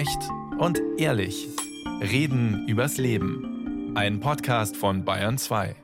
Echt 0.00 0.30
und 0.58 0.80
ehrlich. 0.96 1.46
Reden 2.00 2.66
übers 2.66 2.96
Leben. 2.96 3.92
Ein 3.94 4.20
Podcast 4.20 4.74
von 4.74 5.04
Bayern 5.04 5.36
2. 5.36 5.76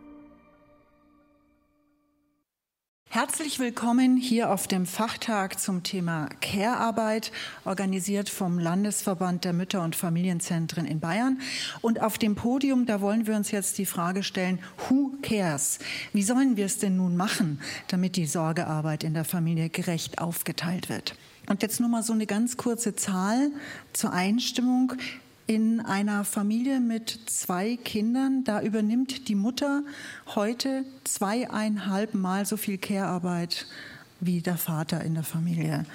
Herzlich 3.11 3.59
willkommen 3.59 4.17
hier 4.17 4.51
auf 4.51 4.69
dem 4.69 4.87
Fachtag 4.87 5.61
zum 5.61 5.83
Thema 5.83 6.31
Care-Arbeit, 6.41 7.31
organisiert 7.67 8.31
vom 8.31 8.59
Landesverband 8.59 9.45
der 9.45 9.53
Mütter- 9.53 9.85
und 9.85 9.95
Familienzentren 9.95 10.87
in 10.87 10.99
Bayern. 10.99 11.39
Und 11.83 12.01
auf 12.01 12.17
dem 12.17 12.37
Podium, 12.37 12.87
da 12.87 13.03
wollen 13.03 13.27
wir 13.27 13.37
uns 13.37 13.51
jetzt 13.51 13.77
die 13.77 13.85
Frage 13.85 14.23
stellen, 14.23 14.61
who 14.89 15.13
cares? 15.21 15.79
Wie 16.15 16.23
sollen 16.23 16.57
wir 16.57 16.65
es 16.65 16.79
denn 16.79 16.97
nun 16.97 17.19
machen, 17.19 17.61
damit 17.89 18.17
die 18.17 18.27
Sorgearbeit 18.27 19.05
in 19.05 19.13
der 19.13 19.27
Familie 19.27 19.69
gerecht 19.69 20.19
aufgeteilt 20.23 20.89
wird? 20.89 21.15
Und 21.49 21.63
jetzt 21.63 21.79
nur 21.81 21.89
mal 21.89 22.03
so 22.03 22.13
eine 22.13 22.27
ganz 22.27 22.57
kurze 22.57 22.97
Zahl 22.97 23.51
zur 23.93 24.13
Einstimmung. 24.13 24.95
In 25.47 25.79
einer 25.81 26.25
Familie 26.25 26.81
mit 26.81 27.21
zwei 27.27 27.77
Kindern, 27.77 28.43
da 28.43 28.61
übernimmt 28.63 29.29
die 29.29 29.37
Mutter 29.37 29.85
heute 30.35 30.85
zweieinhalb 31.05 32.15
Mal 32.15 32.45
so 32.47 32.57
viel 32.57 32.79
Care-Arbeit 32.79 33.67
wie 34.19 34.41
der 34.41 34.57
Vater 34.57 35.03
in 35.05 35.15
der 35.15 35.23
Familie. 35.23 35.87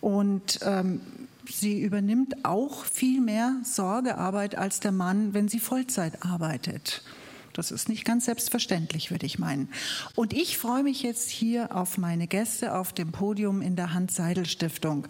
Und 0.00 0.60
ähm, 0.62 1.02
sie 1.46 1.82
übernimmt 1.82 2.46
auch 2.46 2.84
viel 2.86 3.20
mehr 3.20 3.56
Sorgearbeit 3.64 4.56
als 4.56 4.80
der 4.80 4.92
Mann, 4.92 5.34
wenn 5.34 5.48
sie 5.48 5.60
Vollzeit 5.60 6.24
arbeitet. 6.24 7.02
Das 7.52 7.70
ist 7.70 7.88
nicht 7.88 8.04
ganz 8.04 8.26
selbstverständlich, 8.26 9.10
würde 9.10 9.26
ich 9.26 9.38
meinen. 9.38 9.68
Und 10.14 10.32
ich 10.32 10.56
freue 10.56 10.82
mich 10.82 11.02
jetzt 11.02 11.30
hier 11.30 11.74
auf 11.74 11.98
meine 11.98 12.26
Gäste 12.26 12.74
auf 12.74 12.92
dem 12.92 13.12
Podium 13.12 13.60
in 13.60 13.76
der 13.76 13.92
Hans-Seidel-Stiftung. 13.92 15.08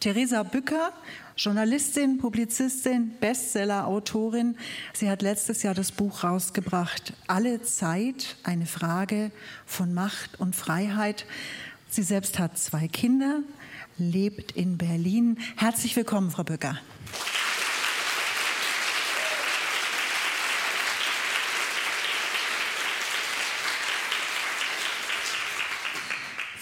Theresa 0.00 0.42
Bücker, 0.42 0.92
Journalistin, 1.36 2.18
Publizistin, 2.18 3.12
Bestseller-Autorin. 3.20 4.56
Sie 4.92 5.08
hat 5.08 5.22
letztes 5.22 5.62
Jahr 5.62 5.74
das 5.74 5.92
Buch 5.92 6.24
rausgebracht, 6.24 7.14
Alle 7.26 7.62
Zeit, 7.62 8.36
eine 8.44 8.66
Frage 8.66 9.30
von 9.66 9.94
Macht 9.94 10.38
und 10.38 10.54
Freiheit. 10.54 11.26
Sie 11.88 12.02
selbst 12.02 12.38
hat 12.38 12.58
zwei 12.58 12.86
Kinder, 12.86 13.40
lebt 13.96 14.52
in 14.52 14.76
Berlin. 14.76 15.38
Herzlich 15.56 15.96
willkommen, 15.96 16.30
Frau 16.30 16.44
Bücker. 16.44 16.78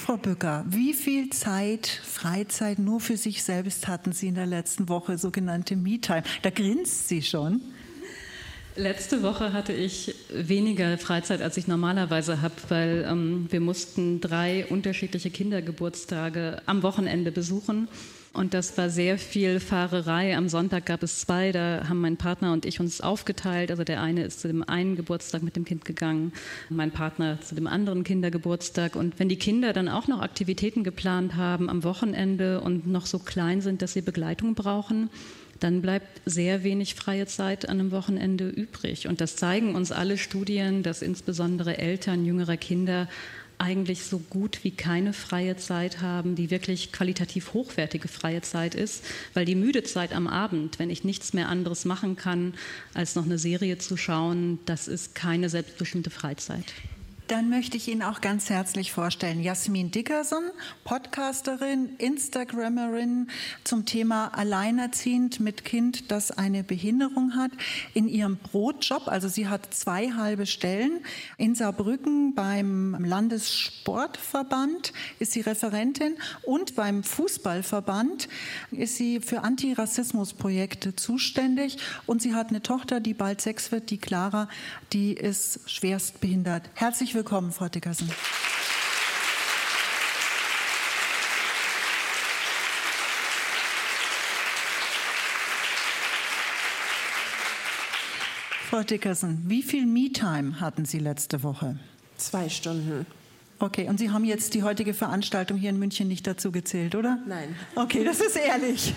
Frau 0.07 0.19
Bücker, 0.19 0.65
wie 0.69 0.95
viel 0.95 1.31
Zeit, 1.31 1.89
Freizeit 1.89 2.79
nur 2.79 3.01
für 3.01 3.17
sich 3.17 3.43
selbst 3.43 3.89
hatten 3.89 4.12
Sie 4.12 4.29
in 4.29 4.37
der 4.37 4.47
letzten 4.47 4.89
Woche, 4.89 5.19
sogenannte 5.19 5.75
Me-Time? 5.75 6.23
Da 6.43 6.51
grinst 6.51 7.09
sie 7.09 7.23
schon. 7.23 7.61
Letzte 8.77 9.25
Woche 9.25 9.53
hatte 9.53 9.73
ich 9.73 10.15
weniger 10.33 10.97
Freizeit, 10.97 11.43
als 11.43 11.57
ich 11.57 11.67
normalerweise 11.67 12.41
habe, 12.41 12.55
weil 12.69 13.05
ähm, 13.11 13.49
wir 13.51 13.59
mussten 13.59 14.21
drei 14.21 14.67
unterschiedliche 14.67 15.31
Kindergeburtstage 15.31 16.62
am 16.67 16.84
Wochenende 16.84 17.33
besuchen. 17.33 17.89
Und 18.37 18.53
das 18.53 18.77
war 18.77 18.91
sehr 18.91 19.17
viel 19.17 19.61
Fahrerei. 19.61 20.37
Am 20.37 20.51
Sonntag 20.51 20.84
gab 20.84 21.03
es 21.03 21.20
zwei, 21.20 21.53
da 21.53 21.89
haben 21.89 22.03
mein 22.03 22.19
Partner 22.19 22.53
und 22.53 22.67
ich 22.67 22.81
uns 22.81 23.01
aufgeteilt. 23.01 23.70
Also 23.70 23.83
der 23.83 24.03
eine 24.03 24.25
ist 24.25 24.41
zu 24.41 24.48
dem 24.48 24.62
einen 24.62 24.95
Geburtstag 24.95 25.43
mit 25.43 25.56
dem 25.56 25.65
Kind 25.65 25.87
gegangen, 25.87 26.33
mein 26.69 26.91
Partner 26.91 27.41
zu 27.41 27.55
dem 27.55 27.67
anderen 27.67 28.05
Kindergeburtstag. 28.05 28.95
Und 28.95 29.19
wenn 29.19 29.31
die 29.31 29.39
Kinder 29.39 29.73
dann 29.73 29.89
auch 29.89 30.06
noch 30.06 30.20
Aktivitäten 30.20 30.84
geplant 30.84 31.34
haben 31.37 31.70
am 31.70 31.83
Wochenende 31.83 32.61
und 32.61 32.87
noch 32.87 33.06
so 33.06 33.19
klein 33.19 33.62
sind, 33.62 33.81
dass 33.81 33.95
sie 33.95 34.03
Begleitung 34.03 34.55
brauchen, 34.55 35.09
dann 35.61 35.81
bleibt 35.81 36.21
sehr 36.27 36.62
wenig 36.62 36.95
freie 36.95 37.25
Zeit 37.25 37.67
an 37.67 37.81
einem 37.81 37.91
Wochenende 37.91 38.50
übrig. 38.50 39.09
Und 39.09 39.23
das 39.23 39.37
zeigen 39.37 39.75
uns 39.75 39.93
alle 39.93 40.19
Studien, 40.19 40.82
dass 40.82 41.00
insbesondere 41.00 41.78
Eltern 41.78 42.27
jüngerer 42.27 42.59
Kinder 42.59 43.09
eigentlich 43.59 44.05
so 44.05 44.19
gut 44.19 44.61
wie 44.62 44.71
keine 44.71 45.12
freie 45.12 45.56
Zeit 45.56 46.00
haben, 46.00 46.34
die 46.34 46.50
wirklich 46.50 46.93
qualitativ 46.93 47.55
hochwertige 47.55 48.09
freie 48.09 48.43
Zeit 48.43 48.75
ist, 48.75 49.05
weil 49.34 49.44
die 49.44 49.55
müde 49.55 49.83
Zeit 49.83 50.12
am 50.12 50.27
Abend, 50.27 50.78
wenn 50.78 50.91
ich 50.91 51.05
nichts 51.05 51.33
mehr 51.33 51.49
anderes 51.49 51.84
machen 51.84 52.17
kann, 52.17 52.55
als 52.94 53.15
noch 53.15 53.25
eine 53.25 53.39
Serie 53.39 53.78
zu 53.78 53.97
schauen, 53.97 54.59
das 54.67 54.89
ist 54.89 55.15
keine 55.15 55.49
selbstbestimmte 55.49 56.11
Freizeit. 56.11 56.65
Dann 57.28 57.50
möchte 57.50 57.76
ich 57.76 57.88
Ihnen 57.88 58.03
auch 58.03 58.20
ganz 58.20 58.50
herzlich 58.50 58.92
vorstellen, 58.92 59.42
Jasmin 59.42 59.91
Dickerson, 59.91 60.44
Podcasterin, 60.84 61.97
Instagrammerin 61.98 63.26
zum 63.64 63.84
Thema 63.84 64.28
Alleinerziehend 64.28 65.41
mit 65.41 65.64
Kind, 65.64 66.12
das 66.12 66.31
eine 66.31 66.62
Behinderung 66.62 67.34
hat, 67.34 67.50
in 67.94 68.06
ihrem 68.06 68.37
Brotjob. 68.37 69.09
Also 69.09 69.26
sie 69.26 69.48
hat 69.48 69.75
zwei 69.75 70.12
halbe 70.12 70.47
Stellen. 70.47 71.00
In 71.37 71.56
Saarbrücken 71.56 72.37
beim 72.37 72.97
Landessportverband 73.04 74.93
ist 75.19 75.32
sie 75.32 75.41
Referentin 75.41 76.14
und 76.43 76.76
beim 76.76 77.03
Fußballverband 77.03 78.28
ist 78.70 78.98
sie 78.98 79.19
für 79.19 79.43
Antirassismusprojekte 79.43 80.94
zuständig. 80.94 81.78
Und 82.06 82.22
sie 82.22 82.34
hat 82.34 82.50
eine 82.50 82.62
Tochter, 82.62 83.00
die 83.00 83.14
bald 83.14 83.41
sechs 83.41 83.72
wird, 83.72 83.91
die 83.91 83.98
Clara, 83.98 84.48
die 84.93 85.12
ist 85.12 85.69
schwerst 85.69 86.20
behindert. 86.20 86.70
Herzlich 86.75 87.16
willkommen, 87.16 87.50
Frau 87.50 87.69
Dickersen. 87.69 88.10
Frau 98.69 98.82
Dickersen, 98.82 99.44
wie 99.47 99.62
viel 99.62 99.87
Me-Time 99.87 100.60
hatten 100.60 100.84
Sie 100.84 100.99
letzte 100.99 101.43
Woche? 101.43 101.78
Zwei 102.19 102.50
Stunden. 102.50 103.06
Okay, 103.59 103.88
und 103.88 103.99
Sie 103.99 104.10
haben 104.10 104.26
jetzt 104.26 104.53
die 104.53 104.62
heutige 104.62 104.93
Veranstaltung 104.93 105.56
hier 105.56 105.71
in 105.71 105.78
München 105.78 106.09
nicht 106.09 106.26
dazu 106.26 106.53
gezählt, 106.53 106.94
oder? 106.94 107.19
Nein. 107.26 107.56
Okay, 107.76 108.05
das 108.05 108.21
ist 108.21 108.37
ehrlich. 108.37 108.93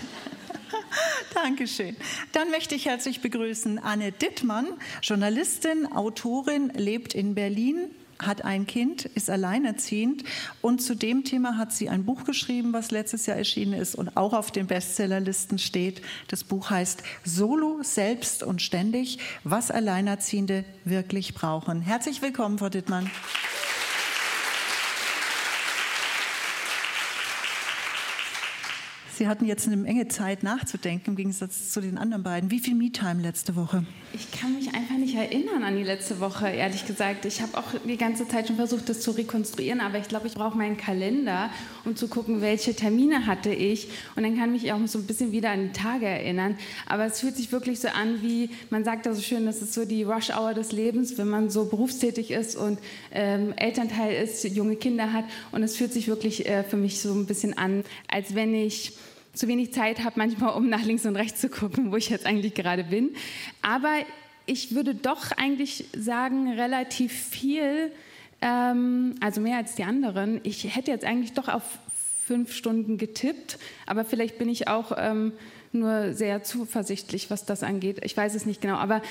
Dankeschön. 1.34 1.96
Dann 2.32 2.50
möchte 2.50 2.74
ich 2.74 2.84
herzlich 2.84 3.22
begrüßen 3.22 3.78
Anne 3.78 4.12
Dittmann, 4.12 4.66
Journalistin, 5.00 5.90
Autorin, 5.90 6.70
lebt 6.74 7.14
in 7.14 7.34
Berlin, 7.34 7.90
hat 8.26 8.44
ein 8.44 8.66
Kind, 8.66 9.04
ist 9.04 9.30
alleinerziehend 9.30 10.24
und 10.60 10.80
zu 10.80 10.94
dem 10.94 11.24
Thema 11.24 11.56
hat 11.56 11.72
sie 11.72 11.88
ein 11.88 12.04
Buch 12.04 12.24
geschrieben, 12.24 12.72
was 12.72 12.90
letztes 12.90 13.26
Jahr 13.26 13.36
erschienen 13.36 13.74
ist 13.74 13.94
und 13.94 14.16
auch 14.16 14.32
auf 14.32 14.50
den 14.50 14.66
Bestsellerlisten 14.66 15.58
steht. 15.58 16.02
Das 16.28 16.44
Buch 16.44 16.70
heißt 16.70 17.02
Solo, 17.24 17.80
selbst 17.82 18.42
und 18.42 18.62
ständig, 18.62 19.18
was 19.44 19.70
Alleinerziehende 19.70 20.64
wirklich 20.84 21.34
brauchen. 21.34 21.80
Herzlich 21.80 22.22
willkommen, 22.22 22.58
Frau 22.58 22.68
Dittmann. 22.68 23.10
Sie 29.20 29.28
hatten 29.28 29.44
jetzt 29.44 29.66
eine 29.66 29.76
Menge 29.76 30.08
Zeit 30.08 30.42
nachzudenken 30.42 31.10
im 31.10 31.16
Gegensatz 31.16 31.68
zu 31.68 31.82
den 31.82 31.98
anderen 31.98 32.22
beiden. 32.22 32.50
Wie 32.50 32.58
viel 32.58 32.74
Me-Time 32.74 33.20
letzte 33.20 33.54
Woche? 33.54 33.84
Ich 34.14 34.30
kann 34.32 34.54
mich 34.54 34.74
einfach 34.74 34.96
nicht 34.96 35.14
erinnern 35.14 35.62
an 35.62 35.76
die 35.76 35.82
letzte 35.82 36.20
Woche, 36.20 36.48
ehrlich 36.48 36.86
gesagt. 36.86 37.26
Ich 37.26 37.42
habe 37.42 37.58
auch 37.58 37.66
die 37.86 37.98
ganze 37.98 38.26
Zeit 38.26 38.46
schon 38.46 38.56
versucht, 38.56 38.88
das 38.88 39.02
zu 39.02 39.10
rekonstruieren, 39.10 39.82
aber 39.82 39.98
ich 39.98 40.08
glaube, 40.08 40.26
ich 40.26 40.32
brauche 40.32 40.56
meinen 40.56 40.78
Kalender, 40.78 41.50
um 41.84 41.96
zu 41.96 42.08
gucken, 42.08 42.40
welche 42.40 42.74
Termine 42.74 43.26
hatte 43.26 43.50
ich. 43.52 43.88
Und 44.16 44.22
dann 44.22 44.38
kann 44.38 44.54
ich 44.54 44.62
mich 44.62 44.72
auch 44.72 44.78
so 44.86 44.98
ein 44.98 45.06
bisschen 45.06 45.32
wieder 45.32 45.50
an 45.50 45.64
die 45.64 45.78
Tage 45.78 46.06
erinnern. 46.06 46.56
Aber 46.86 47.04
es 47.04 47.20
fühlt 47.20 47.36
sich 47.36 47.52
wirklich 47.52 47.78
so 47.78 47.88
an, 47.88 48.22
wie 48.22 48.48
man 48.70 48.84
sagt 48.84 49.04
da 49.04 49.12
so 49.12 49.20
schön, 49.20 49.44
das 49.44 49.60
ist 49.60 49.74
so 49.74 49.84
die 49.84 50.02
Rush-Hour 50.02 50.54
des 50.54 50.72
Lebens, 50.72 51.18
wenn 51.18 51.28
man 51.28 51.50
so 51.50 51.66
berufstätig 51.66 52.30
ist 52.30 52.56
und 52.56 52.78
ähm, 53.12 53.52
Elternteil 53.54 54.24
ist, 54.24 54.42
junge 54.44 54.76
Kinder 54.76 55.12
hat. 55.12 55.26
Und 55.52 55.62
es 55.62 55.76
fühlt 55.76 55.92
sich 55.92 56.08
wirklich 56.08 56.48
äh, 56.48 56.64
für 56.64 56.78
mich 56.78 57.02
so 57.02 57.12
ein 57.12 57.26
bisschen 57.26 57.58
an, 57.58 57.84
als 58.08 58.34
wenn 58.34 58.54
ich 58.54 58.94
zu 59.32 59.48
wenig 59.48 59.72
Zeit 59.72 60.00
habe, 60.04 60.14
manchmal 60.16 60.54
um 60.54 60.68
nach 60.68 60.84
links 60.84 61.06
und 61.06 61.16
rechts 61.16 61.40
zu 61.40 61.48
gucken, 61.48 61.92
wo 61.92 61.96
ich 61.96 62.10
jetzt 62.10 62.26
eigentlich 62.26 62.54
gerade 62.54 62.84
bin. 62.84 63.10
Aber 63.62 63.94
ich 64.46 64.74
würde 64.74 64.94
doch 64.94 65.32
eigentlich 65.32 65.84
sagen, 65.96 66.52
relativ 66.52 67.12
viel, 67.12 67.92
ähm, 68.42 69.14
also 69.20 69.40
mehr 69.40 69.58
als 69.58 69.74
die 69.76 69.84
anderen. 69.84 70.40
Ich 70.42 70.74
hätte 70.74 70.90
jetzt 70.90 71.04
eigentlich 71.04 71.32
doch 71.32 71.48
auf 71.48 71.62
fünf 72.24 72.52
Stunden 72.54 72.98
getippt, 72.98 73.58
aber 73.86 74.04
vielleicht 74.04 74.38
bin 74.38 74.48
ich 74.48 74.68
auch 74.68 74.92
ähm, 74.96 75.32
nur 75.72 76.14
sehr 76.14 76.42
zuversichtlich, 76.42 77.30
was 77.30 77.44
das 77.44 77.62
angeht. 77.62 78.04
Ich 78.04 78.16
weiß 78.16 78.34
es 78.34 78.46
nicht 78.46 78.60
genau, 78.60 78.76
aber 78.76 79.02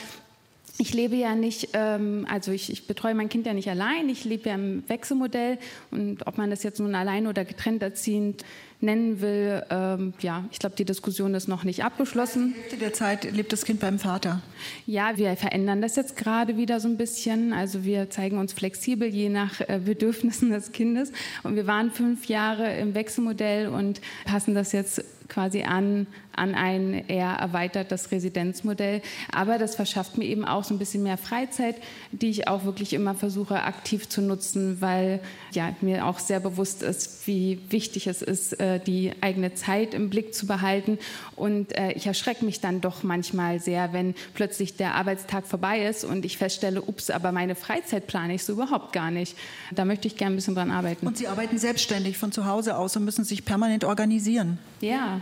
ich 0.79 0.93
lebe 0.93 1.15
ja 1.15 1.35
nicht, 1.35 1.69
ähm, 1.73 2.25
also 2.29 2.51
ich, 2.51 2.71
ich, 2.71 2.87
betreue 2.87 3.13
mein 3.13 3.27
Kind 3.27 3.45
ja 3.45 3.53
nicht 3.53 3.69
allein, 3.69 4.07
ich 4.07 4.23
lebe 4.23 4.47
ja 4.47 4.55
im 4.55 4.83
Wechselmodell 4.87 5.57
und 5.91 6.25
ob 6.25 6.37
man 6.37 6.49
das 6.49 6.63
jetzt 6.63 6.79
nun 6.79 6.95
allein 6.95 7.27
oder 7.27 7.43
getrennt 7.43 7.83
erziehend 7.83 8.45
nennen 8.79 9.19
will. 9.19 9.61
Ähm, 9.69 10.13
ja, 10.21 10.45
ich 10.51 10.59
glaube, 10.59 10.77
die 10.77 10.85
Diskussion 10.85 11.33
ist 11.33 11.49
noch 11.49 11.65
nicht 11.65 11.83
abgeschlossen. 11.83 12.53
Die 12.55 12.61
Hälfte 12.61 12.77
der 12.77 12.93
Zeit 12.93 13.29
lebt 13.29 13.51
das 13.51 13.65
Kind 13.65 13.81
beim 13.81 13.99
Vater. 13.99 14.41
Ja, 14.87 15.17
wir 15.17 15.35
verändern 15.35 15.81
das 15.81 15.97
jetzt 15.97 16.15
gerade 16.15 16.55
wieder 16.55 16.79
so 16.79 16.87
ein 16.87 16.95
bisschen. 16.95 17.51
Also 17.51 17.83
wir 17.83 18.09
zeigen 18.09 18.37
uns 18.37 18.53
flexibel 18.53 19.09
je 19.09 19.27
nach 19.27 19.59
äh, 19.59 19.81
Bedürfnissen 19.83 20.49
des 20.49 20.71
Kindes. 20.71 21.11
Und 21.43 21.57
wir 21.57 21.67
waren 21.67 21.91
fünf 21.91 22.27
Jahre 22.27 22.77
im 22.77 22.95
Wechselmodell 22.95 23.67
und 23.67 23.99
passen 24.23 24.55
das 24.55 24.71
jetzt 24.71 25.03
quasi 25.29 25.63
an, 25.63 26.07
an 26.35 26.55
ein 26.55 27.07
eher 27.07 27.29
erweitertes 27.31 28.11
Residenzmodell. 28.11 29.01
Aber 29.31 29.57
das 29.57 29.75
verschafft 29.75 30.17
mir 30.17 30.25
eben 30.25 30.45
auch 30.45 30.63
so 30.63 30.73
ein 30.73 30.79
bisschen 30.79 31.03
mehr 31.03 31.17
Freizeit, 31.17 31.75
die 32.11 32.29
ich 32.29 32.47
auch 32.47 32.65
wirklich 32.65 32.93
immer 32.93 33.15
versuche 33.15 33.63
aktiv 33.63 34.09
zu 34.09 34.21
nutzen, 34.21 34.81
weil 34.81 35.21
ja, 35.51 35.73
mir 35.81 36.05
auch 36.05 36.19
sehr 36.19 36.39
bewusst 36.39 36.83
ist, 36.83 37.18
wie 37.29 37.59
wichtig 37.69 38.07
es 38.07 38.23
ist, 38.23 38.59
äh, 38.59 38.79
die 38.79 39.13
eigene 39.21 39.53
Zeit 39.53 39.93
im 39.93 40.09
Blick 40.09 40.33
zu 40.33 40.47
behalten. 40.47 40.97
Und 41.35 41.77
äh, 41.77 41.91
ich 41.91 42.07
erschrecke 42.07 42.43
mich 42.43 42.59
dann 42.59 42.81
doch 42.81 43.03
manchmal 43.03 43.59
sehr, 43.59 43.93
wenn 43.93 44.15
plötzlich 44.33 44.77
der 44.77 44.95
Arbeitstag 44.95 45.45
vorbei 45.45 45.85
ist 45.85 46.03
und 46.03 46.25
ich 46.25 46.39
feststelle, 46.39 46.81
ups, 46.81 47.11
aber 47.11 47.31
meine 47.31 47.53
Freizeit 47.53 48.07
plane 48.07 48.33
ich 48.33 48.43
so 48.43 48.53
überhaupt 48.53 48.93
gar 48.93 49.11
nicht. 49.11 49.37
Da 49.71 49.85
möchte 49.85 50.07
ich 50.07 50.17
gerne 50.17 50.33
ein 50.33 50.37
bisschen 50.37 50.55
dran 50.55 50.71
arbeiten. 50.71 51.05
Und 51.05 51.19
Sie 51.19 51.27
arbeiten 51.27 51.59
selbstständig 51.59 52.17
von 52.17 52.31
zu 52.31 52.47
Hause 52.47 52.75
aus 52.75 52.97
und 52.97 53.05
müssen 53.05 53.23
sich 53.23 53.45
permanent 53.45 53.83
organisieren. 53.85 54.57
Ja, 54.81 55.21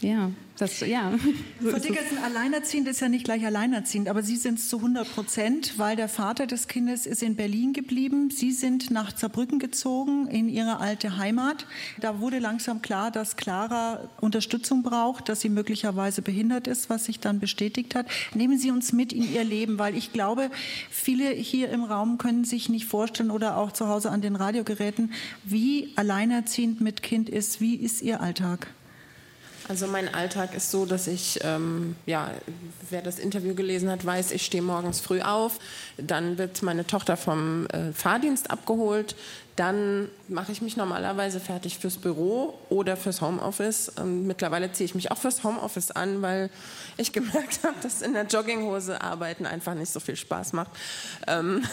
ja. 0.00 0.30
Das, 0.58 0.80
ja. 0.80 1.12
Frau 1.60 1.78
Dickerson, 1.78 2.18
alleinerziehend 2.24 2.88
ist 2.88 3.00
ja 3.00 3.08
nicht 3.08 3.24
gleich 3.24 3.46
alleinerziehend, 3.46 4.08
aber 4.08 4.24
Sie 4.24 4.36
sind 4.36 4.58
es 4.58 4.68
zu 4.68 4.78
100 4.78 5.14
Prozent, 5.14 5.78
weil 5.78 5.94
der 5.94 6.08
Vater 6.08 6.48
des 6.48 6.66
Kindes 6.66 7.06
ist 7.06 7.22
in 7.22 7.36
Berlin 7.36 7.72
geblieben. 7.72 8.30
Sie 8.30 8.50
sind 8.50 8.90
nach 8.90 9.12
Zerbrücken 9.12 9.60
gezogen, 9.60 10.26
in 10.26 10.48
Ihre 10.48 10.80
alte 10.80 11.16
Heimat. 11.16 11.66
Da 12.00 12.18
wurde 12.18 12.40
langsam 12.40 12.82
klar, 12.82 13.12
dass 13.12 13.36
Clara 13.36 14.08
Unterstützung 14.20 14.82
braucht, 14.82 15.28
dass 15.28 15.40
sie 15.40 15.48
möglicherweise 15.48 16.22
behindert 16.22 16.66
ist, 16.66 16.90
was 16.90 17.04
sich 17.04 17.20
dann 17.20 17.38
bestätigt 17.38 17.94
hat. 17.94 18.06
Nehmen 18.34 18.58
Sie 18.58 18.72
uns 18.72 18.92
mit 18.92 19.12
in 19.12 19.32
Ihr 19.32 19.44
Leben, 19.44 19.78
weil 19.78 19.96
ich 19.96 20.12
glaube, 20.12 20.50
viele 20.90 21.30
hier 21.30 21.70
im 21.70 21.84
Raum 21.84 22.18
können 22.18 22.44
sich 22.44 22.68
nicht 22.68 22.86
vorstellen 22.86 23.30
oder 23.30 23.58
auch 23.58 23.70
zu 23.70 23.86
Hause 23.86 24.10
an 24.10 24.22
den 24.22 24.34
Radiogeräten, 24.34 25.12
wie 25.44 25.92
alleinerziehend 25.94 26.80
mit 26.80 27.04
Kind 27.04 27.28
ist. 27.28 27.60
Wie 27.60 27.76
ist 27.76 28.02
Ihr 28.02 28.20
Alltag? 28.20 28.66
Also 29.68 29.86
mein 29.86 30.12
Alltag 30.14 30.54
ist 30.54 30.70
so, 30.70 30.86
dass 30.86 31.06
ich, 31.06 31.40
ähm, 31.42 31.94
ja, 32.06 32.30
wer 32.88 33.02
das 33.02 33.18
Interview 33.18 33.54
gelesen 33.54 33.90
hat, 33.90 34.04
weiß, 34.04 34.30
ich 34.30 34.46
stehe 34.46 34.62
morgens 34.62 34.98
früh 35.00 35.20
auf, 35.20 35.58
dann 35.98 36.38
wird 36.38 36.62
meine 36.62 36.86
Tochter 36.86 37.18
vom 37.18 37.66
äh, 37.66 37.92
Fahrdienst 37.92 38.50
abgeholt, 38.50 39.14
dann 39.58 40.08
mache 40.28 40.52
ich 40.52 40.62
mich 40.62 40.76
normalerweise 40.76 41.40
fertig 41.40 41.78
fürs 41.78 41.96
Büro 41.96 42.56
oder 42.68 42.96
fürs 42.96 43.20
Homeoffice. 43.20 43.88
Und 43.88 44.24
mittlerweile 44.24 44.70
ziehe 44.70 44.84
ich 44.84 44.94
mich 44.94 45.10
auch 45.10 45.18
fürs 45.18 45.42
Homeoffice 45.42 45.90
an, 45.90 46.22
weil 46.22 46.48
ich 46.96 47.12
gemerkt 47.18 47.64
habe, 47.64 47.74
dass 47.82 48.00
in 48.00 48.12
der 48.12 48.24
Jogginghose 48.26 49.00
arbeiten 49.00 49.46
einfach 49.46 49.74
nicht 49.74 49.92
so 49.92 49.98
viel 49.98 50.14
Spaß 50.14 50.52
macht. 50.52 50.70
Ähm 51.26 51.64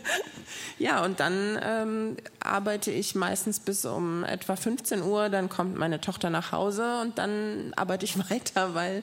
ja, 0.78 1.02
und 1.06 1.18
dann 1.18 1.58
ähm, 1.62 2.16
arbeite 2.40 2.90
ich 2.90 3.14
meistens 3.14 3.60
bis 3.60 3.86
um 3.86 4.22
etwa 4.22 4.54
15 4.54 5.00
Uhr. 5.00 5.30
Dann 5.30 5.48
kommt 5.48 5.74
meine 5.74 6.02
Tochter 6.02 6.28
nach 6.28 6.52
Hause 6.52 7.00
und 7.00 7.16
dann 7.16 7.72
arbeite 7.76 8.04
ich 8.04 8.18
weiter, 8.30 8.74
weil 8.74 9.02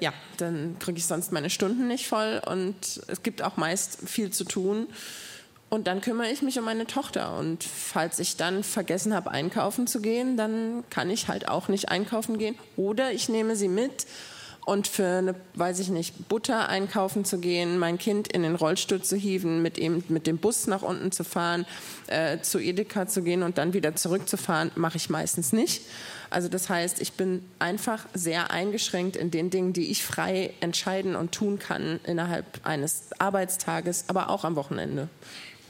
ja, 0.00 0.12
dann 0.38 0.76
kriege 0.80 0.98
ich 0.98 1.06
sonst 1.06 1.30
meine 1.30 1.48
Stunden 1.48 1.86
nicht 1.86 2.08
voll 2.08 2.42
und 2.44 2.74
es 3.06 3.22
gibt 3.22 3.40
auch 3.40 3.56
meist 3.56 3.98
viel 4.04 4.30
zu 4.32 4.42
tun. 4.42 4.88
Und 5.72 5.86
dann 5.86 6.02
kümmere 6.02 6.30
ich 6.30 6.42
mich 6.42 6.58
um 6.58 6.66
meine 6.66 6.86
Tochter. 6.86 7.34
Und 7.38 7.64
falls 7.64 8.18
ich 8.18 8.36
dann 8.36 8.62
vergessen 8.62 9.14
habe, 9.14 9.30
einkaufen 9.30 9.86
zu 9.86 10.02
gehen, 10.02 10.36
dann 10.36 10.84
kann 10.90 11.08
ich 11.08 11.28
halt 11.28 11.48
auch 11.48 11.68
nicht 11.68 11.88
einkaufen 11.88 12.36
gehen. 12.36 12.56
Oder 12.76 13.12
ich 13.12 13.30
nehme 13.30 13.56
sie 13.56 13.68
mit 13.68 14.04
und 14.66 14.86
für 14.86 15.06
eine, 15.06 15.34
weiß 15.54 15.78
ich 15.78 15.88
nicht, 15.88 16.28
Butter 16.28 16.68
einkaufen 16.68 17.24
zu 17.24 17.38
gehen, 17.38 17.78
mein 17.78 17.96
Kind 17.96 18.28
in 18.28 18.42
den 18.42 18.54
Rollstuhl 18.54 19.00
zu 19.00 19.16
hieven, 19.16 19.62
mit 19.62 19.78
ihm 19.78 20.04
mit 20.08 20.26
dem 20.26 20.36
Bus 20.36 20.66
nach 20.66 20.82
unten 20.82 21.10
zu 21.10 21.24
fahren, 21.24 21.64
äh, 22.08 22.38
zu 22.40 22.58
Edeka 22.58 23.08
zu 23.08 23.22
gehen 23.22 23.42
und 23.42 23.56
dann 23.56 23.72
wieder 23.72 23.96
zurückzufahren, 23.96 24.72
mache 24.74 24.98
ich 24.98 25.08
meistens 25.08 25.54
nicht. 25.54 25.86
Also 26.28 26.48
das 26.48 26.68
heißt, 26.68 27.00
ich 27.00 27.14
bin 27.14 27.42
einfach 27.58 28.04
sehr 28.12 28.50
eingeschränkt 28.50 29.16
in 29.16 29.30
den 29.30 29.48
Dingen, 29.48 29.72
die 29.72 29.90
ich 29.90 30.04
frei 30.04 30.52
entscheiden 30.60 31.16
und 31.16 31.32
tun 31.32 31.58
kann 31.58 31.98
innerhalb 32.04 32.44
eines 32.62 33.04
Arbeitstages, 33.18 34.04
aber 34.08 34.28
auch 34.28 34.44
am 34.44 34.54
Wochenende. 34.54 35.08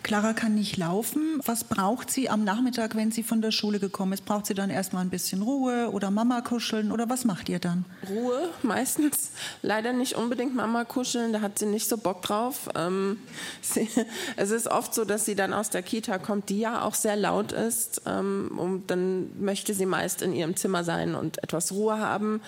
Clara 0.02 0.32
kann 0.32 0.54
nicht 0.54 0.76
laufen. 0.76 1.40
Was 1.44 1.64
braucht 1.64 2.10
sie 2.10 2.28
am 2.28 2.44
Nachmittag, 2.44 2.96
wenn 2.96 3.12
sie 3.12 3.22
von 3.22 3.40
der 3.40 3.50
Schule 3.50 3.78
gekommen 3.78 4.12
ist? 4.12 4.24
Braucht 4.24 4.46
sie 4.46 4.54
dann 4.54 4.70
erstmal 4.70 5.04
ein 5.04 5.10
bisschen 5.10 5.42
Ruhe 5.42 5.90
oder 5.92 6.10
Mama 6.10 6.40
kuscheln 6.40 6.90
oder 6.90 7.08
was 7.08 7.24
macht 7.24 7.48
ihr 7.48 7.58
dann? 7.58 7.84
Ruhe 8.08 8.50
meistens. 8.62 9.30
Leider 9.62 9.92
nicht 9.92 10.14
unbedingt 10.14 10.54
Mama 10.54 10.84
kuscheln, 10.84 11.32
da 11.32 11.40
hat 11.40 11.58
sie 11.58 11.66
nicht 11.66 11.88
so 11.88 11.96
Bock 11.96 12.22
drauf. 12.22 12.68
Ähm, 12.74 13.18
sie, 13.62 13.88
es 14.36 14.50
ist 14.50 14.68
oft 14.68 14.94
so, 14.94 15.04
dass 15.04 15.24
sie 15.24 15.34
dann 15.34 15.52
aus 15.52 15.70
der 15.70 15.82
Kita 15.82 16.18
kommt, 16.18 16.48
die 16.48 16.60
ja 16.60 16.82
auch 16.82 16.94
sehr 16.94 17.16
laut 17.16 17.52
ist. 17.52 18.02
Ähm, 18.06 18.58
und 18.58 18.90
dann 18.90 19.30
möchte 19.40 19.74
sie 19.74 19.86
meist 19.86 20.22
in 20.22 20.32
ihrem 20.32 20.56
Zimmer 20.56 20.84
sein 20.84 21.14
und 21.14 21.42
etwas 21.42 21.72
Ruhe 21.72 21.98
haben. 21.98 22.40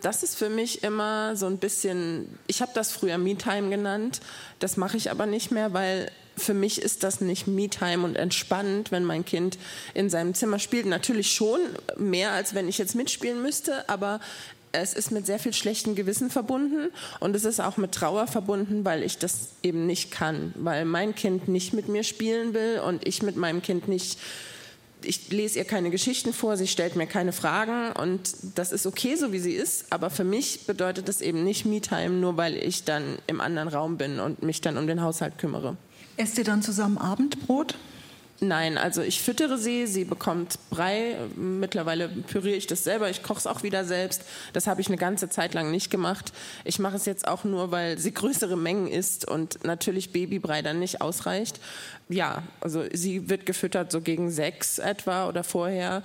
Das 0.00 0.22
ist 0.22 0.36
für 0.36 0.48
mich 0.48 0.84
immer 0.84 1.34
so 1.34 1.46
ein 1.46 1.58
bisschen, 1.58 2.38
ich 2.46 2.62
habe 2.62 2.70
das 2.74 2.92
früher 2.92 3.18
Me-Time 3.18 3.68
genannt, 3.68 4.20
das 4.60 4.76
mache 4.76 4.96
ich 4.96 5.10
aber 5.10 5.26
nicht 5.26 5.50
mehr, 5.50 5.72
weil 5.72 6.10
für 6.38 6.54
mich 6.54 6.80
ist 6.80 7.02
das 7.02 7.20
nicht 7.20 7.46
Me-Time 7.46 8.04
und 8.04 8.16
entspannend, 8.16 8.90
wenn 8.90 9.04
mein 9.04 9.24
Kind 9.24 9.58
in 9.94 10.10
seinem 10.10 10.34
Zimmer 10.34 10.58
spielt. 10.58 10.86
Natürlich 10.86 11.32
schon 11.32 11.60
mehr, 11.96 12.32
als 12.32 12.54
wenn 12.54 12.68
ich 12.68 12.78
jetzt 12.78 12.94
mitspielen 12.94 13.42
müsste, 13.42 13.88
aber 13.88 14.20
es 14.72 14.94
ist 14.94 15.10
mit 15.10 15.26
sehr 15.26 15.38
viel 15.38 15.54
schlechtem 15.54 15.94
Gewissen 15.94 16.30
verbunden 16.30 16.90
und 17.20 17.34
es 17.34 17.44
ist 17.44 17.60
auch 17.60 17.76
mit 17.76 17.92
Trauer 17.92 18.26
verbunden, 18.26 18.84
weil 18.84 19.02
ich 19.02 19.18
das 19.18 19.50
eben 19.62 19.86
nicht 19.86 20.10
kann, 20.10 20.52
weil 20.56 20.84
mein 20.84 21.14
Kind 21.14 21.48
nicht 21.48 21.72
mit 21.72 21.88
mir 21.88 22.04
spielen 22.04 22.54
will 22.54 22.80
und 22.86 23.06
ich 23.06 23.22
mit 23.22 23.36
meinem 23.36 23.62
Kind 23.62 23.88
nicht 23.88 24.18
ich 25.02 25.30
lese 25.30 25.58
ihr 25.58 25.64
keine 25.64 25.90
Geschichten 25.90 26.32
vor, 26.32 26.56
sie 26.56 26.66
stellt 26.66 26.96
mir 26.96 27.06
keine 27.06 27.32
Fragen 27.32 27.92
und 27.92 28.34
das 28.54 28.72
ist 28.72 28.86
okay, 28.86 29.16
so 29.16 29.32
wie 29.32 29.38
sie 29.38 29.52
ist. 29.52 29.86
Aber 29.90 30.10
für 30.10 30.24
mich 30.24 30.66
bedeutet 30.66 31.08
das 31.08 31.20
eben 31.20 31.44
nicht 31.44 31.64
Me-Time, 31.64 32.10
nur 32.10 32.36
weil 32.36 32.56
ich 32.56 32.84
dann 32.84 33.18
im 33.26 33.40
anderen 33.40 33.68
Raum 33.68 33.96
bin 33.96 34.20
und 34.20 34.42
mich 34.42 34.60
dann 34.60 34.76
um 34.76 34.86
den 34.86 35.02
Haushalt 35.02 35.38
kümmere. 35.38 35.76
Esst 36.16 36.38
ihr 36.38 36.44
dann 36.44 36.62
zusammen 36.62 36.98
Abendbrot? 36.98 37.76
Nein, 38.40 38.78
also 38.78 39.02
ich 39.02 39.20
füttere 39.20 39.58
sie, 39.58 39.88
sie 39.88 40.04
bekommt 40.04 40.60
Brei. 40.70 41.16
Mittlerweile 41.34 42.08
püriere 42.08 42.56
ich 42.56 42.68
das 42.68 42.84
selber, 42.84 43.10
ich 43.10 43.24
koche 43.24 43.40
es 43.40 43.46
auch 43.48 43.64
wieder 43.64 43.84
selbst. 43.84 44.22
Das 44.52 44.68
habe 44.68 44.80
ich 44.80 44.86
eine 44.86 44.96
ganze 44.96 45.28
Zeit 45.28 45.54
lang 45.54 45.72
nicht 45.72 45.90
gemacht. 45.90 46.32
Ich 46.64 46.78
mache 46.78 46.96
es 46.96 47.04
jetzt 47.04 47.26
auch 47.26 47.42
nur, 47.42 47.72
weil 47.72 47.98
sie 47.98 48.14
größere 48.14 48.56
Mengen 48.56 48.86
isst 48.86 49.28
und 49.28 49.64
natürlich 49.64 50.12
Babybrei 50.12 50.62
dann 50.62 50.78
nicht 50.78 51.00
ausreicht. 51.00 51.58
Ja, 52.08 52.44
also 52.60 52.84
sie 52.92 53.28
wird 53.28 53.44
gefüttert 53.44 53.90
so 53.90 54.00
gegen 54.00 54.30
sechs 54.30 54.78
etwa 54.78 55.28
oder 55.28 55.42
vorher. 55.42 56.04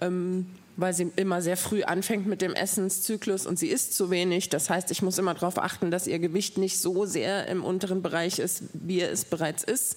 Ähm, 0.00 0.46
weil 0.74 0.94
sie 0.94 1.12
immer 1.16 1.42
sehr 1.42 1.58
früh 1.58 1.82
anfängt 1.82 2.26
mit 2.26 2.40
dem 2.40 2.54
Essenszyklus 2.54 3.44
und 3.44 3.58
sie 3.58 3.68
isst 3.68 3.94
zu 3.94 4.10
wenig. 4.10 4.48
Das 4.48 4.70
heißt, 4.70 4.90
ich 4.90 5.02
muss 5.02 5.18
immer 5.18 5.34
darauf 5.34 5.58
achten, 5.58 5.90
dass 5.90 6.06
ihr 6.06 6.18
Gewicht 6.18 6.56
nicht 6.56 6.78
so 6.78 7.04
sehr 7.04 7.46
im 7.48 7.62
unteren 7.62 8.00
Bereich 8.00 8.38
ist, 8.38 8.62
wie 8.72 9.02
es 9.02 9.26
bereits 9.26 9.64
ist 9.64 9.96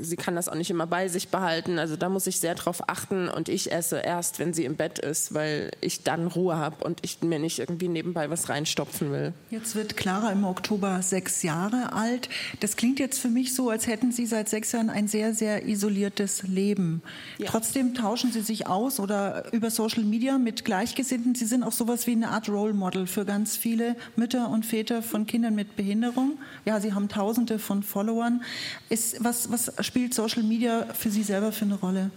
sie 0.00 0.16
kann 0.16 0.36
das 0.36 0.48
auch 0.48 0.54
nicht 0.54 0.70
immer 0.70 0.86
bei 0.86 1.08
sich 1.08 1.28
behalten. 1.28 1.78
Also 1.78 1.96
da 1.96 2.08
muss 2.08 2.26
ich 2.26 2.40
sehr 2.40 2.54
drauf 2.54 2.88
achten 2.88 3.28
und 3.28 3.48
ich 3.48 3.72
esse 3.72 3.98
erst, 3.98 4.38
wenn 4.38 4.54
sie 4.54 4.64
im 4.64 4.76
Bett 4.76 4.98
ist, 4.98 5.34
weil 5.34 5.70
ich 5.80 6.02
dann 6.02 6.26
Ruhe 6.26 6.56
habe 6.56 6.84
und 6.84 7.00
ich 7.02 7.22
mir 7.22 7.38
nicht 7.38 7.58
irgendwie 7.58 7.88
nebenbei 7.88 8.30
was 8.30 8.48
reinstopfen 8.48 9.12
will. 9.12 9.32
Jetzt 9.50 9.74
wird 9.74 9.96
Clara 9.96 10.32
im 10.32 10.44
Oktober 10.44 11.00
sechs 11.02 11.42
Jahre 11.42 11.92
alt. 11.92 12.28
Das 12.60 12.76
klingt 12.76 12.98
jetzt 12.98 13.18
für 13.18 13.28
mich 13.28 13.54
so, 13.54 13.70
als 13.70 13.86
hätten 13.86 14.12
Sie 14.12 14.26
seit 14.26 14.48
sechs 14.48 14.72
Jahren 14.72 14.90
ein 14.90 15.08
sehr, 15.08 15.34
sehr 15.34 15.66
isoliertes 15.66 16.42
Leben. 16.42 17.02
Ja. 17.38 17.46
Trotzdem 17.48 17.94
tauschen 17.94 18.32
Sie 18.32 18.40
sich 18.40 18.66
aus 18.66 19.00
oder 19.00 19.52
über 19.52 19.70
Social 19.70 20.04
Media 20.04 20.38
mit 20.38 20.64
Gleichgesinnten. 20.64 21.34
Sie 21.34 21.46
sind 21.46 21.62
auch 21.62 21.72
sowas 21.72 22.06
wie 22.06 22.12
eine 22.12 22.28
Art 22.28 22.48
Role 22.48 22.74
Model 22.74 23.06
für 23.06 23.24
ganz 23.24 23.56
viele 23.56 23.96
Mütter 24.16 24.48
und 24.48 24.66
Väter 24.66 25.02
von 25.02 25.26
Kindern 25.26 25.54
mit 25.54 25.76
Behinderung. 25.76 26.38
Ja, 26.64 26.80
Sie 26.80 26.92
haben 26.92 27.08
Tausende 27.08 27.58
von 27.58 27.82
Followern. 27.82 28.42
Ist, 28.88 29.22
was, 29.22 29.50
was 29.50 29.72
spielt 29.86 30.12
Social 30.14 30.42
Media 30.42 30.86
für 30.92 31.10
Sie 31.10 31.22
selber 31.22 31.52
für 31.52 31.64
eine 31.64 31.76
Rolle? 31.76 32.10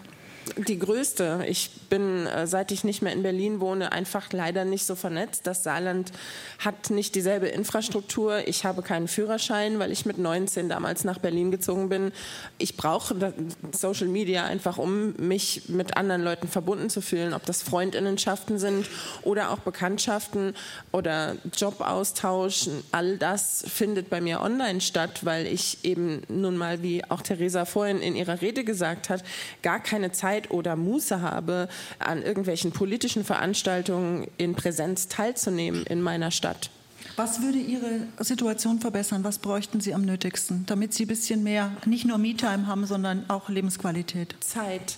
Die 0.57 0.79
größte. 0.79 1.45
Ich 1.47 1.71
bin, 1.89 2.25
äh, 2.27 2.47
seit 2.47 2.71
ich 2.71 2.83
nicht 2.83 3.01
mehr 3.01 3.13
in 3.13 3.23
Berlin 3.23 3.59
wohne, 3.59 3.91
einfach 3.91 4.31
leider 4.31 4.65
nicht 4.65 4.85
so 4.85 4.95
vernetzt. 4.95 5.47
Das 5.47 5.63
Saarland 5.63 6.11
hat 6.59 6.89
nicht 6.89 7.15
dieselbe 7.15 7.47
Infrastruktur. 7.47 8.47
Ich 8.47 8.65
habe 8.65 8.81
keinen 8.81 9.07
Führerschein, 9.07 9.79
weil 9.79 9.91
ich 9.91 10.05
mit 10.05 10.17
19 10.17 10.69
damals 10.69 11.03
nach 11.03 11.19
Berlin 11.19 11.51
gezogen 11.51 11.89
bin. 11.89 12.11
Ich 12.57 12.77
brauche 12.77 13.33
Social 13.71 14.07
Media 14.07 14.45
einfach, 14.45 14.77
um 14.77 15.13
mich 15.17 15.69
mit 15.69 15.97
anderen 15.97 16.23
Leuten 16.23 16.47
verbunden 16.47 16.89
zu 16.89 17.01
fühlen, 17.01 17.33
ob 17.33 17.45
das 17.45 17.63
Freundinnenschaften 17.63 18.59
sind 18.59 18.87
oder 19.23 19.51
auch 19.51 19.59
Bekanntschaften 19.59 20.53
oder 20.91 21.35
Jobaustausch. 21.55 22.69
All 22.91 23.17
das 23.17 23.63
findet 23.67 24.09
bei 24.09 24.21
mir 24.21 24.41
online 24.41 24.81
statt, 24.81 25.25
weil 25.25 25.47
ich 25.47 25.83
eben 25.83 26.21
nun 26.27 26.57
mal, 26.57 26.81
wie 26.83 27.03
auch 27.09 27.21
Theresa 27.21 27.65
vorhin 27.65 28.01
in 28.01 28.15
ihrer 28.15 28.41
Rede 28.41 28.63
gesagt 28.63 29.09
hat, 29.09 29.23
gar 29.61 29.79
keine 29.81 30.11
Zeit 30.11 30.38
Zeit 30.39 30.51
oder 30.51 30.75
Muße 30.75 31.21
habe, 31.21 31.67
an 31.99 32.23
irgendwelchen 32.23 32.71
politischen 32.71 33.23
Veranstaltungen 33.23 34.27
in 34.37 34.55
Präsenz 34.55 35.07
teilzunehmen 35.07 35.85
in 35.85 36.01
meiner 36.01 36.31
Stadt. 36.31 36.69
Was 37.15 37.41
würde 37.41 37.57
Ihre 37.57 38.01
Situation 38.19 38.79
verbessern? 38.79 39.23
Was 39.23 39.39
bräuchten 39.39 39.81
Sie 39.81 39.93
am 39.93 40.03
nötigsten, 40.03 40.65
damit 40.67 40.93
Sie 40.93 41.05
ein 41.05 41.07
bisschen 41.07 41.43
mehr, 41.43 41.71
nicht 41.85 42.05
nur 42.05 42.17
Me-Time 42.17 42.67
haben, 42.67 42.85
sondern 42.85 43.25
auch 43.29 43.49
Lebensqualität? 43.49 44.35
Zeit. 44.39 44.97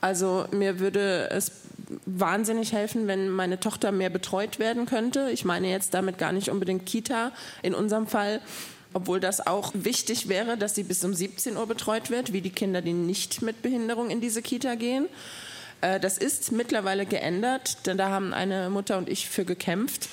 Also 0.00 0.46
mir 0.50 0.80
würde 0.80 1.30
es 1.30 1.52
wahnsinnig 2.06 2.72
helfen, 2.72 3.06
wenn 3.06 3.28
meine 3.28 3.60
Tochter 3.60 3.92
mehr 3.92 4.10
betreut 4.10 4.58
werden 4.58 4.86
könnte. 4.86 5.30
Ich 5.30 5.44
meine 5.44 5.68
jetzt 5.70 5.94
damit 5.94 6.18
gar 6.18 6.32
nicht 6.32 6.48
unbedingt 6.50 6.86
Kita 6.86 7.32
in 7.62 7.74
unserem 7.74 8.06
Fall, 8.06 8.40
obwohl 8.92 9.20
das 9.20 9.46
auch 9.46 9.72
wichtig 9.74 10.28
wäre, 10.28 10.56
dass 10.56 10.74
sie 10.74 10.82
bis 10.82 11.04
um 11.04 11.14
17 11.14 11.56
Uhr 11.56 11.66
betreut 11.66 12.10
wird, 12.10 12.32
wie 12.32 12.40
die 12.40 12.50
Kinder, 12.50 12.82
die 12.82 12.92
nicht 12.92 13.42
mit 13.42 13.62
Behinderung 13.62 14.10
in 14.10 14.20
diese 14.20 14.42
Kita 14.42 14.74
gehen. 14.74 15.08
Äh, 15.80 16.00
das 16.00 16.18
ist 16.18 16.52
mittlerweile 16.52 17.06
geändert, 17.06 17.86
denn 17.86 17.98
da 17.98 18.10
haben 18.10 18.32
eine 18.32 18.70
Mutter 18.70 18.98
und 18.98 19.08
ich 19.08 19.28
für 19.28 19.44
gekämpft. 19.44 20.08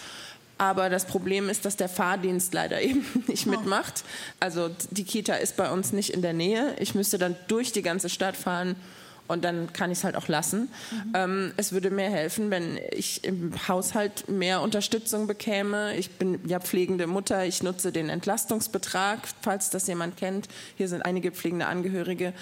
Aber 0.57 0.89
das 0.89 1.05
Problem 1.05 1.47
ist, 1.47 1.63
dass 1.63 1.77
der 1.77 1.87
Fahrdienst 1.87 2.53
leider 2.53 2.81
eben 2.81 3.05
nicht 3.27 3.47
oh. 3.47 3.51
mitmacht. 3.51 4.03
Also 4.39 4.69
die 4.91 5.05
Kita 5.05 5.35
ist 5.35 5.55
bei 5.55 5.71
uns 5.71 5.93
nicht 5.93 6.11
in 6.11 6.21
der 6.21 6.33
Nähe. 6.33 6.75
Ich 6.79 6.95
müsste 6.95 7.17
dann 7.17 7.35
durch 7.47 7.71
die 7.71 7.81
ganze 7.81 8.09
Stadt 8.09 8.35
fahren 8.35 8.75
und 9.29 9.43
dann 9.45 9.71
kann 9.73 9.91
ich 9.91 9.99
es 9.99 10.03
halt 10.03 10.15
auch 10.15 10.27
lassen. 10.27 10.69
Mhm. 10.91 11.13
Ähm, 11.13 11.53
es 11.55 11.71
würde 11.71 11.91
mir 11.91 12.09
helfen, 12.09 12.49
wenn 12.49 12.79
ich 12.91 13.23
im 13.23 13.53
Haushalt 13.67 14.27
mehr 14.27 14.61
Unterstützung 14.61 15.27
bekäme. 15.27 15.95
Ich 15.95 16.11
bin 16.11 16.39
ja 16.47 16.59
pflegende 16.59 17.05
Mutter, 17.05 17.45
ich 17.45 17.61
nutze 17.61 17.91
den 17.91 18.09
Entlastungsbetrag, 18.09 19.19
falls 19.41 19.69
das 19.69 19.85
jemand 19.87 20.17
kennt. 20.17 20.47
Hier 20.75 20.87
sind 20.87 21.03
einige 21.03 21.31
pflegende 21.31 21.67
Angehörige. 21.67 22.33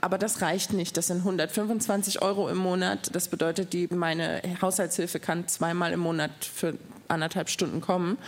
Aber 0.00 0.18
das 0.18 0.40
reicht 0.40 0.72
nicht. 0.72 0.96
Das 0.96 1.08
sind 1.08 1.18
125 1.18 2.22
Euro 2.22 2.48
im 2.48 2.58
Monat. 2.58 3.14
Das 3.14 3.26
bedeutet, 3.26 3.72
die, 3.72 3.88
meine 3.88 4.40
Haushaltshilfe 4.62 5.18
kann 5.18 5.48
zweimal 5.48 5.92
im 5.92 6.00
Monat 6.00 6.30
für 6.40 6.78
anderthalb 7.08 7.48
Stunden 7.48 7.80
kommen. 7.80 8.18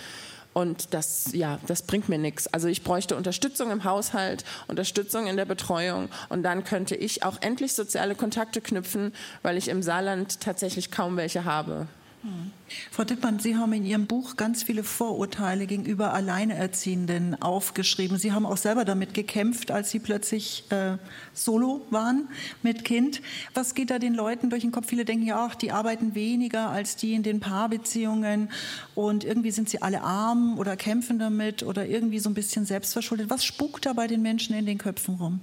Und 0.53 0.93
das, 0.95 1.33
ja, 1.33 1.59
das 1.67 1.83
bringt 1.83 2.09
mir 2.09 2.19
nichts. 2.19 2.47
Also 2.49 2.69
ich 2.69 2.83
bräuchte 2.83 3.17
Unterstützung 3.17 3.71
im 3.71 3.85
Haushalt, 3.85 4.45
Unterstützung 4.67 5.27
in 5.27 5.37
der 5.37 5.45
Betreuung 5.45 6.09
und 6.29 6.43
dann 6.43 6.65
könnte 6.65 6.97
ich 6.97 7.23
auch 7.23 7.37
endlich 7.41 7.75
soziale 7.75 8.15
Kontakte 8.15 8.61
knüpfen, 8.61 9.13
weil 9.43 9.57
ich 9.57 9.69
im 9.69 9.83
Saarland 9.83 10.41
tatsächlich 10.41 10.91
kaum 10.91 11.17
welche 11.17 11.45
habe. 11.45 11.87
Hm. 12.29 12.51
Frau 12.91 13.05
Dittmann, 13.05 13.39
Sie 13.39 13.57
haben 13.57 13.73
in 13.73 13.87
Ihrem 13.87 14.07
Buch 14.07 14.37
ganz 14.37 14.63
viele 14.63 14.85
Vorurteile 14.85 15.67
gegenüber 15.67 16.13
Alleinerziehenden 16.13 17.41
aufgeschrieben. 17.41 18.19
Sie 18.19 18.33
haben 18.33 18.45
auch 18.45 18.59
selber 18.59 18.85
damit 18.85 19.15
gekämpft, 19.15 19.71
als 19.71 19.91
Sie 19.91 19.99
plötzlich 19.99 20.65
äh, 20.71 20.99
solo 21.33 21.87
waren 21.91 22.29
mit 22.63 22.85
Kind. 22.85 23.23
Was 23.55 23.75
geht 23.75 23.91
da 23.91 23.99
den 23.99 24.15
Leuten 24.15 24.51
durch 24.51 24.63
den 24.63 24.73
Kopf? 24.73 24.89
Viele 24.89 25.07
denken 25.07 25.27
ja 25.27 25.47
auch, 25.47 25.55
die 25.55 25.73
arbeiten 25.73 26.15
weniger 26.15 26.69
als 26.69 26.97
die 26.97 27.15
in 27.15 27.23
den 27.23 27.41
Paarbeziehungen 27.41 28.51
und 28.95 29.25
irgendwie 29.25 29.51
sind 29.51 29.71
sie 29.71 29.81
alle 29.81 30.03
arm 30.03 30.59
oder 30.59 30.77
kämpfen 30.77 31.19
damit 31.19 31.63
oder 31.63 31.87
irgendwie 31.87 32.19
so 32.19 32.29
ein 32.29 32.35
bisschen 32.35 32.67
selbstverschuldet. 32.67 33.31
Was 33.31 33.45
spukt 33.45 33.87
da 33.87 33.95
bei 33.95 34.07
den 34.07 34.21
Menschen 34.21 34.55
in 34.55 34.67
den 34.67 34.77
Köpfen 34.77 35.15
rum? 35.15 35.41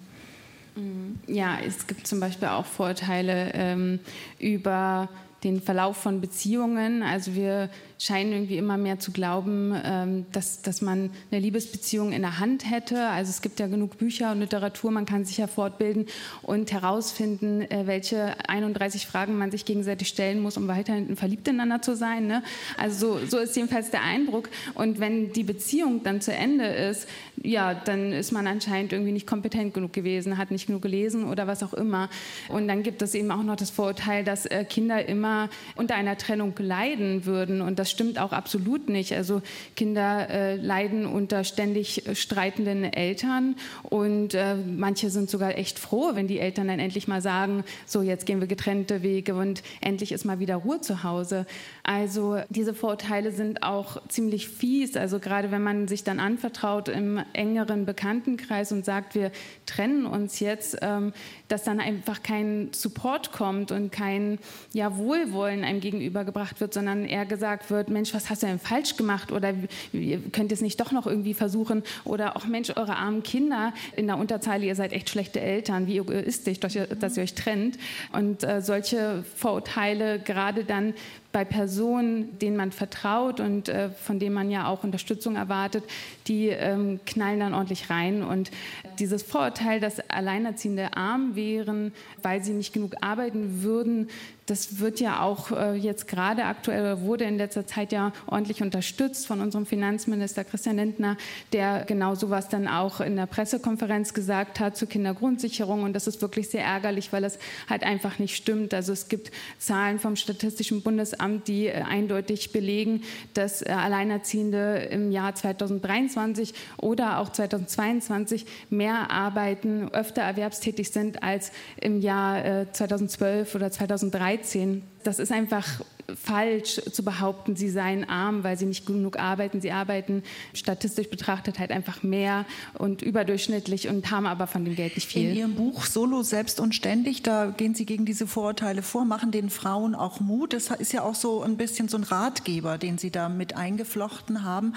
Ja, 1.27 1.57
es 1.65 1.87
gibt 1.87 2.05
zum 2.05 2.19
Beispiel 2.19 2.49
auch 2.49 2.65
Vorurteile 2.65 3.51
ähm, 3.53 3.99
über 4.39 5.07
den 5.45 5.61
Verlauf 5.61 5.97
von 5.97 6.19
Beziehungen. 6.19 7.03
Also 7.03 7.35
wir 7.35 7.69
scheinen 7.97 8.33
irgendwie 8.33 8.57
immer 8.57 8.77
mehr 8.77 8.99
zu 8.99 9.11
glauben, 9.11 9.73
ähm, 9.83 10.25
dass, 10.31 10.61
dass 10.61 10.81
man 10.81 11.11
eine 11.31 11.39
Liebesbeziehung 11.39 12.11
in 12.11 12.21
der 12.21 12.39
Hand 12.39 12.69
hätte. 12.69 13.07
Also 13.07 13.29
es 13.29 13.41
gibt 13.41 13.59
ja 13.59 13.67
genug 13.67 13.97
Bücher 13.97 14.31
und 14.31 14.39
Literatur, 14.39 14.91
man 14.91 15.05
kann 15.05 15.25
sich 15.25 15.37
ja 15.37 15.47
fortbilden 15.47 16.07
und 16.41 16.71
herausfinden, 16.71 17.61
äh, 17.61 17.87
welche 17.87 18.35
31 18.49 19.07
Fragen 19.07 19.37
man 19.37 19.51
sich 19.51 19.65
gegenseitig 19.65 20.09
stellen 20.09 20.41
muss, 20.41 20.57
um 20.57 20.67
weiterhin 20.67 21.15
verliebt 21.15 21.47
ineinander 21.47 21.81
zu 21.81 21.95
sein. 21.95 22.27
Ne? 22.27 22.43
Also 22.77 23.19
so, 23.19 23.25
so 23.25 23.37
ist 23.39 23.55
jedenfalls 23.55 23.91
der 23.91 24.01
Eindruck. 24.01 24.49
Und 24.73 24.99
wenn 24.99 25.31
die 25.31 25.43
Beziehung 25.43 26.03
dann 26.03 26.21
zu 26.21 26.33
Ende 26.33 26.65
ist, 26.65 27.07
ja, 27.41 27.73
dann 27.73 28.11
ist 28.11 28.31
man 28.31 28.47
anscheinend 28.47 28.91
irgendwie 28.93 29.11
nicht 29.11 29.27
kompetent 29.27 29.73
genug 29.73 29.93
gewesen, 29.93 30.37
hat 30.37 30.51
nicht 30.51 30.67
genug 30.67 30.81
gelesen 30.81 31.25
oder 31.25 31.47
was 31.47 31.63
auch 31.63 31.73
immer. 31.73 32.09
Und 32.49 32.67
dann 32.67 32.83
gibt 32.83 33.01
es 33.01 33.13
eben 33.15 33.31
auch 33.31 33.43
noch 33.43 33.55
das 33.55 33.69
Vorurteil, 33.69 34.23
dass 34.23 34.45
äh, 34.45 34.65
Kinder 34.65 35.07
immer 35.07 35.49
unter 35.75 35.95
einer 35.95 36.17
Trennung 36.17 36.53
leiden 36.57 37.25
würden 37.25 37.61
und 37.61 37.79
das 37.85 37.91
stimmt 37.91 38.17
auch 38.17 38.31
absolut 38.31 38.89
nicht. 38.89 39.13
Also 39.13 39.43
Kinder 39.75 40.27
äh, 40.27 40.55
leiden 40.55 41.05
unter 41.05 41.43
ständig 41.43 42.01
streitenden 42.13 42.83
Eltern 42.83 43.55
und 43.83 44.33
äh, 44.33 44.55
manche 44.55 45.11
sind 45.11 45.29
sogar 45.29 45.55
echt 45.55 45.77
froh, 45.77 46.11
wenn 46.15 46.27
die 46.27 46.39
Eltern 46.39 46.67
dann 46.67 46.79
endlich 46.79 47.07
mal 47.07 47.21
sagen, 47.21 47.63
so 47.85 48.01
jetzt 48.01 48.25
gehen 48.25 48.39
wir 48.39 48.47
getrennte 48.47 49.03
Wege 49.03 49.35
und 49.35 49.61
endlich 49.81 50.11
ist 50.13 50.25
mal 50.25 50.39
wieder 50.39 50.55
Ruhe 50.55 50.81
zu 50.81 51.03
Hause. 51.03 51.45
Also 51.83 52.39
diese 52.49 52.73
Vorurteile 52.73 53.31
sind 53.31 53.61
auch 53.61 54.01
ziemlich 54.07 54.49
fies. 54.49 54.97
Also 54.97 55.19
gerade 55.19 55.51
wenn 55.51 55.61
man 55.61 55.87
sich 55.87 56.03
dann 56.03 56.19
anvertraut 56.19 56.89
im 56.89 57.21
engeren 57.33 57.85
Bekanntenkreis 57.85 58.71
und 58.71 58.83
sagt, 58.83 59.13
wir 59.13 59.31
trennen 59.67 60.07
uns 60.07 60.39
jetzt, 60.39 60.79
ähm, 60.81 61.13
dass 61.49 61.63
dann 61.63 61.79
einfach 61.79 62.23
kein 62.23 62.69
Support 62.73 63.31
kommt 63.31 63.71
und 63.71 63.91
kein 63.91 64.39
ja, 64.73 64.97
Wohlwollen 64.97 65.63
einem 65.63 65.81
gegenübergebracht 65.81 66.59
wird, 66.59 66.73
sondern 66.73 67.05
eher 67.05 67.27
gesagt 67.27 67.69
wird, 67.69 67.74
Mensch, 67.87 68.13
was 68.13 68.29
hast 68.29 68.43
du 68.43 68.47
denn 68.47 68.59
falsch 68.59 68.97
gemacht? 68.97 69.31
Oder 69.31 69.53
ihr 69.91 70.19
könnt 70.31 70.51
es 70.51 70.61
nicht 70.61 70.79
doch 70.79 70.91
noch 70.91 71.07
irgendwie 71.07 71.33
versuchen? 71.33 71.83
Oder 72.03 72.35
auch 72.35 72.45
Mensch, 72.45 72.69
eure 72.75 72.95
armen 72.95 73.23
Kinder 73.23 73.73
in 73.95 74.07
der 74.07 74.17
Unterzeile, 74.17 74.65
ihr 74.65 74.75
seid 74.75 74.93
echt 74.93 75.09
schlechte 75.09 75.39
Eltern, 75.39 75.87
wie 75.87 75.97
egoistisch, 75.97 76.59
dass 76.59 76.75
ihr, 76.75 76.87
dass 76.87 77.17
ihr 77.17 77.23
euch 77.23 77.33
trennt. 77.33 77.77
Und 78.11 78.43
äh, 78.43 78.61
solche 78.61 79.23
Vorurteile 79.35 80.19
gerade 80.19 80.63
dann 80.63 80.93
bei 81.35 81.43
Personen, 81.43 82.39
denen 82.39 82.55
man 82.55 82.71
vertraut 82.71 83.41
und 83.41 83.67
äh, 83.67 83.89
von 83.89 84.19
denen 84.19 84.33
man 84.33 84.49
ja 84.49 84.67
auch 84.67 84.85
Unterstützung 84.85 85.35
erwartet, 85.35 85.83
die 86.27 86.47
ähm, 86.47 87.01
knallen 87.05 87.41
dann 87.41 87.53
ordentlich 87.53 87.89
rein. 87.89 88.23
Und 88.23 88.51
dieses 88.99 89.21
Vorurteil, 89.21 89.81
dass 89.81 89.99
Alleinerziehende 90.09 90.95
arm 90.95 91.35
wären, 91.35 91.91
weil 92.23 92.41
sie 92.41 92.53
nicht 92.53 92.71
genug 92.71 92.95
arbeiten 93.01 93.61
würden, 93.63 94.07
das 94.45 94.79
wird 94.79 94.99
ja 94.99 95.21
auch 95.21 95.51
äh, 95.51 95.73
jetzt 95.73 96.07
gerade 96.07 96.45
aktuell, 96.45 97.01
wurde 97.01 97.23
in 97.23 97.37
letzter 97.37 97.65
Zeit 97.65 97.91
ja 97.91 98.13
ordentlich 98.27 98.61
unterstützt 98.61 99.25
von 99.25 99.41
unserem 99.41 99.65
Finanzminister 99.65 100.43
Christian 100.43 100.77
Lindner, 100.77 101.17
der 101.51 101.83
genau 101.85 102.13
sowas 102.15 102.47
dann 102.47 102.67
auch 102.67 103.01
in 103.01 103.15
der 103.15 103.25
Pressekonferenz 103.25 104.13
gesagt 104.13 104.59
hat 104.59 104.77
zur 104.77 104.87
Kindergrundsicherung. 104.87 105.83
Und 105.83 105.93
das 105.93 106.05
ist 106.05 106.21
wirklich 106.21 106.49
sehr 106.49 106.63
ärgerlich, 106.63 107.11
weil 107.11 107.23
es 107.23 107.39
halt 107.67 107.83
einfach 107.83 108.19
nicht 108.19 108.35
stimmt. 108.35 108.73
Also 108.73 108.93
es 108.93 109.09
gibt 109.09 109.31
Zahlen 109.57 109.99
vom 109.99 110.15
Statistischen 110.15 110.83
Bundesamt, 110.83 111.24
die 111.27 111.67
äh, 111.67 111.81
eindeutig 111.81 112.51
belegen, 112.51 113.03
dass 113.33 113.61
äh, 113.61 113.69
Alleinerziehende 113.69 114.87
im 114.91 115.11
Jahr 115.11 115.35
2023 115.35 116.53
oder 116.77 117.19
auch 117.19 117.31
2022 117.31 118.45
mehr 118.69 119.11
arbeiten, 119.11 119.89
öfter 119.91 120.21
erwerbstätig 120.21 120.91
sind 120.91 121.23
als 121.23 121.51
im 121.79 121.99
Jahr 121.99 122.71
2012 122.71 123.55
oder 123.55 123.71
2013. 123.71 124.15
13. 124.15 124.81
Das 125.03 125.19
ist 125.19 125.31
einfach 125.31 125.81
falsch 126.13 126.81
zu 126.91 127.03
behaupten, 127.03 127.55
sie 127.55 127.69
seien 127.69 128.07
arm, 128.07 128.43
weil 128.43 128.57
sie 128.57 128.65
nicht 128.65 128.85
genug 128.85 129.17
arbeiten. 129.17 129.61
Sie 129.61 129.71
arbeiten 129.71 130.23
statistisch 130.53 131.09
betrachtet 131.09 131.59
halt 131.59 131.71
einfach 131.71 132.03
mehr 132.03 132.45
und 132.73 133.01
überdurchschnittlich 133.01 133.87
und 133.87 134.11
haben 134.11 134.25
aber 134.25 134.47
von 134.47 134.65
dem 134.65 134.75
Geld 134.75 134.95
nicht 134.95 135.07
viel. 135.07 135.29
In 135.29 135.35
Ihrem 135.35 135.55
Buch 135.55 135.85
Solo 135.85 136.21
selbst 136.23 136.59
und 136.59 136.75
ständig, 136.75 137.23
da 137.23 137.47
gehen 137.47 137.73
Sie 137.73 137.85
gegen 137.85 138.05
diese 138.05 138.27
Vorurteile 138.27 138.83
vor, 138.83 139.05
machen 139.05 139.31
den 139.31 139.49
Frauen 139.49 139.95
auch 139.95 140.19
Mut. 140.19 140.53
Das 140.53 140.69
ist 140.69 140.93
ja 140.93 141.01
auch 141.01 141.15
so 141.15 141.41
ein 141.41 141.57
bisschen 141.57 141.87
so 141.87 141.97
ein 141.97 142.03
Ratgeber, 142.03 142.77
den 142.77 142.97
Sie 142.97 143.09
da 143.09 143.29
mit 143.29 143.55
eingeflochten 143.55 144.43
haben. 144.43 144.73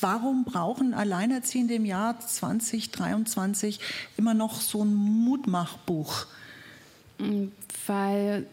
Warum 0.00 0.44
brauchen 0.44 0.94
Alleinerziehende 0.94 1.74
im 1.74 1.84
Jahr 1.84 2.20
2023 2.20 3.80
immer 4.16 4.34
noch 4.34 4.60
so 4.60 4.82
ein 4.84 4.94
Mutmachbuch? 4.94 6.26
Weil 7.86 8.46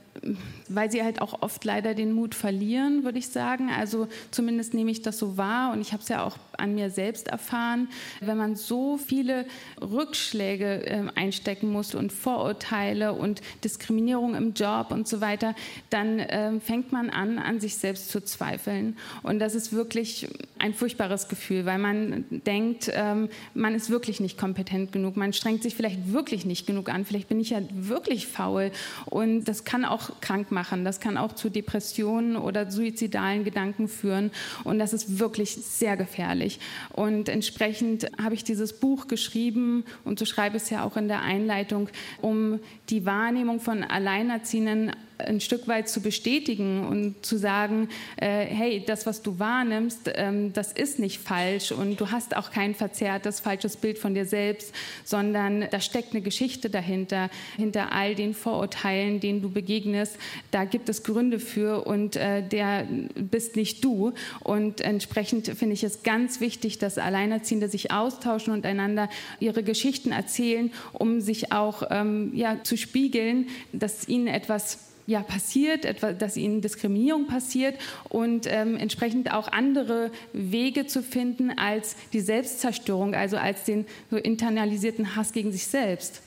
weil 0.67 0.91
sie 0.91 1.03
halt 1.03 1.21
auch 1.21 1.41
oft 1.41 1.63
leider 1.65 1.93
den 1.93 2.11
Mut 2.11 2.35
verlieren, 2.35 3.03
würde 3.03 3.19
ich 3.19 3.29
sagen. 3.29 3.69
Also 3.69 4.07
zumindest 4.29 4.73
nehme 4.73 4.91
ich 4.91 5.01
das 5.01 5.17
so 5.17 5.37
wahr 5.37 5.73
und 5.73 5.81
ich 5.81 5.93
habe 5.93 6.03
es 6.03 6.09
ja 6.09 6.23
auch 6.23 6.37
an 6.57 6.75
mir 6.75 6.89
selbst 6.89 7.27
erfahren. 7.27 7.87
Wenn 8.19 8.37
man 8.37 8.55
so 8.55 8.97
viele 8.97 9.45
Rückschläge 9.81 10.85
äh, 10.85 11.03
einstecken 11.15 11.71
muss 11.71 11.95
und 11.95 12.11
Vorurteile 12.11 13.13
und 13.13 13.41
Diskriminierung 13.63 14.35
im 14.35 14.53
Job 14.53 14.91
und 14.91 15.07
so 15.07 15.21
weiter, 15.21 15.55
dann 15.89 16.19
äh, 16.19 16.59
fängt 16.59 16.91
man 16.91 17.09
an, 17.09 17.39
an 17.39 17.59
sich 17.59 17.77
selbst 17.77 18.09
zu 18.09 18.21
zweifeln. 18.21 18.97
Und 19.23 19.39
das 19.39 19.55
ist 19.55 19.73
wirklich 19.73 20.27
ein 20.59 20.73
furchtbares 20.73 21.27
Gefühl, 21.27 21.65
weil 21.65 21.79
man 21.79 22.25
denkt, 22.29 22.91
ähm, 22.93 23.29
man 23.53 23.73
ist 23.73 23.89
wirklich 23.89 24.19
nicht 24.19 24.37
kompetent 24.37 24.91
genug, 24.91 25.17
man 25.17 25.33
strengt 25.33 25.63
sich 25.63 25.75
vielleicht 25.75 26.11
wirklich 26.13 26.45
nicht 26.45 26.67
genug 26.67 26.89
an, 26.89 27.05
vielleicht 27.05 27.29
bin 27.29 27.39
ich 27.39 27.49
ja 27.49 27.61
wirklich 27.71 28.27
faul 28.27 28.71
und 29.05 29.45
das 29.45 29.63
kann 29.63 29.85
auch 29.85 30.00
auch 30.01 30.22
krank 30.22 30.51
machen. 30.51 30.86
Das 30.86 31.00
kann 31.00 31.17
auch 31.17 31.34
zu 31.34 31.50
Depressionen 31.50 32.36
oder 32.36 32.70
suizidalen 32.70 33.43
Gedanken 33.43 33.88
führen. 33.88 34.31
Und 34.63 34.79
das 34.79 34.93
ist 34.93 35.20
wirklich 35.20 35.55
sehr 35.55 35.98
gefährlich. 35.98 36.60
Und 36.91 37.29
entsprechend 37.29 38.08
habe 38.22 38.36
ich 38.36 38.43
dieses 38.43 38.74
Buch 38.74 39.08
geschrieben 39.08 39.84
und 40.03 40.20
so 40.20 40.25
schreibe 40.25 40.58
ich 40.58 40.63
es 40.63 40.70
ja 40.70 40.84
auch 40.84 40.98
in 40.98 41.08
der 41.08 41.22
Einleitung, 41.22 41.89
um 42.22 42.60
die 42.89 43.05
Wahrnehmung 43.05 43.60
von 43.60 43.84
Alleinerziehenden 43.84 44.91
ein 45.27 45.41
Stück 45.41 45.67
weit 45.67 45.89
zu 45.89 46.01
bestätigen 46.01 46.85
und 46.85 47.25
zu 47.25 47.37
sagen, 47.37 47.89
äh, 48.17 48.45
hey, 48.45 48.83
das, 48.85 49.05
was 49.05 49.21
du 49.21 49.39
wahrnimmst, 49.39 50.11
ähm, 50.15 50.53
das 50.53 50.71
ist 50.71 50.99
nicht 50.99 51.19
falsch 51.19 51.71
und 51.71 51.99
du 51.99 52.11
hast 52.11 52.35
auch 52.35 52.51
kein 52.51 52.75
verzerrtes, 52.75 53.39
falsches 53.39 53.77
Bild 53.77 53.97
von 53.97 54.13
dir 54.13 54.25
selbst, 54.25 54.73
sondern 55.03 55.67
da 55.71 55.79
steckt 55.79 56.13
eine 56.13 56.21
Geschichte 56.21 56.69
dahinter, 56.69 57.29
hinter 57.57 57.91
all 57.91 58.15
den 58.15 58.33
Vorurteilen, 58.33 59.19
denen 59.19 59.41
du 59.41 59.49
begegnest. 59.49 60.17
Da 60.51 60.65
gibt 60.65 60.89
es 60.89 61.03
Gründe 61.03 61.39
für 61.39 61.85
und 61.85 62.15
äh, 62.15 62.47
der 62.47 62.87
bist 63.15 63.55
nicht 63.55 63.83
du. 63.83 64.13
Und 64.41 64.81
entsprechend 64.81 65.47
finde 65.47 65.73
ich 65.73 65.83
es 65.83 66.03
ganz 66.03 66.39
wichtig, 66.39 66.77
dass 66.77 66.97
Alleinerziehende 66.97 67.67
sich 67.67 67.91
austauschen 67.91 68.53
und 68.53 68.65
einander 68.65 69.09
ihre 69.39 69.63
Geschichten 69.63 70.11
erzählen, 70.11 70.71
um 70.93 71.21
sich 71.21 71.51
auch 71.51 71.83
ähm, 71.89 72.31
ja, 72.33 72.63
zu 72.63 72.77
spiegeln, 72.77 73.47
dass 73.71 74.07
ihnen 74.07 74.27
etwas 74.27 74.90
ja, 75.08 75.22
passiert, 75.22 75.86
etwa, 75.86 76.13
dass 76.13 76.38
ihnen 76.38 76.62
Diskriminierung 76.62 77.27
passiert 77.27 77.75
und 78.10 78.48
ähm, 78.48 78.77
entsprechend 78.77 79.34
auch 79.34 79.48
andere 79.48 80.12
Wege 80.34 80.88
zu 80.88 81.03
finden 81.03 81.51
als 81.51 81.96
die 82.13 82.22
Selbstzerstörung, 82.22 83.15
also 83.15 83.38
als 83.38 83.63
den 83.63 83.86
so 84.10 84.17
internalisierten 84.17 85.15
Hass 85.15 85.34
gegen 85.34 85.51
sich 85.51 85.67
selbst. 85.67 86.22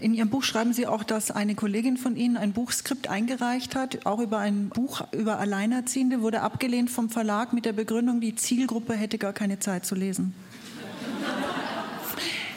In 0.00 0.14
Ihrem 0.14 0.30
Buch 0.30 0.44
schreiben 0.44 0.72
Sie 0.72 0.86
auch, 0.86 1.04
dass 1.04 1.30
eine 1.30 1.54
Kollegin 1.54 1.98
von 1.98 2.16
Ihnen 2.16 2.38
ein 2.38 2.52
Buchskript 2.52 3.08
eingereicht 3.08 3.74
hat, 3.74 4.06
auch 4.06 4.18
über 4.18 4.38
ein 4.38 4.70
Buch 4.70 5.02
über 5.12 5.38
Alleinerziehende, 5.38 6.22
wurde 6.22 6.40
abgelehnt 6.40 6.88
vom 6.88 7.10
Verlag 7.10 7.52
mit 7.52 7.66
der 7.66 7.74
Begründung, 7.74 8.22
die 8.22 8.34
Zielgruppe 8.34 8.94
hätte 8.94 9.18
gar 9.18 9.34
keine 9.34 9.58
Zeit 9.58 9.84
zu 9.84 9.94
lesen. 9.94 10.34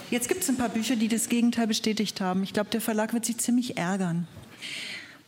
Jetzt 0.10 0.30
gibt 0.30 0.44
es 0.44 0.50
ein 0.50 0.58
paar 0.58 0.70
Bücher, 0.70 0.96
die 0.96 1.10
das 1.10 1.28
Gegenteil 1.28 1.68
bestätigt 1.68 2.22
haben. 2.22 2.44
Ich 2.44 2.54
glaube, 2.54 2.70
der 2.70 2.82
Verlag 2.82 3.14
wird 3.14 3.26
sich 3.26 3.40
ziemlich 3.40 3.78
ärgern. 3.78 4.28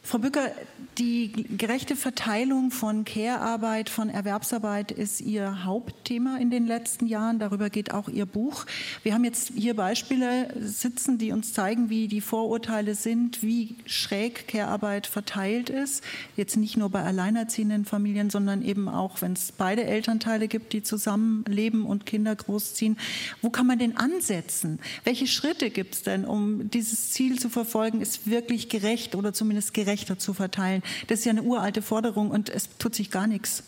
Frau 0.06 0.20
Bücker, 0.20 0.52
die 1.00 1.32
gerechte 1.58 1.96
Verteilung 1.96 2.70
von 2.70 3.06
Care-Arbeit, 3.06 3.90
von 3.90 4.08
Erwerbsarbeit 4.08 4.92
ist 4.92 5.20
Ihr 5.20 5.66
Hauptthema 5.66 6.38
in 6.38 6.52
den 6.52 6.68
letzten 6.68 7.08
Jahren. 7.08 7.40
Darüber 7.40 7.72
geht 7.72 7.92
auch 7.92 8.08
Ihr 8.08 8.28
Buch. 8.28 8.68
Wir 9.02 9.16
haben 9.16 9.24
jetzt 9.24 9.54
hier 9.56 9.76
Beispiele 9.76 10.54
sitzen, 10.62 11.18
die 11.18 11.32
uns 11.32 11.54
zeigen, 11.54 11.90
wie 11.90 12.08
die 12.08 12.22
Vorurteile 12.22 12.94
sind, 12.94 13.42
wie 13.42 13.78
schräg 13.88 14.48
Care-Arbeit 14.48 15.08
verteilt 15.08 15.72
ist. 15.72 16.04
Jetzt 16.38 16.56
nicht 16.56 16.78
nur 16.78 16.92
bei 16.92 17.02
alleinerziehenden 17.02 17.84
Familien, 17.84 18.30
sondern 18.30 18.64
eben 18.64 18.88
auch, 18.88 19.24
wenn 19.24 19.34
es 19.34 19.52
beide 19.52 19.86
Elternteile 19.86 20.48
gibt, 20.48 20.74
die 20.74 20.84
zusammenleben 20.84 21.84
und 21.84 22.06
Kinder 22.06 22.36
großziehen. 22.36 22.98
Wo 23.42 23.50
kann 23.50 23.66
man 23.66 23.80
denn 23.80 23.98
ansetzen? 23.98 24.78
Welche 25.04 25.26
Schritte 25.26 25.72
gibt 25.72 25.96
es 25.96 26.04
denn, 26.04 26.26
um 26.26 26.70
dieses 26.70 27.10
Ziel 27.10 27.40
zu 27.40 27.50
verfolgen, 27.50 28.02
ist 28.02 28.30
wirklich 28.30 28.70
gerecht 28.70 29.16
oder 29.16 29.34
zumindest 29.34 29.74
gerecht 29.74 29.95
gerechter 29.96 30.20
zu 30.20 30.34
verteilen. 30.34 30.84
Das 31.08 31.20
ist 31.20 31.26
ja 31.26 31.32
eine 31.32 31.44
uralte 31.44 31.82
Forderung 31.82 32.30
und 32.30 32.50
es 32.50 32.78
tut 32.78 32.96
sich 32.96 33.12
gar 33.12 33.28
nichts. 33.28 33.64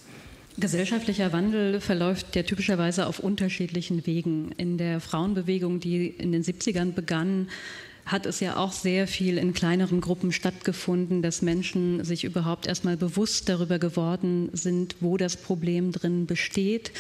Gesellschaftlicher 0.60 1.32
Wandel 1.32 1.80
verläuft 1.80 2.36
ja 2.36 2.44
typischerweise 2.44 3.06
auf 3.06 3.20
unterschiedlichen 3.20 4.06
Wegen. 4.06 4.52
In 4.58 4.78
der 4.78 5.00
Frauenbewegung, 5.00 5.80
die 5.80 6.08
in 6.08 6.32
den 6.32 6.44
70ern 6.44 6.94
begann, 6.94 7.48
hat 8.08 8.26
es 8.26 8.40
ja 8.40 8.56
auch 8.56 8.72
sehr 8.72 9.06
viel 9.06 9.38
in 9.38 9.54
kleineren 9.54 10.00
Gruppen 10.00 10.32
stattgefunden, 10.32 11.22
dass 11.22 11.42
Menschen 11.42 12.04
sich 12.06 12.24
überhaupt 12.24 12.66
erstmal 12.66 12.96
bewusst 12.96 13.50
darüber 13.50 13.80
geworden 13.80 14.50
sind, 14.54 14.96
wo 15.02 15.18
das 15.18 15.36
Problem 15.36 15.92
drin 15.92 16.26
besteht 16.26 16.92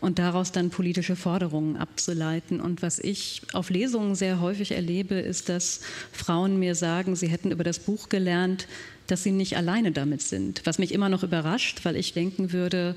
und 0.00 0.18
daraus 0.18 0.50
dann 0.50 0.70
politische 0.70 1.14
Forderungen 1.14 1.76
abzuleiten. 1.76 2.60
Und 2.60 2.82
was 2.82 2.98
ich 2.98 3.42
auf 3.52 3.70
Lesungen 3.70 4.16
sehr 4.16 4.40
häufig 4.40 4.72
erlebe, 4.72 5.14
ist, 5.14 5.48
dass 5.48 5.80
Frauen 6.12 6.58
mir 6.58 6.74
sagen, 6.74 7.14
sie 7.14 7.28
hätten 7.28 7.52
über 7.52 7.64
das 7.64 7.78
Buch 7.78 8.08
gelernt, 8.08 8.66
dass 9.06 9.22
sie 9.22 9.32
nicht 9.32 9.56
alleine 9.56 9.92
damit 9.92 10.20
sind. 10.20 10.62
Was 10.64 10.78
mich 10.78 10.92
immer 10.92 11.08
noch 11.08 11.22
überrascht, 11.22 11.84
weil 11.84 11.94
ich 11.94 12.12
denken 12.12 12.52
würde, 12.52 12.96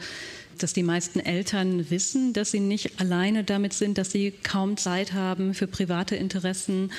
dass 0.57 0.73
die 0.73 0.83
meisten 0.83 1.19
Eltern 1.19 1.89
wissen, 1.89 2.33
dass 2.33 2.51
sie 2.51 2.59
nicht 2.59 2.99
alleine 2.99 3.43
damit 3.43 3.73
sind, 3.73 3.97
dass 3.97 4.11
sie 4.11 4.31
kaum 4.43 4.75
Zeit 4.75 5.13
haben 5.13 5.53
für 5.53 5.67
private 5.67 6.15
Interessen 6.15 6.91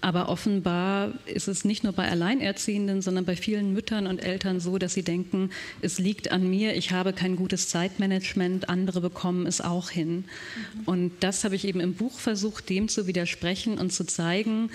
aber 0.00 0.28
offenbar 0.28 1.12
ist 1.26 1.48
es 1.48 1.64
nicht 1.64 1.84
nur 1.84 1.92
bei 1.92 2.08
Alleinerziehenden, 2.08 3.02
sondern 3.02 3.24
bei 3.24 3.36
vielen 3.36 3.72
Müttern 3.72 4.06
und 4.06 4.18
Eltern 4.18 4.60
so, 4.60 4.78
dass 4.78 4.94
sie 4.94 5.02
denken, 5.02 5.50
es 5.82 5.98
liegt 5.98 6.32
an 6.32 6.48
mir, 6.48 6.74
ich 6.76 6.92
habe 6.92 7.12
kein 7.12 7.36
gutes 7.36 7.68
Zeitmanagement, 7.68 8.68
andere 8.68 9.00
bekommen 9.00 9.46
es 9.46 9.60
auch 9.60 9.90
hin. 9.90 10.16
Mhm. 10.16 10.80
Und 10.86 11.12
das 11.20 11.44
habe 11.44 11.54
ich 11.54 11.66
eben 11.66 11.80
im 11.80 11.94
Buch 11.94 12.18
versucht, 12.18 12.68
dem 12.70 12.88
zu 12.88 13.06
widersprechen 13.06 13.78
und 13.78 13.92
zu 13.92 14.04
zeigen, 14.04 14.70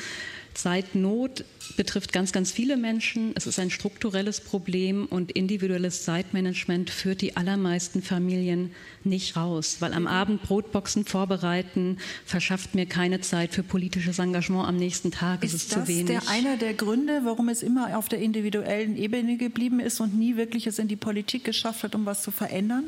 Zeitnot 0.56 1.46
betrifft 1.78 2.14
ganz, 2.14 2.32
ganz 2.32 2.52
viele 2.52 2.78
Menschen. 2.78 3.34
Es 3.36 3.46
ist 3.46 3.60
ein 3.60 3.70
strukturelles 3.70 4.42
Problem 4.42 5.06
und 5.06 5.32
individuelles 5.32 6.04
Zeitmanagement 6.04 6.90
führt 6.90 7.22
die 7.22 7.38
allermeisten 7.38 8.02
Familien 8.02 8.72
nicht 9.04 9.36
raus, 9.36 9.78
weil 9.80 9.94
am 9.94 10.08
Abend 10.08 10.42
Brotboxen 10.44 11.06
vorbereiten 11.06 11.98
verschafft 12.26 12.74
mir 12.74 12.86
keine 12.86 13.22
Zeit 13.22 13.54
für 13.54 13.64
politisches 13.64 14.20
Engagement 14.20 14.68
am 14.68 14.78
nächsten 14.78 15.12
Tag. 15.12 15.44
Ist 15.44 15.54
es 15.54 15.64
ist 15.64 15.72
zu 15.72 15.88
wenig. 15.88 16.10
Ist 16.10 16.24
das 16.24 16.28
einer 16.28 16.58
der 16.58 16.74
Gründe, 16.74 17.22
warum 17.24 17.50
es 17.50 17.62
immer 17.62 17.98
auf 17.98 18.10
der 18.10 18.20
individuellen 18.20 18.98
Ebene 18.98 19.38
geblieben 19.38 19.80
ist 19.80 20.00
und 20.00 20.18
nie 20.18 20.38
wirklich 20.38 20.68
es 20.68 20.80
in 20.80 20.88
die 20.88 20.96
Politik 20.96 21.44
geschafft 21.44 21.84
hat, 21.84 21.96
um 21.96 22.06
was 22.06 22.24
zu 22.24 22.32
verändern? 22.32 22.86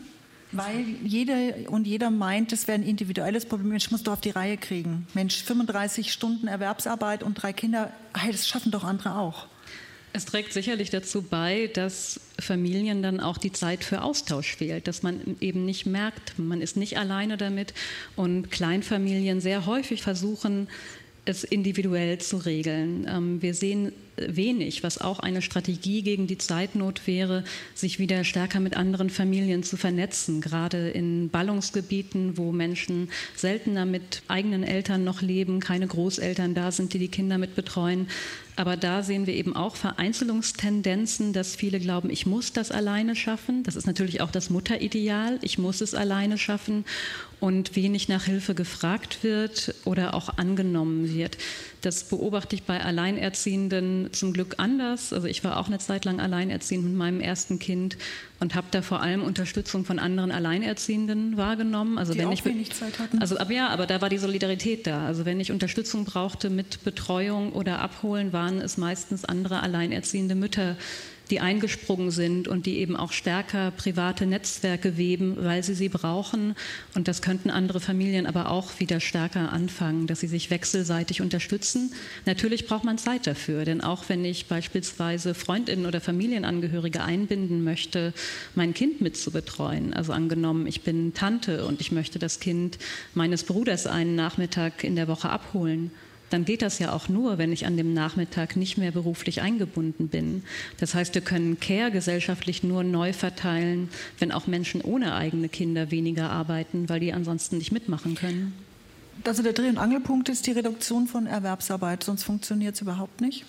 Weil 0.52 0.86
jeder 1.04 1.70
und 1.70 1.88
jeder 1.88 2.10
meint, 2.10 2.54
es 2.54 2.68
wäre 2.68 2.78
ein 2.78 2.84
individuelles 2.84 3.46
Problem. 3.46 3.70
Mensch, 3.70 3.92
muss 3.92 4.04
doch 4.04 4.14
auf 4.14 4.22
die 4.22 4.30
Reihe 4.30 4.58
kriegen. 4.58 5.06
Mensch, 5.14 5.44
35 5.44 6.12
Stunden 6.12 6.48
Erwerbsarbeit 6.48 7.22
und 7.24 7.36
drei 7.36 7.52
Kinder, 7.52 7.92
hey, 8.16 8.32
das 8.32 8.48
schaffen 8.48 8.72
doch 8.72 8.84
andere 8.84 9.18
auch. 9.18 9.48
Es 10.14 10.26
trägt 10.26 10.54
sicherlich 10.54 10.90
dazu 10.90 11.22
bei, 11.22 11.70
dass 11.74 12.20
Familien 12.40 13.04
dann 13.04 13.20
auch 13.20 13.38
die 13.38 13.52
Zeit 13.52 13.84
für 13.84 14.02
Austausch 14.02 14.56
fehlt, 14.56 14.88
dass 14.88 15.04
man 15.04 15.36
eben 15.42 15.66
nicht 15.66 15.86
merkt, 15.86 16.40
man 16.40 16.62
ist 16.62 16.78
nicht 16.78 16.98
alleine 16.98 17.38
damit 17.38 17.74
und 18.16 18.50
Kleinfamilien 18.50 19.42
sehr 19.42 19.66
häufig 19.66 20.02
versuchen, 20.02 20.70
es 21.26 21.44
individuell 21.44 22.18
zu 22.20 22.38
regeln. 22.38 23.06
Ähm, 23.08 23.42
wir 23.42 23.54
sehen 23.54 23.92
wenig, 24.18 24.84
was 24.84 25.00
auch 25.00 25.20
eine 25.20 25.42
Strategie 25.42 26.02
gegen 26.02 26.28
die 26.28 26.38
Zeitnot 26.38 27.08
wäre, 27.08 27.44
sich 27.74 28.00
wieder 28.00 28.24
stärker 28.24 28.60
mit 28.60 28.76
anderen 28.76 29.10
Familien 29.10 29.64
zu 29.64 29.78
vernetzen, 29.78 30.42
gerade 30.42 30.90
in 30.90 31.30
Ballungsgebieten, 31.30 32.38
wo 32.38 32.52
Menschen 32.52 33.10
seltener 33.36 33.86
mit 33.86 34.22
eigenen 34.28 34.64
Eltern 34.64 35.04
noch 35.04 35.22
leben, 35.22 35.60
keine 35.60 35.88
Großeltern 35.88 36.54
da 36.54 36.72
sind, 36.72 36.94
die 36.94 37.00
die 37.00 37.08
Kinder 37.10 37.38
mit 37.38 37.56
betreuen. 37.56 38.08
Aber 38.58 38.76
da 38.76 39.04
sehen 39.04 39.28
wir 39.28 39.36
eben 39.36 39.56
auch 39.56 39.76
Vereinzelungstendenzen, 39.76 41.32
dass 41.32 41.56
viele 41.56 41.80
glauben, 41.80 42.10
ich 42.10 42.26
muss 42.26 42.54
das 42.54 42.72
alleine 42.72 43.16
schaffen. 43.16 43.62
Das 43.62 43.76
ist 43.76 43.86
natürlich 43.86 44.20
auch 44.20 44.32
das 44.32 44.50
Mutterideal. 44.50 45.38
Ich 45.44 45.60
muss 45.60 45.80
es 45.80 45.94
alleine 45.94 46.40
schaffen 46.40 46.84
und 47.40 47.76
wenig 47.76 48.10
nach 48.10 48.24
Hilfe 48.24 48.56
gefragt 48.56 49.20
wird 49.22 49.76
oder 49.86 50.16
auch 50.16 50.38
angenommen 50.38 51.14
wird. 51.14 51.38
Das 51.82 52.06
beobachte 52.06 52.56
ich 52.56 52.64
bei 52.64 52.82
Alleinerziehenden 52.84 54.07
zum 54.12 54.34
Glück 54.34 54.56
anders. 54.58 55.14
Also 55.14 55.28
ich 55.28 55.44
war 55.44 55.58
auch 55.58 55.68
eine 55.68 55.80
Zeit 55.80 56.06
lang 56.06 56.20
alleinerziehend 56.20 56.84
mit 56.86 56.94
meinem 56.94 57.20
ersten 57.20 57.60
Kind 57.60 57.98
und 58.40 58.56
habe 58.56 58.68
da 58.72 58.82
vor 58.82 59.02
allem 59.02 59.24
Unterstützung 59.24 59.86
von 59.86 60.00
anderen 60.00 60.32
Alleinerziehenden 60.32 61.38
wahrgenommen. 61.38 61.98
Also 61.98 62.14
Die 62.14 62.20
wenn 62.20 62.28
auch 62.28 62.34
ich 62.34 62.46
wenig 62.46 62.72
Zeit 62.72 63.00
hatten. 63.00 63.20
Also 63.20 63.38
aber 63.38 63.52
ja, 63.52 63.70
aber 63.70 63.86
da 63.86 64.02
war 64.02 64.10
die 64.10 64.18
Solidarität 64.18 64.88
da. 64.88 65.06
Also 65.06 65.26
wenn 65.26 65.40
ich 65.40 65.52
Unterstützung 65.52 66.06
brauchte 66.06 66.50
mit 66.50 66.84
Betreuung 66.84 67.54
oder 67.54 67.80
Abholen, 67.80 68.34
waren 68.34 68.60
es 68.60 68.78
meistens 68.78 69.26
andere 69.26 69.62
Alleinerziehende 69.62 70.36
Mütter, 70.36 70.76
die 71.28 71.40
eingesprungen 71.40 72.12
sind 72.12 72.48
und 72.48 72.66
die 72.66 72.78
eben 72.78 72.96
auch 72.96 73.12
stärker 73.12 73.72
private 73.72 74.26
Netzwerke 74.26 74.98
weben, 74.98 75.38
weil 75.40 75.64
sie 75.64 75.76
sie 75.76 75.90
brauchen. 75.90 76.56
Und 76.96 77.08
das 77.08 77.22
könnten 77.22 77.50
andere 77.50 77.80
Familien 77.80 78.26
aber 78.26 78.50
auch 78.50 78.80
wieder 78.80 79.00
stärker 79.00 79.52
anfangen, 79.52 80.08
dass 80.08 80.20
sie 80.20 80.28
sich 80.28 80.50
wechselseitig 80.50 81.22
unterstützen. 81.22 81.94
Natürlich 82.26 82.68
braucht 82.68 82.84
man 82.84 82.98
Zeit 82.98 83.28
dafür, 83.28 83.66
denn 83.66 83.82
auch 83.82 84.10
wenn 84.10 84.24
ich 84.26 84.48
beispielsweise 84.48 85.34
Freundinnen 85.34 85.86
oder 85.86 86.02
Familienangehörige 86.02 87.04
einbinden 87.04 87.64
möchte, 87.64 88.14
mein 88.56 88.74
Kind 88.74 89.02
mitzubetreuen, 89.02 89.94
also 89.94 90.14
angenommen, 90.14 90.68
ich 90.68 90.82
bin 90.82 91.14
Tante 91.14 91.66
und 91.66 91.82
ich 91.82 91.92
möchte 91.92 92.20
das 92.20 92.40
Kind 92.40 92.78
meines 93.14 93.44
Bruders 93.44 93.88
einen 93.88 94.16
Nachmittag 94.16 94.84
in 94.84 94.96
der 94.96 95.08
Woche 95.08 95.30
abholen, 95.30 95.92
dann 96.30 96.46
geht 96.46 96.62
das 96.62 96.80
ja 96.80 96.94
auch 96.94 97.10
nur, 97.10 97.38
wenn 97.38 97.52
ich 97.52 97.66
an 97.66 97.78
dem 97.78 97.94
Nachmittag 97.94 98.56
nicht 98.56 98.78
mehr 98.78 98.92
beruflich 98.92 99.42
eingebunden 99.42 100.08
bin. 100.10 100.44
Das 100.80 100.94
heißt, 100.94 101.14
wir 101.16 101.22
können 101.22 101.60
Care 101.60 101.92
gesellschaftlich 101.92 102.64
nur 102.64 102.84
neu 102.84 103.14
verteilen, 103.14 103.90
wenn 104.20 104.32
auch 104.32 104.48
Menschen 104.48 104.82
ohne 104.82 105.16
eigene 105.16 105.50
Kinder 105.50 105.92
weniger 105.92 106.30
arbeiten, 106.30 106.90
weil 106.90 107.00
die 107.00 107.14
ansonsten 107.14 107.58
nicht 107.58 107.72
mitmachen 107.72 108.16
können. 108.16 108.54
Also 109.24 109.44
der 109.44 109.54
Dreh- 109.54 109.70
und 109.70 109.78
Angelpunkt 109.78 110.30
ist 110.30 110.48
die 110.48 110.52
Reduktion 110.52 111.08
von 111.08 111.28
Erwerbsarbeit, 111.28 112.04
sonst 112.04 112.24
funktioniert 112.24 112.76
es 112.76 112.82
überhaupt 112.82 113.22
nicht. 113.22 113.46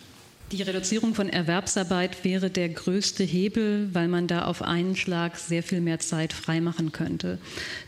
Die 0.50 0.62
Reduzierung 0.62 1.14
von 1.14 1.28
Erwerbsarbeit 1.28 2.24
wäre 2.24 2.48
der 2.48 2.70
größte 2.70 3.22
Hebel, 3.22 3.90
weil 3.92 4.08
man 4.08 4.28
da 4.28 4.46
auf 4.46 4.62
einen 4.62 4.96
Schlag 4.96 5.36
sehr 5.36 5.62
viel 5.62 5.82
mehr 5.82 5.98
Zeit 5.98 6.32
freimachen 6.32 6.90
könnte. 6.90 7.38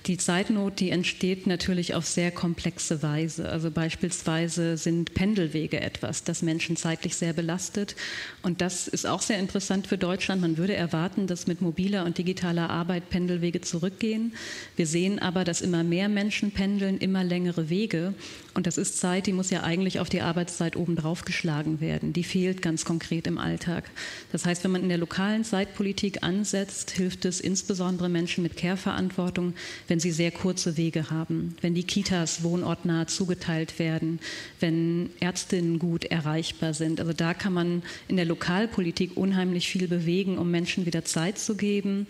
Die 0.05 0.18
Zeitnot, 0.18 0.79
die 0.79 0.90
entsteht 0.90 1.46
natürlich 1.46 1.94
auf 1.94 2.05
sehr 2.05 2.31
komplexe 2.31 3.03
Weise. 3.03 3.49
Also 3.49 3.70
beispielsweise 3.70 4.77
sind 4.77 5.14
Pendelwege 5.14 5.81
etwas, 5.81 6.23
das 6.23 6.42
Menschen 6.42 6.77
zeitlich 6.77 7.16
sehr 7.16 7.33
belastet. 7.33 7.96
Und 8.42 8.61
das 8.61 8.88
ist 8.88 9.07
auch 9.07 9.23
sehr 9.23 9.38
interessant 9.38 9.87
für 9.87 9.96
Deutschland. 9.96 10.42
Man 10.42 10.59
würde 10.59 10.75
erwarten, 10.75 11.27
dass 11.27 11.46
mit 11.46 11.62
mobiler 11.62 12.05
und 12.05 12.18
digitaler 12.18 12.68
Arbeit 12.68 13.09
Pendelwege 13.09 13.62
zurückgehen. 13.62 14.35
Wir 14.77 14.87
sehen 14.87 15.18
aber, 15.18 15.44
dass 15.44 15.62
immer 15.62 15.83
mehr 15.83 16.11
Menschen 16.11 16.51
pendeln, 16.51 16.99
immer 16.99 17.25
längere 17.25 17.70
Wege. 17.70 18.12
Und 18.53 18.66
das 18.66 18.77
ist 18.77 18.99
Zeit, 18.99 19.27
die 19.27 19.33
muss 19.33 19.49
ja 19.49 19.62
eigentlich 19.62 19.99
auf 19.99 20.11
die 20.11 20.20
Arbeitszeit 20.20 20.77
obendrauf 20.77 21.25
geschlagen 21.25 21.81
werden. 21.81 22.12
Die 22.12 22.25
fehlt 22.25 22.50
fehlt 22.51 22.63
ganz 22.63 22.85
konkret 22.85 23.29
im 23.29 23.39
Alltag. 23.39 23.89
Das 24.33 24.45
heißt, 24.45 24.65
wenn 24.65 24.73
man 24.73 24.83
in 24.83 24.89
der 24.89 24.99
lokalen 24.99 25.45
Zeitpolitik 25.45 26.25
ansetzt, 26.25 26.91
hilft 26.91 27.25
es 27.25 27.41
insbesondere 27.41 28.09
Menschen 28.09 28.43
mit 28.43 28.57
Care-Verantwortung, 28.57 29.55
wenn 29.87 30.01
sie 30.01 30.11
sehr 30.11 30.33
kurze 30.33 30.77
Wege 30.77 31.11
haben, 31.11 31.55
wenn 31.61 31.75
die 31.77 31.85
Kitas 31.85 32.43
wohnortnah 32.43 33.07
zugeteilt 33.07 33.79
werden, 33.79 34.19
wenn 34.59 35.11
Ärztinnen 35.21 35.79
gut 35.79 36.05
erreichbar 36.07 36.75
sind. 36.75 36.99
Also 36.99 37.13
da 37.13 37.35
kann 37.35 37.53
man 37.53 37.85
in 38.09 38.17
der 38.17 38.25
Lokalpolitik 38.25 39.17
unheimlich 39.17 39.69
viel 39.69 39.87
bewegen, 39.87 40.37
um 40.37 40.51
Menschen 40.51 40.87
wieder 40.87 41.05
Zeit 41.05 41.39
zu 41.39 41.55
geben. 41.55 42.09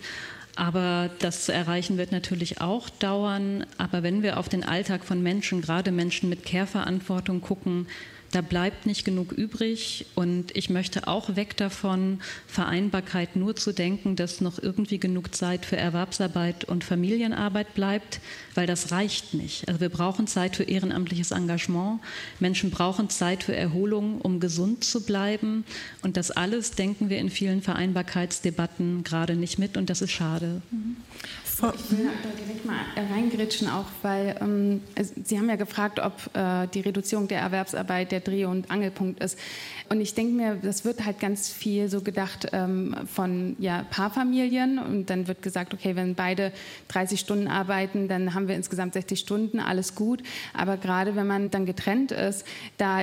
Aber 0.55 1.11
das 1.19 1.45
zu 1.45 1.53
erreichen 1.53 1.99
wird 1.99 2.11
natürlich 2.11 2.61
auch 2.61 2.89
dauern. 2.89 3.63
Aber 3.77 4.01
wenn 4.01 4.23
wir 4.23 4.37
auf 4.39 4.49
den 4.49 4.63
Alltag 4.63 5.03
von 5.05 5.21
Menschen, 5.21 5.61
gerade 5.61 5.91
Menschen 5.91 6.29
mit 6.29 6.45
Care-Verantwortung 6.45 7.41
gucken, 7.41 7.85
da 8.31 8.41
bleibt 8.41 8.85
nicht 8.85 9.03
genug 9.03 9.33
übrig 9.33 10.05
und 10.15 10.55
ich 10.55 10.69
möchte 10.69 11.07
auch 11.07 11.35
weg 11.35 11.57
davon, 11.57 12.19
Vereinbarkeit 12.47 13.35
nur 13.35 13.55
zu 13.55 13.73
denken, 13.73 14.15
dass 14.15 14.39
noch 14.39 14.57
irgendwie 14.57 14.99
genug 14.99 15.35
Zeit 15.35 15.65
für 15.65 15.75
Erwerbsarbeit 15.77 16.63
und 16.63 16.83
Familienarbeit 16.83 17.73
bleibt, 17.73 18.21
weil 18.55 18.67
das 18.67 18.91
reicht 18.91 19.33
nicht. 19.33 19.67
Also 19.67 19.81
wir 19.81 19.89
brauchen 19.89 20.27
Zeit 20.27 20.55
für 20.55 20.63
ehrenamtliches 20.63 21.31
Engagement. 21.31 21.99
Menschen 22.39 22.71
brauchen 22.71 23.09
Zeit 23.09 23.43
für 23.43 23.55
Erholung, 23.55 24.21
um 24.21 24.39
gesund 24.39 24.83
zu 24.83 25.05
bleiben. 25.05 25.65
Und 26.01 26.15
das 26.15 26.31
alles 26.31 26.71
denken 26.71 27.09
wir 27.09 27.17
in 27.17 27.29
vielen 27.29 27.61
Vereinbarkeitsdebatten 27.61 29.03
gerade 29.03 29.35
nicht 29.35 29.59
mit 29.59 29.75
und 29.75 29.89
das 29.89 30.01
ist 30.01 30.11
schade. 30.11 30.61
Mhm. 31.61 31.73
Ich 31.75 31.91
will 31.97 32.09
da 32.23 32.29
direkt 32.29 32.65
mal 32.65 32.79
reingritschen, 32.95 33.69
auch 33.69 33.85
weil 34.01 34.35
ähm, 34.41 34.81
Sie 35.23 35.37
haben 35.37 35.49
ja 35.49 35.55
gefragt, 35.55 35.99
ob 35.99 36.35
äh, 36.35 36.67
die 36.67 36.81
Reduzierung 36.81 37.27
der 37.27 37.39
Erwerbsarbeit 37.39 38.11
der 38.11 38.19
Dreh- 38.19 38.45
und 38.45 38.69
Angelpunkt 38.71 39.23
ist. 39.23 39.37
Und 39.89 40.01
ich 40.01 40.13
denke 40.13 40.33
mir, 40.33 40.55
das 40.55 40.85
wird 40.85 41.05
halt 41.05 41.19
ganz 41.19 41.49
viel 41.49 41.89
so 41.89 42.01
gedacht 42.01 42.47
ähm, 42.53 42.95
von 43.13 43.55
ja, 43.59 43.85
Paarfamilien. 43.89 44.79
Und 44.79 45.09
dann 45.09 45.27
wird 45.27 45.41
gesagt, 45.41 45.73
okay, 45.73 45.95
wenn 45.95 46.15
beide 46.15 46.51
30 46.87 47.19
Stunden 47.19 47.47
arbeiten, 47.47 48.07
dann 48.07 48.33
haben 48.33 48.47
wir 48.47 48.55
insgesamt 48.55 48.93
60 48.93 49.19
Stunden, 49.19 49.59
alles 49.59 49.95
gut. 49.95 50.23
Aber 50.53 50.77
gerade 50.77 51.15
wenn 51.15 51.27
man 51.27 51.51
dann 51.51 51.65
getrennt 51.65 52.11
ist, 52.11 52.45
da 52.77 53.01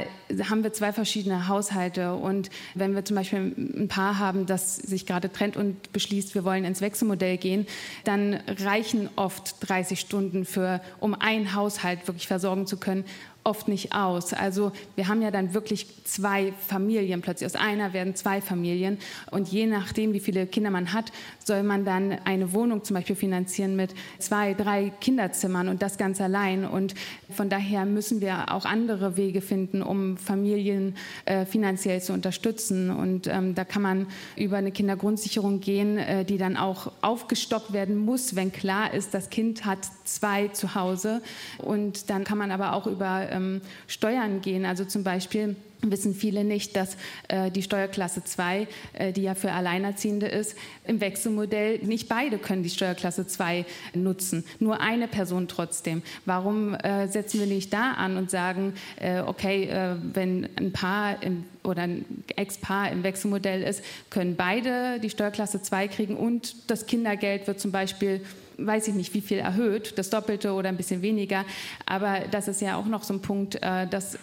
haben 0.48 0.62
wir 0.62 0.72
zwei 0.72 0.92
verschiedene 0.92 1.48
Haushalte. 1.48 2.14
Und 2.14 2.50
wenn 2.74 2.94
wir 2.94 3.04
zum 3.04 3.16
Beispiel 3.16 3.54
ein 3.56 3.88
Paar 3.88 4.18
haben, 4.18 4.46
das 4.46 4.76
sich 4.76 5.06
gerade 5.06 5.30
trennt 5.30 5.56
und 5.56 5.92
beschließt, 5.92 6.34
wir 6.34 6.44
wollen 6.44 6.64
ins 6.64 6.80
Wechselmodell 6.80 7.36
gehen, 7.36 7.66
dann 8.04 8.40
reichen 8.64 9.10
oft 9.16 9.56
30 9.68 10.00
Stunden 10.00 10.44
für, 10.44 10.80
um 11.00 11.14
einen 11.14 11.54
Haushalt 11.54 12.06
wirklich 12.06 12.26
versorgen 12.26 12.66
zu 12.66 12.78
können 12.78 13.04
oft 13.44 13.68
nicht 13.68 13.94
aus. 13.94 14.34
Also 14.34 14.72
wir 14.94 15.08
haben 15.08 15.22
ja 15.22 15.30
dann 15.30 15.54
wirklich 15.54 15.86
zwei 16.04 16.52
Familien 16.66 17.22
plötzlich. 17.22 17.46
Aus 17.46 17.54
einer 17.54 17.92
werden 17.92 18.14
zwei 18.14 18.40
Familien. 18.40 18.98
Und 19.30 19.48
je 19.48 19.66
nachdem, 19.66 20.12
wie 20.12 20.20
viele 20.20 20.46
Kinder 20.46 20.70
man 20.70 20.92
hat, 20.92 21.12
soll 21.44 21.62
man 21.62 21.84
dann 21.84 22.18
eine 22.24 22.52
Wohnung 22.52 22.84
zum 22.84 22.94
Beispiel 22.94 23.16
finanzieren 23.16 23.74
mit 23.74 23.94
zwei, 24.18 24.54
drei 24.54 24.92
Kinderzimmern 25.00 25.68
und 25.68 25.82
das 25.82 25.96
ganz 25.96 26.20
allein. 26.20 26.64
Und 26.66 26.94
von 27.30 27.48
daher 27.48 27.86
müssen 27.86 28.20
wir 28.20 28.52
auch 28.52 28.64
andere 28.64 29.16
Wege 29.16 29.40
finden, 29.40 29.82
um 29.82 30.18
Familien 30.18 30.96
äh, 31.24 31.46
finanziell 31.46 32.02
zu 32.02 32.12
unterstützen. 32.12 32.90
Und 32.90 33.26
ähm, 33.28 33.54
da 33.54 33.64
kann 33.64 33.82
man 33.82 34.06
über 34.36 34.58
eine 34.58 34.72
Kindergrundsicherung 34.72 35.60
gehen, 35.60 35.96
äh, 35.96 36.24
die 36.24 36.38
dann 36.38 36.56
auch 36.56 36.92
aufgestockt 37.00 37.72
werden 37.72 37.96
muss, 37.96 38.36
wenn 38.36 38.52
klar 38.52 38.92
ist, 38.92 39.14
das 39.14 39.30
Kind 39.30 39.64
hat 39.64 39.78
zwei 40.04 40.48
zu 40.48 40.74
Hause. 40.74 41.22
Und 41.58 42.10
dann 42.10 42.24
kann 42.24 42.36
man 42.36 42.50
aber 42.50 42.74
auch 42.74 42.86
über 42.86 43.27
ähm, 43.30 43.60
Steuern 43.86 44.40
gehen. 44.40 44.64
Also 44.64 44.84
zum 44.84 45.04
Beispiel 45.04 45.56
wissen 45.82 46.14
viele 46.14 46.44
nicht, 46.44 46.76
dass 46.76 46.96
äh, 47.28 47.50
die 47.50 47.62
Steuerklasse 47.62 48.24
2, 48.24 48.66
äh, 48.94 49.12
die 49.12 49.22
ja 49.22 49.34
für 49.34 49.52
Alleinerziehende 49.52 50.26
ist, 50.26 50.56
im 50.86 51.00
Wechselmodell 51.00 51.78
nicht 51.78 52.08
beide 52.08 52.38
können 52.38 52.62
die 52.62 52.70
Steuerklasse 52.70 53.26
2 53.26 53.64
nutzen, 53.94 54.44
nur 54.58 54.80
eine 54.80 55.08
Person 55.08 55.48
trotzdem. 55.48 56.02
Warum 56.24 56.74
äh, 56.74 57.08
setzen 57.08 57.40
wir 57.40 57.46
nicht 57.46 57.72
da 57.72 57.92
an 57.92 58.16
und 58.16 58.30
sagen, 58.30 58.74
äh, 59.00 59.20
okay, 59.20 59.64
äh, 59.64 59.96
wenn 60.14 60.48
ein 60.56 60.72
Paar 60.72 61.22
im, 61.22 61.44
oder 61.62 61.82
ein 61.82 62.04
Ex-Paar 62.34 62.90
im 62.90 63.02
Wechselmodell 63.02 63.62
ist, 63.62 63.82
können 64.10 64.36
beide 64.36 65.00
die 65.00 65.10
Steuerklasse 65.10 65.62
2 65.62 65.88
kriegen 65.88 66.16
und 66.16 66.70
das 66.70 66.86
Kindergeld 66.86 67.46
wird 67.46 67.60
zum 67.60 67.72
Beispiel 67.72 68.20
weiß 68.58 68.88
ich 68.88 68.94
nicht, 68.94 69.14
wie 69.14 69.20
viel 69.20 69.38
erhöht, 69.38 69.98
das 69.98 70.10
Doppelte 70.10 70.52
oder 70.52 70.68
ein 70.68 70.76
bisschen 70.76 71.02
weniger. 71.02 71.44
Aber 71.86 72.20
das 72.30 72.48
ist 72.48 72.60
ja 72.60 72.76
auch 72.76 72.86
noch 72.86 73.04
so 73.04 73.14
ein 73.14 73.22
Punkt, 73.22 73.62
äh, 73.62 73.86
dass 73.86 74.18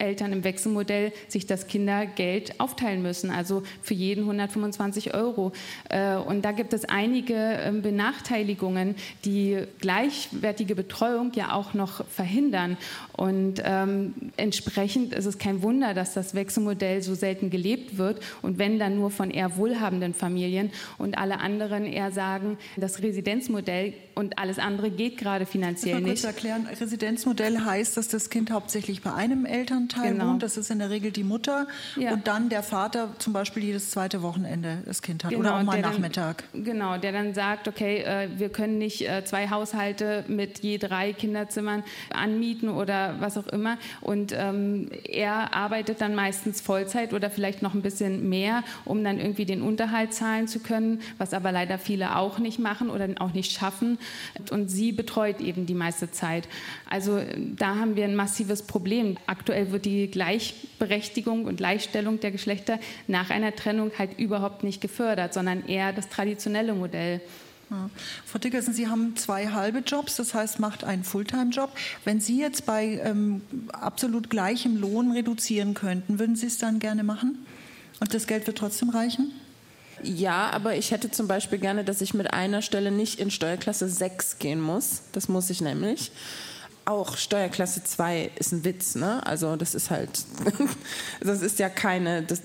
Eltern 0.00 0.32
im 0.32 0.44
Wechselmodell 0.44 1.12
sich 1.28 1.46
das 1.46 1.66
Kindergeld 1.66 2.58
aufteilen 2.60 3.02
müssen, 3.02 3.30
also 3.30 3.62
für 3.82 3.94
jeden 3.94 4.22
125 4.22 5.14
Euro. 5.14 5.52
Äh, 5.88 6.16
und 6.16 6.44
da 6.44 6.52
gibt 6.52 6.72
es 6.72 6.84
einige 6.84 7.34
ähm, 7.34 7.82
Benachteiligungen, 7.82 8.94
die 9.24 9.58
gleichwertige 9.80 10.74
Betreuung 10.74 11.32
ja 11.34 11.52
auch 11.52 11.74
noch 11.74 12.04
verhindern. 12.06 12.76
Und 13.12 13.62
ähm, 13.64 14.14
entsprechend 14.36 15.12
ist 15.12 15.26
es 15.26 15.38
kein 15.38 15.62
Wunder, 15.62 15.94
dass 15.94 16.14
das 16.14 16.34
Wechselmodell 16.34 17.02
so 17.02 17.14
selten 17.14 17.50
gelebt 17.50 17.98
wird 17.98 18.20
und 18.42 18.58
wenn 18.58 18.78
dann 18.78 18.96
nur 18.96 19.10
von 19.10 19.30
eher 19.30 19.56
wohlhabenden 19.56 20.14
Familien 20.14 20.70
und 20.98 21.18
alle 21.18 21.40
anderen 21.40 21.84
eher 21.84 22.12
sagen, 22.12 22.58
das 22.76 23.02
Residenzmodell 23.02 23.94
und 24.14 24.38
alles 24.38 24.58
andere 24.58 24.90
geht 24.90 25.18
gerade 25.18 25.46
finanziell 25.46 25.96
ich 25.96 26.02
mal 26.02 26.08
kurz 26.08 26.22
nicht. 26.22 26.24
erklären, 26.24 26.66
Residenzmodell 26.66 27.58
heißt, 27.58 27.96
dass 27.96 28.08
das 28.08 28.30
Kind 28.30 28.50
hauptsächlich 28.50 29.02
bei 29.02 29.12
einem 29.12 29.44
Elternteil 29.90 30.12
Genau. 30.12 30.26
wohnt, 30.32 30.42
das 30.42 30.56
ist 30.56 30.70
in 30.70 30.78
der 30.78 30.90
Regel 30.90 31.10
die 31.10 31.24
Mutter 31.24 31.66
Ja. 31.96 32.12
und 32.12 32.26
dann 32.26 32.48
der 32.48 32.62
Vater 32.62 33.08
zum 33.18 33.32
Beispiel 33.32 33.64
jedes 33.64 33.90
zweite 33.90 34.22
Wochenende 34.22 34.78
das 34.86 35.02
Kind 35.02 35.24
hat 35.24 35.30
Genau, 35.30 35.40
oder 35.42 35.56
auch 35.56 35.62
mal 35.62 35.72
der 35.74 35.82
dann- 35.82 35.92
Nachmittag. 35.92 36.44
genau, 36.54 36.96
der 36.98 37.12
dann 37.12 37.34
sagt, 37.34 37.68
okay, 37.68 37.98
äh, 38.02 38.28
wir 38.36 38.48
können 38.50 38.78
nicht 38.78 39.08
äh, 39.08 39.24
zwei 39.24 39.48
Haushalte 39.50 40.24
mit 40.28 40.60
je 40.60 40.78
drei 40.78 41.12
Kinderzimmern 41.12 41.82
anmieten 42.12 42.68
oder 42.68 43.16
was 43.20 43.36
auch 43.36 43.46
immer. 43.48 43.76
Und 44.00 44.32
ähm, 44.36 44.88
er 45.08 45.54
arbeitet 45.54 46.00
dann 46.00 46.14
meistens 46.14 46.60
Vollzeit 46.60 47.12
oder 47.12 47.30
vielleicht 47.30 47.62
noch 47.62 47.74
ein 47.74 47.82
bisschen 47.82 48.28
mehr, 48.28 48.62
um 48.84 49.02
dann 49.04 49.18
irgendwie 49.18 49.44
den 49.44 49.62
Unterhalt 49.62 50.14
zahlen 50.14 50.48
zu 50.48 50.60
können, 50.60 51.00
was 51.18 51.34
aber 51.34 51.52
leider 51.52 51.78
viele 51.78 52.16
auch 52.16 52.38
nicht 52.38 52.58
machen 52.58 52.90
oder 52.90 53.08
auch 53.18 53.32
nicht 53.32 53.52
schaffen. 53.52 53.98
Und 54.50 54.68
sie 54.70 54.92
betreut 54.92 55.40
eben 55.40 55.66
die 55.66 55.74
meiste 55.74 56.10
Zeit. 56.10 56.48
Also 56.88 57.20
da 57.56 57.76
haben 57.76 57.96
wir 57.96 58.04
ein 58.04 58.14
massives 58.16 58.62
Problem. 58.62 59.16
Aktuell 59.26 59.70
wird 59.72 59.79
die 59.84 60.10
Gleichberechtigung 60.10 61.44
und 61.44 61.56
Gleichstellung 61.56 62.20
der 62.20 62.30
Geschlechter 62.30 62.78
nach 63.06 63.30
einer 63.30 63.54
Trennung 63.54 63.92
halt 63.98 64.18
überhaupt 64.18 64.64
nicht 64.64 64.80
gefördert, 64.80 65.34
sondern 65.34 65.66
eher 65.66 65.92
das 65.92 66.08
traditionelle 66.08 66.74
Modell. 66.74 67.20
Ja. 67.70 67.88
Frau 68.26 68.38
Dickersen, 68.38 68.74
Sie 68.74 68.88
haben 68.88 69.16
zwei 69.16 69.48
halbe 69.48 69.78
Jobs, 69.78 70.16
das 70.16 70.34
heißt, 70.34 70.58
macht 70.58 70.82
einen 70.82 71.04
Fulltime-Job. 71.04 71.70
Wenn 72.04 72.20
Sie 72.20 72.40
jetzt 72.40 72.66
bei 72.66 73.00
ähm, 73.04 73.42
absolut 73.72 74.28
gleichem 74.28 74.76
Lohn 74.76 75.12
reduzieren 75.12 75.74
könnten, 75.74 76.18
würden 76.18 76.34
Sie 76.34 76.46
es 76.46 76.58
dann 76.58 76.80
gerne 76.80 77.04
machen? 77.04 77.46
Und 78.00 78.12
das 78.12 78.26
Geld 78.26 78.46
wird 78.46 78.58
trotzdem 78.58 78.90
reichen? 78.90 79.32
Ja, 80.02 80.50
aber 80.50 80.76
ich 80.76 80.90
hätte 80.90 81.10
zum 81.10 81.28
Beispiel 81.28 81.58
gerne, 81.58 81.84
dass 81.84 82.00
ich 82.00 82.14
mit 82.14 82.32
einer 82.32 82.62
Stelle 82.62 82.90
nicht 82.90 83.20
in 83.20 83.30
Steuerklasse 83.30 83.88
6 83.88 84.38
gehen 84.38 84.60
muss. 84.60 85.02
Das 85.12 85.28
muss 85.28 85.50
ich 85.50 85.60
nämlich. 85.60 86.10
Auch 86.90 87.16
Steuerklasse 87.16 87.84
2 87.84 88.32
ist 88.34 88.50
ein 88.50 88.64
Witz, 88.64 88.96
ne? 88.96 89.24
Also 89.24 89.54
das 89.54 89.76
ist 89.76 89.90
halt, 89.90 90.24
das 91.20 91.40
ist 91.40 91.60
ja 91.60 91.68
keine, 91.68 92.24
das, 92.24 92.42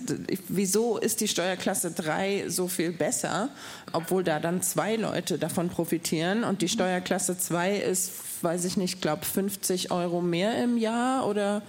wieso 0.50 1.00
ist 1.00 1.20
die 1.22 1.28
Steuerklasse 1.28 1.90
3 1.90 2.48
so 2.50 2.68
viel 2.68 2.92
besser, 2.92 3.50
obwohl 3.92 4.24
da 4.24 4.40
dann 4.40 4.62
zwei 4.62 4.98
Leute 4.98 5.40
davon 5.40 5.70
profitieren 5.70 6.44
und 6.44 6.62
die 6.62 6.70
Steuerklasse 6.70 7.40
2 7.40 7.78
ist 7.78 8.12
weiß 8.44 8.66
ich 8.66 8.78
nicht, 8.78 9.02
glaube 9.02 9.26
50 9.26 9.92
Euro 9.92 10.22
mehr 10.22 10.64
im 10.64 10.78
Jahr 10.78 11.28
oder 11.28 11.62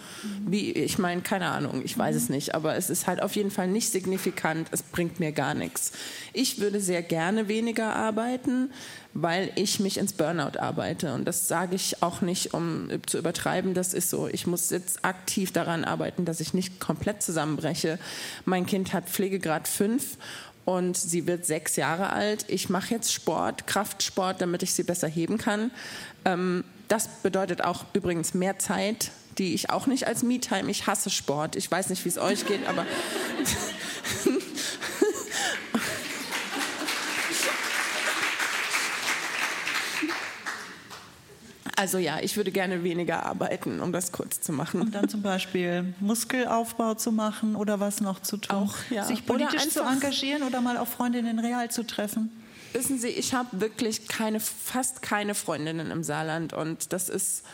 wie, 0.47 0.73
ich 0.73 0.99
meine, 0.99 1.23
keine 1.23 1.47
Ahnung, 1.47 1.83
ich 1.85 1.97
weiß 1.97 2.17
es 2.17 2.29
nicht, 2.29 2.55
aber 2.55 2.77
es 2.77 2.91
ist 2.91 3.07
halt 3.07 3.23
auf 3.23 3.37
jeden 3.37 3.51
Fall 3.51 3.69
nicht 3.69 3.91
signifikant, 3.91 4.69
es 4.71 4.83
bringt 4.83 5.21
mir 5.21 5.33
gar 5.33 5.55
nichts. 5.55 5.93
Ich 6.33 6.61
würde 6.61 6.81
sehr 6.81 7.03
gerne 7.03 7.49
weniger 7.49 7.95
arbeiten, 7.95 8.71
weil 9.15 9.51
ich 9.55 9.81
mich 9.81 9.97
ins 9.97 10.13
Burnout 10.13 10.59
arbeite 10.59 11.15
und 11.15 11.25
das 11.25 11.49
sage 11.49 11.75
ich 11.75 12.03
auch 12.03 12.21
nicht, 12.21 12.53
um 12.53 12.89
zu 13.07 13.19
übertreiben, 13.19 13.73
das 13.73 13.95
ist 13.95 14.11
so. 14.11 14.29
Ich 14.29 14.47
muss 14.47 14.71
jetzt 14.71 15.05
aktiv 15.05 15.53
daran 15.53 15.85
arbeiten, 15.85 16.25
dass 16.25 16.41
ich 16.41 16.53
nicht 16.53 16.81
komplett 16.81 17.23
zusammenbreche. 17.23 17.99
Mein 18.45 18.67
Kind 18.67 18.93
hat 18.93 19.09
Pflegegrad 19.09 19.69
5 19.69 20.19
und 20.67 20.97
sie 20.97 21.27
wird 21.27 21.47
sechs 21.47 21.77
Jahre 21.77 22.11
alt. 22.11 22.45
Ich 22.49 22.69
mache 22.69 22.93
jetzt 22.93 23.13
Sport, 23.13 23.67
Kraftsport, 23.67 24.41
damit 24.41 24.63
ich 24.63 24.75
sie 24.75 24.83
besser 24.83 25.09
heben 25.09 25.39
kann. 25.39 25.71
Ähm, 26.27 26.65
das 26.89 27.09
bedeutet 27.23 27.63
auch 27.63 27.85
übrigens 27.95 28.35
mehr 28.35 28.59
Zeit, 28.59 29.13
die 29.39 29.55
ich 29.55 29.71
auch 29.71 29.87
nicht 29.87 30.07
als 30.09 30.23
Me-Time. 30.23 30.71
Ich 30.71 30.87
hasse 30.87 31.09
Sport. 31.09 31.57
Ich 31.57 31.71
weiß 31.71 31.89
nicht, 31.89 32.05
wie 32.05 32.09
es 32.09 32.19
euch 32.19 32.47
geht, 32.47 32.67
aber 32.69 32.85
Also 41.79 41.99
ja, 41.99 42.21
ich 42.21 42.39
würde 42.39 42.51
gerne 42.51 42.83
weniger 42.85 43.27
arbeiten, 43.27 43.81
um 43.81 43.93
das 43.93 44.11
kurz 44.11 44.41
zu 44.41 44.53
machen. 44.53 44.81
Und 44.81 44.95
dann 44.95 45.11
zum 45.11 45.21
Beispiel 45.21 45.95
Muskelaufbau 46.01 46.95
zu 46.95 47.13
machen 47.13 47.55
oder 47.55 47.81
was 47.81 48.01
noch 48.01 48.21
zu 48.21 48.39
tun? 48.39 48.57
Auch, 48.57 48.75
ja. 48.89 49.05
Sich 49.05 49.27
politisch 49.27 49.69
zu 49.69 49.83
engagieren 49.83 50.43
oder 50.43 50.63
mal 50.63 50.79
auf 50.79 50.89
Freundinnen 50.89 51.39
real 51.39 51.71
zu 51.71 51.87
treffen? 51.87 52.31
Wissen 52.73 52.99
Sie, 52.99 53.09
ich 53.09 53.35
habe 53.35 53.61
wirklich 53.61 54.09
keine, 54.09 54.41
fast 54.41 55.03
keine 55.03 55.35
Freundinnen 55.35 55.91
im 55.91 56.03
Saarland 56.03 56.55
und 56.55 56.95
das 56.95 57.11
ist 57.11 57.45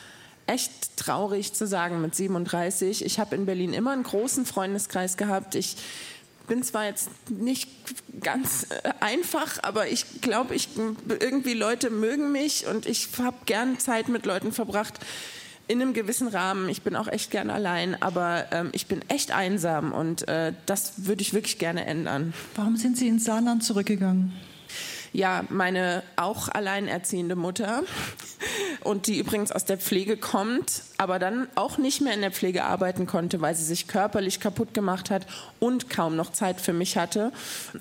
echt 0.46 0.96
traurig 0.96 1.52
zu 1.52 1.66
sagen 1.66 2.00
mit 2.00 2.14
37. 2.14 3.04
Ich 3.04 3.18
habe 3.18 3.34
in 3.34 3.44
Berlin 3.44 3.72
immer 3.72 3.92
einen 3.92 4.02
großen 4.04 4.46
Freundeskreis 4.46 5.16
gehabt. 5.16 5.54
Ich 5.56 5.76
bin 6.46 6.62
zwar 6.62 6.86
jetzt 6.86 7.10
nicht 7.30 7.68
ganz 8.20 8.66
äh, 8.70 8.90
einfach, 9.00 9.62
aber 9.62 9.88
ich 9.88 10.20
glaube, 10.20 10.54
ich 10.54 10.68
irgendwie 11.20 11.54
Leute 11.54 11.90
mögen 11.90 12.32
mich 12.32 12.66
und 12.66 12.86
ich 12.86 13.08
habe 13.18 13.36
gern 13.46 13.78
Zeit 13.78 14.08
mit 14.08 14.26
Leuten 14.26 14.52
verbracht 14.52 14.98
in 15.68 15.80
einem 15.80 15.94
gewissen 15.94 16.28
Rahmen. 16.28 16.68
Ich 16.68 16.82
bin 16.82 16.96
auch 16.96 17.08
echt 17.08 17.30
gern 17.30 17.50
allein, 17.50 18.00
aber 18.02 18.46
ähm, 18.52 18.70
ich 18.72 18.86
bin 18.86 19.00
echt 19.08 19.30
einsam 19.32 19.92
und 19.92 20.28
äh, 20.28 20.52
das 20.66 21.06
würde 21.06 21.22
ich 21.22 21.34
wirklich 21.34 21.58
gerne 21.58 21.86
ändern. 21.86 22.34
Warum 22.56 22.76
sind 22.76 22.96
Sie 22.96 23.08
ins 23.08 23.24
Saarland 23.24 23.64
zurückgegangen? 23.64 24.32
Ja, 25.12 25.44
meine 25.50 26.02
auch 26.16 26.48
alleinerziehende 26.48 27.36
Mutter 27.36 27.82
und 28.84 29.06
die 29.06 29.18
übrigens 29.18 29.52
aus 29.52 29.64
der 29.64 29.78
Pflege 29.78 30.16
kommt, 30.16 30.82
aber 30.98 31.18
dann 31.18 31.48
auch 31.54 31.78
nicht 31.78 32.00
mehr 32.00 32.14
in 32.14 32.20
der 32.20 32.30
Pflege 32.30 32.64
arbeiten 32.64 33.06
konnte, 33.06 33.40
weil 33.40 33.54
sie 33.54 33.64
sich 33.64 33.88
körperlich 33.88 34.40
kaputt 34.40 34.74
gemacht 34.74 35.10
hat 35.10 35.26
und 35.60 35.90
kaum 35.90 36.16
noch 36.16 36.32
Zeit 36.32 36.60
für 36.60 36.72
mich 36.72 36.96
hatte, 36.96 37.32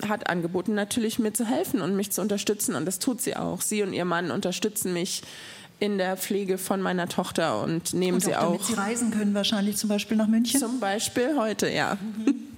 hat 0.08 0.28
angeboten 0.28 0.74
natürlich 0.74 1.18
mir 1.18 1.32
zu 1.32 1.44
helfen 1.44 1.80
und 1.80 1.96
mich 1.96 2.12
zu 2.12 2.20
unterstützen 2.20 2.74
und 2.74 2.86
das 2.86 2.98
tut 2.98 3.20
sie 3.20 3.36
auch. 3.36 3.60
Sie 3.60 3.82
und 3.82 3.92
ihr 3.92 4.04
Mann 4.04 4.30
unterstützen 4.30 4.92
mich 4.92 5.22
in 5.80 5.98
der 5.98 6.16
Pflege 6.16 6.58
von 6.58 6.80
meiner 6.80 7.08
Tochter 7.08 7.62
und 7.62 7.92
nehmen 7.92 8.18
und 8.18 8.22
auch 8.22 8.28
sie 8.28 8.36
auch. 8.36 8.52
Damit 8.52 8.64
sie 8.66 8.74
reisen 8.74 9.10
können, 9.10 9.34
wahrscheinlich 9.34 9.76
zum 9.76 9.88
Beispiel 9.88 10.16
nach 10.16 10.28
München? 10.28 10.60
Zum 10.60 10.78
Beispiel 10.78 11.36
heute, 11.36 11.68
ja. 11.68 11.98
Mhm. 12.00 12.51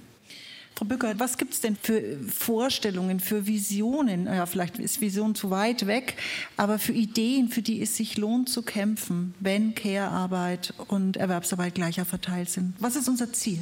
Frau 0.77 0.83
Bücker, 0.83 1.17
was 1.17 1.37
gibt 1.37 1.53
es 1.53 1.61
denn 1.61 1.77
für 1.81 2.17
Vorstellungen, 2.27 3.21
für 3.21 3.47
Visionen? 3.47 4.25
Ja, 4.25 4.45
vielleicht 4.45 4.77
ist 4.77 4.99
Vision 4.99 5.33
zu 5.33 5.49
weit 5.49 5.87
weg, 5.87 6.17
aber 6.57 6.79
für 6.79 6.91
Ideen, 6.91 7.47
für 7.47 7.61
die 7.61 7.81
es 7.81 7.95
sich 7.95 8.17
lohnt 8.17 8.49
zu 8.49 8.61
kämpfen, 8.61 9.33
wenn 9.39 9.73
Care-Arbeit 9.73 10.73
und 10.89 11.15
Erwerbsarbeit 11.15 11.75
gleicher 11.75 12.03
verteilt 12.03 12.49
sind. 12.49 12.73
Was 12.79 12.97
ist 12.97 13.07
unser 13.07 13.31
Ziel? 13.31 13.59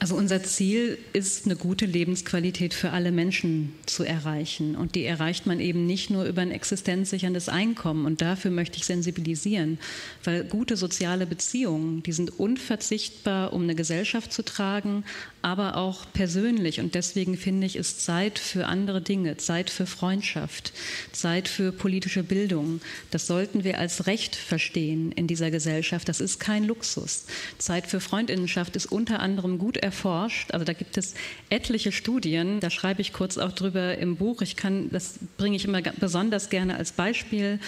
Also 0.00 0.14
unser 0.14 0.42
Ziel 0.42 0.96
ist, 1.12 1.44
eine 1.44 1.56
gute 1.56 1.84
Lebensqualität 1.84 2.72
für 2.72 2.90
alle 2.90 3.12
Menschen 3.12 3.74
zu 3.84 4.02
erreichen. 4.02 4.74
Und 4.74 4.94
die 4.94 5.04
erreicht 5.04 5.44
man 5.44 5.60
eben 5.60 5.84
nicht 5.84 6.08
nur 6.08 6.24
über 6.24 6.40
ein 6.40 6.52
existenzsicherndes 6.52 7.50
Einkommen. 7.50 8.06
Und 8.06 8.22
dafür 8.22 8.50
möchte 8.50 8.78
ich 8.78 8.86
sensibilisieren, 8.86 9.78
weil 10.24 10.44
gute 10.44 10.78
soziale 10.78 11.26
Beziehungen, 11.26 12.02
die 12.02 12.12
sind 12.12 12.40
unverzichtbar, 12.40 13.52
um 13.52 13.64
eine 13.64 13.74
Gesellschaft 13.74 14.32
zu 14.32 14.42
tragen, 14.42 15.04
aber 15.42 15.76
auch 15.76 16.06
persönlich. 16.12 16.80
Und 16.80 16.94
deswegen 16.94 17.36
finde 17.36 17.66
ich, 17.66 17.76
ist 17.76 18.04
Zeit 18.04 18.38
für 18.38 18.66
andere 18.66 19.00
Dinge, 19.00 19.36
Zeit 19.36 19.70
für 19.70 19.86
Freundschaft, 19.86 20.72
Zeit 21.12 21.48
für 21.48 21.72
politische 21.72 22.22
Bildung. 22.22 22.80
Das 23.10 23.26
sollten 23.26 23.64
wir 23.64 23.78
als 23.78 24.06
Recht 24.06 24.36
verstehen 24.36 25.12
in 25.12 25.26
dieser 25.26 25.50
Gesellschaft. 25.50 26.08
Das 26.08 26.20
ist 26.20 26.40
kein 26.40 26.64
Luxus. 26.64 27.26
Zeit 27.58 27.86
für 27.86 28.00
Freundinnenschaft 28.00 28.76
ist 28.76 28.86
unter 28.86 29.20
anderem 29.20 29.58
gut 29.58 29.76
erforscht. 29.76 30.52
Also 30.52 30.64
da 30.64 30.72
gibt 30.72 30.98
es 30.98 31.14
etliche 31.48 31.92
Studien, 31.92 32.60
da 32.60 32.70
schreibe 32.70 33.00
ich 33.00 33.12
kurz 33.12 33.38
auch 33.38 33.52
drüber 33.52 33.98
im 33.98 34.16
Buch. 34.16 34.42
Ich 34.42 34.56
kann, 34.56 34.90
das 34.90 35.18
bringe 35.36 35.56
ich 35.56 35.64
immer 35.64 35.80
besonders 35.82 36.50
gerne 36.50 36.76
als 36.76 36.92
Beispiel, 36.92 37.58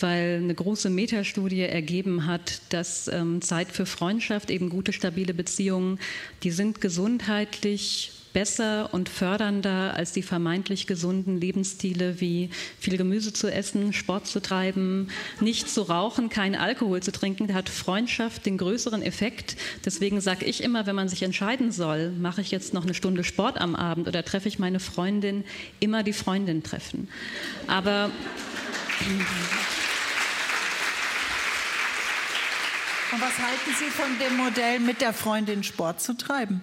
weil 0.00 0.40
eine 0.42 0.54
große 0.54 0.90
Metastudie 0.90 1.60
ergeben 1.60 2.26
hat, 2.26 2.60
dass 2.70 3.08
ähm, 3.08 3.40
Zeit 3.40 3.68
für 3.70 3.86
Freundschaft, 3.86 4.50
eben 4.50 4.68
gute, 4.68 4.92
stabile 4.92 5.34
Beziehungen, 5.34 5.98
die 6.42 6.50
sind 6.50 6.80
gesundheitlich 7.18 8.10
besser 8.32 8.92
und 8.92 9.08
fördernder 9.08 9.94
als 9.94 10.10
die 10.10 10.22
vermeintlich 10.22 10.88
gesunden 10.88 11.40
Lebensstile 11.40 12.20
wie 12.20 12.50
viel 12.80 12.96
Gemüse 12.96 13.32
zu 13.32 13.46
essen, 13.46 13.92
Sport 13.92 14.26
zu 14.26 14.42
treiben, 14.42 15.06
nicht 15.38 15.70
zu 15.70 15.82
rauchen, 15.82 16.28
keinen 16.28 16.56
Alkohol 16.56 17.00
zu 17.00 17.12
trinken. 17.12 17.46
Da 17.46 17.54
hat 17.54 17.68
Freundschaft 17.68 18.44
den 18.44 18.58
größeren 18.58 19.02
Effekt. 19.02 19.56
Deswegen 19.84 20.20
sage 20.20 20.46
ich 20.46 20.64
immer, 20.64 20.86
wenn 20.86 20.96
man 20.96 21.08
sich 21.08 21.22
entscheiden 21.22 21.70
soll, 21.70 22.10
mache 22.10 22.40
ich 22.40 22.50
jetzt 22.50 22.74
noch 22.74 22.82
eine 22.82 22.94
Stunde 22.94 23.22
Sport 23.22 23.60
am 23.60 23.76
Abend 23.76 24.08
oder 24.08 24.24
treffe 24.24 24.48
ich 24.48 24.58
meine 24.58 24.80
Freundin, 24.80 25.44
immer 25.78 26.02
die 26.02 26.12
Freundin 26.12 26.64
treffen. 26.64 27.06
Aber 27.68 28.10
Und 33.14 33.20
was 33.20 33.38
halten 33.38 33.70
Sie 33.78 33.90
von 33.90 34.18
dem 34.18 34.36
Modell, 34.36 34.80
mit 34.80 35.00
der 35.00 35.12
Freundin 35.12 35.62
Sport 35.62 36.00
zu 36.00 36.16
treiben? 36.16 36.60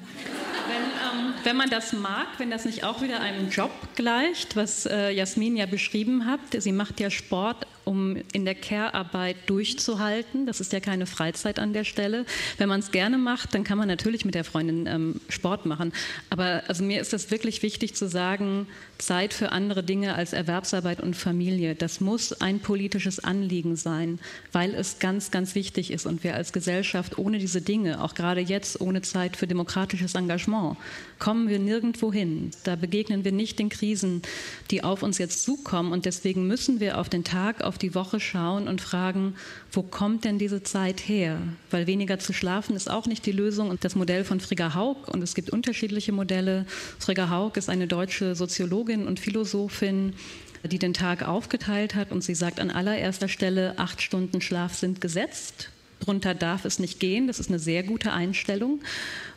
Wenn, 0.68 0.84
ähm, 0.84 1.31
wenn, 1.43 1.56
man 1.56 1.69
das 1.69 1.93
mag, 1.93 2.27
wenn 2.38 2.49
das 2.49 2.65
nicht 2.65 2.84
auch 2.84 3.01
wieder 3.01 3.19
einem 3.19 3.49
Job 3.49 3.71
gleicht, 3.95 4.56
was 4.56 4.86
äh, 4.86 5.12
Jasmin 5.12 5.58
ja 5.58 5.65
beschrieben 5.65 6.25
hat. 6.25 6.39
Sie 6.58 6.71
macht 6.71 6.99
ja 6.99 7.10
Sport 7.10 7.65
um 7.84 8.17
in 8.32 8.45
der 8.45 8.56
Care-Arbeit 8.56 9.38
durchzuhalten. 9.47 10.45
Das 10.45 10.62
ist 10.62 10.73
ja 10.73 10.80
keine 10.80 11.06
Freizeit 11.06 11.60
an 11.60 11.73
der 11.73 11.84
Stelle. 11.84 12.25
Wenn 12.58 12.69
man 12.69 12.80
es 12.80 12.91
gerne 12.91 13.17
macht, 13.17 13.54
dann 13.56 13.63
kann 13.63 13.77
man 13.77 13.88
natürlich 13.88 14.25
mit 14.25 14.36
der 14.36 14.43
Freundin 14.43 14.86
ähm, 14.88 15.21
Sport 15.30 15.65
machen. 15.65 15.91
Aber 16.30 16.63
also 16.67 16.84
mir 16.84 17.01
ist 17.01 17.13
das 17.13 17.32
wirklich 17.32 17.63
wichtig 17.63 17.95
zu 17.95 18.08
sagen, 18.08 18.67
Zeit 18.97 19.34
für 19.34 19.51
andere 19.51 19.84
Dinge 19.84 20.15
als 20.15 20.34
Erwerbsarbeit 20.34 21.01
und 21.01 21.15
Familie, 21.15 21.75
das 21.75 21.99
muss 21.99 22.34
ein 22.34 22.60
politisches 22.60 23.19
Anliegen 23.19 23.75
sein, 23.75 24.19
weil 24.51 24.75
es 24.75 24.99
ganz, 24.99 25.32
ganz 25.32 25.56
wichtig 25.56 25.91
ist 25.91 26.06
und 26.06 26.23
wir 26.23 26.36
als 26.36 26.54
Gesellschaft 26.54 27.17
ohne 27.17 27.39
diese 27.39 27.62
Dinge, 27.62 28.04
auch 28.04 28.13
gerade 28.13 28.41
jetzt 28.41 28.80
ohne 28.80 29.01
Zeit 29.01 29.36
für 29.38 29.47
demokratisches 29.47 30.13
Engagement, 30.13 30.77
kommen 31.17 31.31
wir 31.48 31.60
nirgendwo 31.60 32.12
hin. 32.12 32.52
Da 32.63 32.76
begegnen 32.76 33.24
wir 33.26 33.32
nicht 33.32 33.60
den 33.60 33.70
Krisen, 33.70 34.22
die 34.70 34.84
auf 34.84 35.04
uns 35.04 35.17
jetzt 35.17 35.44
zukommen 35.44 35.91
und 35.91 36.06
deswegen 36.06 36.48
müssen 36.48 36.80
wir 36.80 36.98
auf 36.98 37.10
den 37.10 37.24
Tag, 37.24 37.63
auf 37.63 37.78
die 37.78 37.96
Woche 37.96 38.20
schauen 38.20 38.67
und 38.67 38.82
fragen, 38.82 39.36
wo 39.72 39.84
kommt 39.84 40.26
denn 40.26 40.38
diese 40.38 40.63
Zeit 40.63 41.00
her? 41.08 41.39
Weil 41.70 41.88
weniger 41.88 42.20
zu 42.20 42.34
schlafen 42.34 42.76
ist 42.76 42.89
auch 42.89 43.08
nicht 43.08 43.26
die 43.26 43.32
Lösung. 43.32 43.70
Und 43.70 43.84
das 43.84 43.96
Modell 43.96 44.24
von 44.24 44.39
Frigga 44.39 44.76
Haug, 44.76 45.08
und 45.08 45.22
es 45.22 45.34
gibt 45.36 45.50
unterschiedliche 45.50 46.12
Modelle. 46.12 46.65
Frigga 47.00 47.30
Haug 47.30 47.54
ist 47.56 47.70
eine 47.70 47.88
deutsche 47.88 48.36
Soziologin 48.36 49.08
und 49.08 49.20
Philosophin, 49.20 50.13
die 50.63 50.80
den 50.80 50.94
Tag 50.94 51.28
aufgeteilt 51.28 51.96
hat 51.96 52.12
und 52.12 52.24
sie 52.24 52.36
sagt 52.36 52.60
an 52.60 52.70
allererster 52.70 53.28
Stelle, 53.28 53.74
acht 53.78 54.02
Stunden 54.02 54.41
Schlaf 54.41 54.76
sind 54.76 55.02
gesetzt. 55.02 55.70
Drunter 56.02 56.36
darf 56.36 56.66
es 56.66 56.80
nicht 56.80 57.00
gehen. 57.00 57.28
Das 57.28 57.40
ist 57.40 57.50
eine 57.50 57.60
sehr 57.60 57.84
gute 57.84 58.12
Einstellung. 58.12 58.82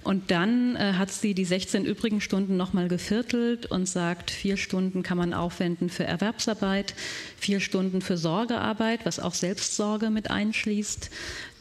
Und 0.03 0.31
dann 0.31 0.77
äh, 0.77 0.94
hat 0.94 1.11
sie 1.11 1.35
die 1.35 1.44
16 1.44 1.85
übrigen 1.85 2.20
Stunden 2.20 2.57
nochmal 2.57 2.88
geviertelt 2.88 3.66
und 3.66 3.87
sagt, 3.87 4.31
vier 4.31 4.57
Stunden 4.57 5.03
kann 5.03 5.16
man 5.16 5.33
aufwenden 5.33 5.88
für 5.88 6.05
Erwerbsarbeit, 6.05 6.94
vier 7.38 7.61
Stunden 7.61 8.03
für 8.03 8.16
Sorgearbeit, 8.16 9.00
was 9.05 9.20
auch 9.20 9.35
Selbstsorge 9.35 10.11
mit 10.11 10.31
einschließt, 10.31 11.11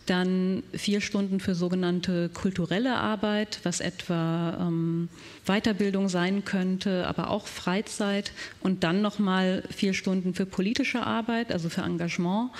dann 0.05 0.63
vier 0.73 0.99
Stunden 0.99 1.39
für 1.39 1.55
sogenannte 1.55 2.29
kulturelle 2.29 2.95
Arbeit, 2.95 3.59
was 3.63 3.79
etwa 3.79 4.57
ähm, 4.59 5.09
Weiterbildung 5.45 6.09
sein 6.09 6.43
könnte, 6.43 7.07
aber 7.07 7.29
auch 7.29 7.47
Freizeit 7.47 8.33
und 8.59 8.83
dann 8.83 9.01
nochmal 9.01 9.63
vier 9.73 9.93
Stunden 9.93 10.33
für 10.33 10.45
politische 10.45 11.05
Arbeit, 11.05 11.51
also 11.51 11.69
für 11.69 11.81
Engagement 11.81 12.51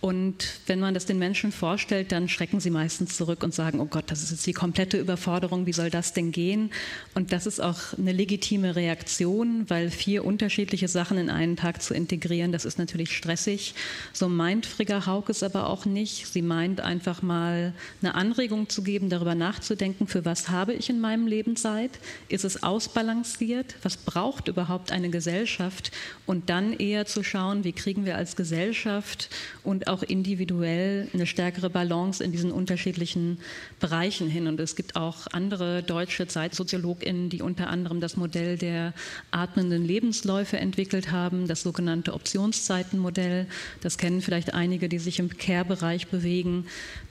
Und 0.00 0.60
wenn 0.66 0.80
man 0.80 0.94
das 0.94 1.04
den 1.04 1.18
Menschen 1.18 1.52
vorstellt, 1.52 2.10
dann 2.10 2.28
schrecken 2.28 2.58
sie 2.58 2.70
meistens 2.70 3.18
zurück 3.18 3.42
und 3.42 3.52
sagen, 3.52 3.80
oh 3.80 3.86
Gott, 3.86 4.04
das 4.06 4.22
ist 4.22 4.30
jetzt 4.30 4.46
die 4.46 4.54
komplette 4.54 4.98
Überforderung, 4.98 5.66
wie 5.66 5.74
soll 5.74 5.90
das 5.90 6.14
denn 6.14 6.32
gehen? 6.32 6.70
Und 7.14 7.32
das 7.32 7.44
ist 7.44 7.60
auch 7.60 7.78
eine 7.98 8.12
legitime 8.12 8.76
Reaktion, 8.76 9.68
weil 9.68 9.90
vier 9.90 10.24
unterschiedliche 10.24 10.88
Sachen 10.88 11.18
in 11.18 11.28
einen 11.28 11.56
Tag 11.56 11.82
zu 11.82 11.92
integrieren, 11.92 12.50
das 12.50 12.64
ist 12.64 12.78
natürlich 12.78 13.14
stressig. 13.14 13.74
So 14.14 14.30
meint 14.30 14.64
Frigga 14.64 15.04
Haug 15.04 15.28
es 15.28 15.42
aber 15.42 15.68
auch 15.68 15.84
nicht. 15.84 16.26
Sie 16.26 16.40
meint 16.40 16.80
einfach 16.80 17.20
mal 17.20 17.74
eine 18.00 18.14
Anregung 18.14 18.70
zu 18.70 18.82
geben, 18.82 19.10
darüber 19.10 19.34
nachzudenken, 19.34 20.06
für 20.06 20.24
was 20.24 20.48
habe 20.48 20.72
ich 20.72 20.88
in 20.88 21.00
meinem 21.00 21.26
Leben 21.26 21.56
Zeit? 21.56 21.90
Ist 22.30 22.46
es 22.46 22.62
ausbalanciert? 22.62 23.74
Was 23.82 23.98
braucht 23.98 24.48
überhaupt 24.48 24.92
eine 24.92 25.10
Gesellschaft? 25.10 25.92
Und 26.24 26.48
dann 26.48 26.72
eher 26.72 27.04
zu 27.04 27.22
schauen, 27.22 27.64
wie 27.64 27.72
kriegen 27.72 28.06
wir 28.06 28.16
als 28.16 28.34
Gesellschaft 28.34 29.28
und 29.62 29.89
auch 29.90 30.02
individuell 30.02 31.08
eine 31.12 31.26
stärkere 31.26 31.68
Balance 31.68 32.22
in 32.22 32.32
diesen 32.32 32.52
unterschiedlichen 32.52 33.38
Bereichen 33.80 34.28
hin. 34.28 34.46
Und 34.46 34.58
es 34.60 34.76
gibt 34.76 34.96
auch 34.96 35.26
andere 35.32 35.82
deutsche 35.82 36.26
ZeitsoziologInnen, 36.26 37.28
die 37.28 37.42
unter 37.42 37.68
anderem 37.68 38.00
das 38.00 38.16
Modell 38.16 38.56
der 38.56 38.94
atmenden 39.30 39.84
Lebensläufe 39.84 40.58
entwickelt 40.58 41.10
haben, 41.10 41.46
das 41.46 41.62
sogenannte 41.62 42.14
Optionszeitenmodell. 42.14 43.46
Das 43.82 43.98
kennen 43.98 44.22
vielleicht 44.22 44.54
einige, 44.54 44.88
die 44.88 44.98
sich 44.98 45.18
im 45.18 45.36
Care-Bereich 45.36 46.06
bewegen, 46.06 46.66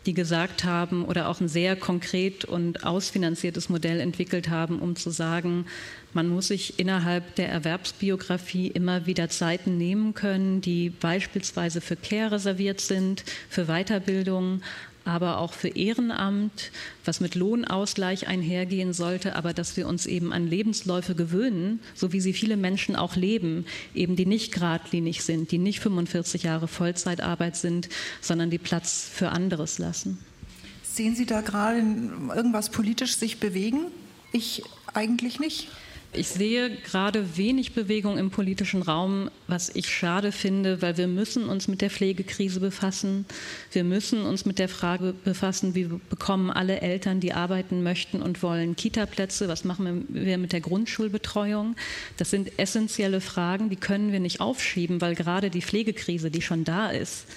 die 0.06 0.14
gesagt 0.14 0.64
haben 0.64 1.06
oder 1.06 1.28
auch 1.28 1.42
ein 1.42 1.50
sehr 1.50 1.76
konkret 1.76 2.46
und 2.46 2.86
ausfinanziertes 2.86 3.70
Modell 3.70 4.00
entwickelt 4.00 4.50
haben, 4.50 4.80
um 4.80 4.96
zu 4.96 5.10
sagen, 5.10 5.66
man 6.14 6.28
muss 6.28 6.48
sich 6.48 6.80
innerhalb 6.80 7.36
der 7.36 7.50
Erwerbsbiografie 7.50 8.68
immer 8.68 9.06
wieder 9.06 9.30
Zeiten 9.30 9.78
nehmen 9.78 10.14
können, 10.14 10.62
die 10.62 10.90
beispielsweise 10.90 11.82
für 11.82 11.96
Care 11.96 12.32
reserviert 12.32 12.82
sind, 12.82 13.24
für 13.50 13.66
Weiterbildung, 13.66 14.62
aber 15.06 15.40
auch 15.40 15.54
für 15.54 15.70
Ehrenamt, 15.70 16.72
was 17.06 17.20
mit 17.20 17.36
Lohnausgleich 17.36 18.28
einhergehen 18.28 18.94
sollte, 18.94 19.36
aber 19.36 19.54
dass 19.54 19.76
wir 19.78 19.88
uns 19.88 20.06
eben 20.06 20.34
an 20.34 20.48
Lebensläufe 20.48 21.16
gewöhnen, 21.16 21.80
so 21.96 22.14
wie 22.14 22.22
sie 22.22 22.34
viele 22.34 22.58
Menschen 22.58 22.96
auch 22.96 23.16
leben, 23.16 23.66
eben 23.96 24.16
die 24.16 24.26
nicht 24.26 24.54
geradlinig 24.54 25.24
sind, 25.24 25.52
die 25.52 25.58
nicht 25.58 25.80
45 25.80 26.44
Jahre 26.44 26.68
Vollzeitarbeit 26.68 27.56
sind, 27.56 27.90
sondern 28.22 28.50
die 28.50 28.58
Platz 28.58 29.10
für 29.12 29.30
anderes 29.30 29.80
lassen. 29.80 30.20
Sehen 30.84 31.16
Sie 31.16 31.26
da 31.26 31.42
gerade 31.42 31.78
irgendwas 32.36 32.70
politisch 32.70 33.16
sich 33.16 33.40
bewegen? 33.40 33.86
Ich 34.32 34.64
eigentlich 34.94 35.40
nicht. 35.40 35.70
Ich 36.12 36.28
sehe 36.28 36.72
gerade 36.72 37.38
wenig 37.38 37.74
Bewegung 37.74 38.18
im 38.18 38.32
politischen 38.32 38.82
Raum, 38.82 39.30
was 39.46 39.70
ich 39.76 39.94
schade 39.94 40.32
finde, 40.32 40.82
weil 40.82 40.98
wir 40.98 41.08
müssen 41.08 41.48
uns 41.48 41.68
mit 41.68 41.82
der 41.82 41.92
Pflegekrise 41.92 42.60
befassen. 42.60 43.26
Wir 43.72 43.84
müssen 43.84 44.24
uns 44.24 44.44
mit 44.44 44.58
der 44.58 44.70
Frage 44.70 45.14
befassen, 45.24 45.76
wie 45.76 45.84
bekommen 45.84 46.50
alle 46.50 46.82
Eltern, 46.82 47.20
die 47.20 47.34
arbeiten 47.34 47.84
möchten 47.84 48.24
und 48.24 48.42
wollen, 48.42 48.76
Kitaplätze? 48.76 49.48
Was 49.50 49.66
machen 49.66 50.08
wir 50.10 50.40
mit 50.40 50.52
der 50.52 50.62
Grundschulbetreuung? 50.62 51.76
Das 52.18 52.32
sind 52.32 52.58
essentielle 52.58 53.22
Fragen, 53.22 53.70
die 53.70 53.76
können 53.76 54.12
wir 54.12 54.20
nicht 54.20 54.42
aufschieben, 54.42 55.02
weil 55.02 55.14
gerade 55.14 55.52
die 55.52 55.62
Pflegekrise, 55.62 56.32
die 56.32 56.42
schon 56.42 56.64
da 56.64 56.90
ist, 56.90 57.28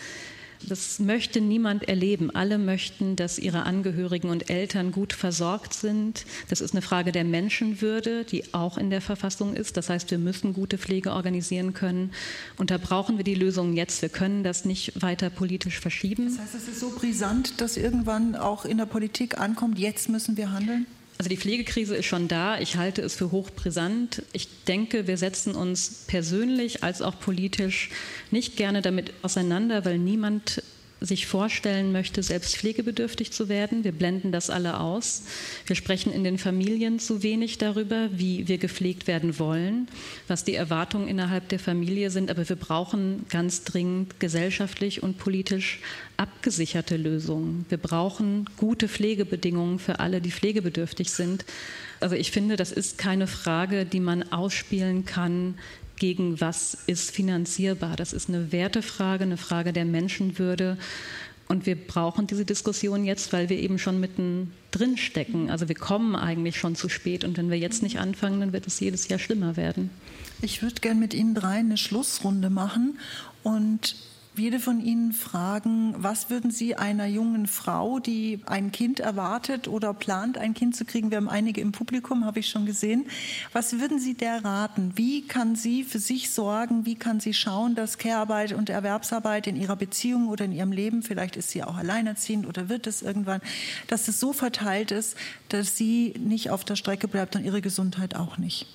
das 0.68 0.98
möchte 0.98 1.40
niemand 1.40 1.88
erleben. 1.88 2.34
Alle 2.34 2.58
möchten, 2.58 3.16
dass 3.16 3.38
ihre 3.38 3.64
Angehörigen 3.64 4.30
und 4.30 4.50
Eltern 4.50 4.92
gut 4.92 5.12
versorgt 5.12 5.74
sind. 5.74 6.24
Das 6.48 6.60
ist 6.60 6.72
eine 6.72 6.82
Frage 6.82 7.12
der 7.12 7.24
Menschenwürde, 7.24 8.24
die 8.24 8.54
auch 8.54 8.78
in 8.78 8.90
der 8.90 9.00
Verfassung 9.00 9.54
ist. 9.54 9.76
Das 9.76 9.88
heißt, 9.88 10.10
wir 10.10 10.18
müssen 10.18 10.52
gute 10.52 10.78
Pflege 10.78 11.12
organisieren 11.12 11.72
können. 11.72 12.12
Und 12.56 12.70
da 12.70 12.78
brauchen 12.78 13.16
wir 13.16 13.24
die 13.24 13.34
Lösung 13.34 13.74
jetzt. 13.74 14.02
Wir 14.02 14.08
können 14.08 14.44
das 14.44 14.64
nicht 14.64 15.02
weiter 15.02 15.30
politisch 15.30 15.80
verschieben. 15.80 16.26
Das 16.26 16.38
heißt, 16.38 16.54
es 16.54 16.68
ist 16.68 16.80
so 16.80 16.90
brisant, 16.90 17.60
dass 17.60 17.76
irgendwann 17.76 18.36
auch 18.36 18.64
in 18.64 18.78
der 18.78 18.86
Politik 18.86 19.38
ankommt, 19.38 19.78
jetzt 19.78 20.08
müssen 20.08 20.36
wir 20.36 20.52
handeln? 20.52 20.86
Also 21.18 21.28
die 21.28 21.36
Pflegekrise 21.36 21.94
ist 21.94 22.06
schon 22.06 22.26
da. 22.26 22.58
Ich 22.58 22.76
halte 22.76 23.02
es 23.02 23.14
für 23.14 23.30
hochbrisant. 23.30 24.22
Ich 24.32 24.48
denke, 24.64 25.06
wir 25.06 25.16
setzen 25.16 25.54
uns 25.54 26.04
persönlich 26.06 26.82
als 26.82 27.00
auch 27.00 27.18
politisch 27.20 27.90
nicht 28.30 28.56
gerne 28.56 28.82
damit 28.82 29.12
auseinander, 29.22 29.84
weil 29.84 29.98
niemand 29.98 30.62
sich 31.04 31.26
vorstellen 31.26 31.92
möchte, 31.92 32.22
selbst 32.22 32.56
pflegebedürftig 32.56 33.32
zu 33.32 33.48
werden. 33.48 33.84
Wir 33.84 33.92
blenden 33.92 34.32
das 34.32 34.50
alle 34.50 34.80
aus. 34.80 35.22
Wir 35.66 35.76
sprechen 35.76 36.12
in 36.12 36.24
den 36.24 36.38
Familien 36.38 36.98
zu 36.98 37.22
wenig 37.22 37.58
darüber, 37.58 38.08
wie 38.12 38.48
wir 38.48 38.58
gepflegt 38.58 39.06
werden 39.06 39.38
wollen, 39.38 39.88
was 40.28 40.44
die 40.44 40.54
Erwartungen 40.54 41.08
innerhalb 41.08 41.48
der 41.48 41.58
Familie 41.58 42.10
sind. 42.10 42.30
Aber 42.30 42.48
wir 42.48 42.56
brauchen 42.56 43.26
ganz 43.28 43.64
dringend 43.64 44.20
gesellschaftlich 44.20 45.02
und 45.02 45.18
politisch 45.18 45.80
abgesicherte 46.16 46.96
Lösungen. 46.96 47.66
Wir 47.68 47.78
brauchen 47.78 48.48
gute 48.56 48.88
Pflegebedingungen 48.88 49.78
für 49.78 50.00
alle, 50.00 50.20
die 50.20 50.30
pflegebedürftig 50.30 51.10
sind. 51.10 51.44
Also 52.00 52.14
ich 52.16 52.30
finde, 52.30 52.56
das 52.56 52.72
ist 52.72 52.98
keine 52.98 53.26
Frage, 53.26 53.84
die 53.84 54.00
man 54.00 54.32
ausspielen 54.32 55.04
kann 55.04 55.54
gegen 56.02 56.40
was 56.40 56.76
ist 56.88 57.12
finanzierbar. 57.12 57.94
Das 57.94 58.12
ist 58.12 58.28
eine 58.28 58.50
Wertefrage, 58.50 59.22
eine 59.22 59.36
Frage 59.36 59.72
der 59.72 59.84
Menschenwürde. 59.84 60.76
Und 61.46 61.64
wir 61.64 61.76
brauchen 61.76 62.26
diese 62.26 62.44
Diskussion 62.44 63.04
jetzt, 63.04 63.32
weil 63.32 63.48
wir 63.48 63.56
eben 63.60 63.78
schon 63.78 64.00
mitten 64.00 64.52
drin 64.72 64.96
stecken. 64.96 65.48
Also 65.48 65.68
wir 65.68 65.76
kommen 65.76 66.16
eigentlich 66.16 66.58
schon 66.58 66.74
zu 66.74 66.88
spät. 66.88 67.22
Und 67.22 67.36
wenn 67.36 67.50
wir 67.50 67.58
jetzt 67.58 67.84
nicht 67.84 68.00
anfangen, 68.00 68.40
dann 68.40 68.52
wird 68.52 68.66
es 68.66 68.80
jedes 68.80 69.06
Jahr 69.06 69.20
schlimmer 69.20 69.56
werden. 69.56 69.90
Ich 70.40 70.60
würde 70.60 70.80
gerne 70.80 70.98
mit 70.98 71.14
Ihnen 71.14 71.36
drei 71.36 71.58
eine 71.58 71.76
Schlussrunde 71.76 72.50
machen 72.50 72.98
und 73.44 73.94
jede 74.34 74.58
von 74.58 74.80
Ihnen 74.80 75.12
fragen, 75.12 75.94
was 75.98 76.30
würden 76.30 76.50
Sie 76.50 76.76
einer 76.76 77.06
jungen 77.06 77.46
Frau, 77.46 77.98
die 77.98 78.40
ein 78.46 78.72
Kind 78.72 79.00
erwartet 79.00 79.68
oder 79.68 79.92
plant, 79.92 80.38
ein 80.38 80.54
Kind 80.54 80.74
zu 80.74 80.84
kriegen, 80.84 81.10
wir 81.10 81.18
haben 81.18 81.28
einige 81.28 81.60
im 81.60 81.72
Publikum, 81.72 82.24
habe 82.24 82.40
ich 82.40 82.48
schon 82.48 82.64
gesehen, 82.64 83.06
was 83.52 83.78
würden 83.78 83.98
Sie 83.98 84.14
der 84.14 84.44
raten? 84.44 84.92
Wie 84.96 85.26
kann 85.26 85.54
sie 85.54 85.84
für 85.84 85.98
sich 85.98 86.30
sorgen? 86.30 86.86
Wie 86.86 86.94
kann 86.94 87.20
sie 87.20 87.34
schauen, 87.34 87.74
dass 87.74 87.98
Care-Arbeit 87.98 88.52
und 88.52 88.70
Erwerbsarbeit 88.70 89.46
in 89.46 89.56
ihrer 89.56 89.76
Beziehung 89.76 90.28
oder 90.28 90.44
in 90.44 90.52
ihrem 90.52 90.72
Leben, 90.72 91.02
vielleicht 91.02 91.36
ist 91.36 91.50
sie 91.50 91.62
auch 91.62 91.76
alleinerziehend 91.76 92.46
oder 92.46 92.68
wird 92.68 92.86
es 92.86 93.02
irgendwann, 93.02 93.40
dass 93.88 94.08
es 94.08 94.18
so 94.18 94.32
verteilt 94.32 94.90
ist, 94.90 95.16
dass 95.48 95.76
sie 95.76 96.14
nicht 96.18 96.50
auf 96.50 96.64
der 96.64 96.76
Strecke 96.76 97.08
bleibt 97.08 97.36
und 97.36 97.44
ihre 97.44 97.60
Gesundheit 97.60 98.16
auch 98.16 98.38
nicht? 98.38 98.66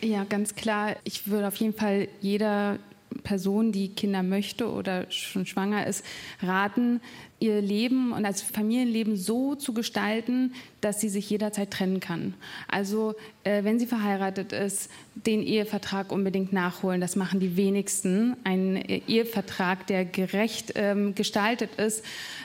Ja, 0.00 0.24
ganz 0.24 0.54
klar. 0.54 0.96
Ich 1.04 1.26
würde 1.26 1.48
auf 1.48 1.56
jeden 1.56 1.74
Fall 1.74 2.08
jeder 2.20 2.78
Person, 3.18 3.72
die 3.72 3.88
Kinder 3.88 4.22
möchte 4.22 4.70
oder 4.70 5.10
schon 5.10 5.46
schwanger 5.46 5.86
ist, 5.86 6.04
raten, 6.42 7.00
ihr 7.38 7.60
Leben 7.60 8.12
und 8.12 8.24
als 8.24 8.42
Familienleben 8.42 9.16
so 9.16 9.54
zu 9.54 9.74
gestalten, 9.74 10.54
dass 10.80 11.00
sie 11.00 11.08
sich 11.08 11.28
jederzeit 11.28 11.70
trennen 11.70 12.00
kann. 12.00 12.34
Also 12.68 13.14
äh, 13.44 13.64
wenn 13.64 13.78
sie 13.78 13.86
verheiratet 13.86 14.52
ist, 14.52 14.90
den 15.24 15.42
Ehevertrag 15.42 16.12
unbedingt 16.12 16.52
nachholen. 16.52 17.00
Das 17.00 17.16
machen 17.16 17.40
die 17.40 17.56
wenigsten. 17.56 18.36
Ein 18.44 18.76
äh, 18.76 19.00
Ehevertrag, 19.08 19.86
der 19.86 20.04
gerecht 20.04 20.72
ähm, 20.76 21.14
gestaltet 21.14 21.76
ist, 21.76 22.04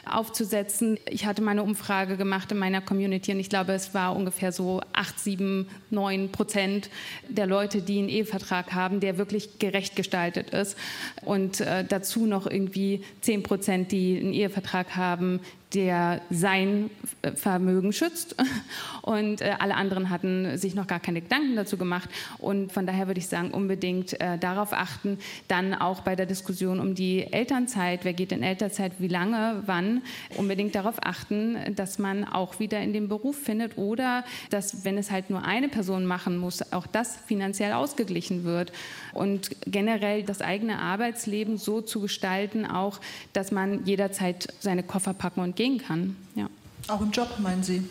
aufzusetzen. 0.09 0.97
Ich 1.09 1.25
hatte 1.25 1.41
mal 1.41 1.51
eine 1.51 1.63
Umfrage 1.63 2.15
gemacht 2.15 2.51
in 2.51 2.57
meiner 2.57 2.81
Community 2.81 3.33
und 3.33 3.39
ich 3.39 3.49
glaube, 3.49 3.73
es 3.73 3.93
war 3.93 4.15
ungefähr 4.15 4.51
so 4.51 4.81
8, 4.93 5.19
7, 5.19 5.67
9 5.89 6.31
Prozent 6.31 6.89
der 7.27 7.45
Leute, 7.45 7.81
die 7.81 7.99
einen 7.99 8.09
Ehevertrag 8.09 8.73
haben, 8.73 9.01
der 9.01 9.17
wirklich 9.17 9.59
gerecht 9.59 9.97
gestaltet 9.97 10.51
ist. 10.51 10.77
Und 11.23 11.59
äh, 11.59 11.83
dazu 11.83 12.25
noch 12.25 12.47
irgendwie 12.47 13.03
10 13.21 13.43
Prozent, 13.43 13.91
die 13.91 14.17
einen 14.17 14.33
Ehevertrag 14.33 14.95
haben, 14.95 15.41
der 15.73 16.21
sein 16.29 16.89
äh, 17.21 17.31
Vermögen 17.31 17.93
schützt. 17.93 18.35
Und 19.01 19.41
äh, 19.41 19.55
alle 19.59 19.75
anderen 19.75 20.09
hatten 20.09 20.57
sich 20.57 20.75
noch 20.75 20.87
gar 20.87 20.99
keine 20.99 21.21
Gedanken 21.21 21.55
dazu 21.55 21.77
gemacht. 21.77 22.09
Und 22.37 22.71
von 22.71 22.85
daher 22.85 23.07
würde 23.07 23.19
ich 23.19 23.27
sagen, 23.27 23.51
unbedingt 23.51 24.19
äh, 24.19 24.37
darauf 24.37 24.73
achten. 24.73 25.17
Dann 25.47 25.73
auch 25.73 26.01
bei 26.01 26.15
der 26.15 26.25
Diskussion 26.25 26.79
um 26.79 26.93
die 26.95 27.31
Elternzeit, 27.31 28.03
wer 28.03 28.13
geht 28.13 28.31
in 28.31 28.43
Elternzeit, 28.43 28.93
wie 28.99 29.07
lange, 29.07 29.63
wann, 29.65 30.01
unbedingt 30.37 30.75
darauf 30.75 30.95
achten, 31.03 31.57
dass 31.75 31.99
man 31.99 32.25
auch 32.25 32.59
wieder 32.59 32.79
in 32.81 32.93
den 32.93 33.07
Beruf 33.07 33.37
findet 33.37 33.77
oder 33.77 34.23
dass, 34.49 34.83
wenn 34.83 34.97
es 34.97 35.09
halt 35.09 35.29
nur 35.29 35.43
eine 35.43 35.69
Person 35.69 36.05
machen 36.05 36.37
muss, 36.37 36.73
auch 36.73 36.87
das 36.87 37.17
finanziell 37.25 37.73
ausgeglichen 37.73 38.43
wird. 38.43 38.71
Und 39.13 39.51
generell 39.65 40.23
das 40.23 40.41
eigene 40.41 40.79
Arbeitsleben 40.79 41.57
so 41.57 41.81
zu 41.81 42.01
gestalten, 42.01 42.65
auch, 42.65 42.99
dass 43.33 43.51
man 43.51 43.85
jederzeit 43.85 44.53
seine 44.59 44.83
Koffer 44.83 45.13
packen 45.13 45.41
und 45.41 45.55
gehen 45.61 45.77
kann. 45.77 46.15
Ja. 46.33 46.49
Auch 46.87 47.01
im 47.01 47.11
Job, 47.11 47.37
meinen 47.37 47.61
Sie? 47.61 47.83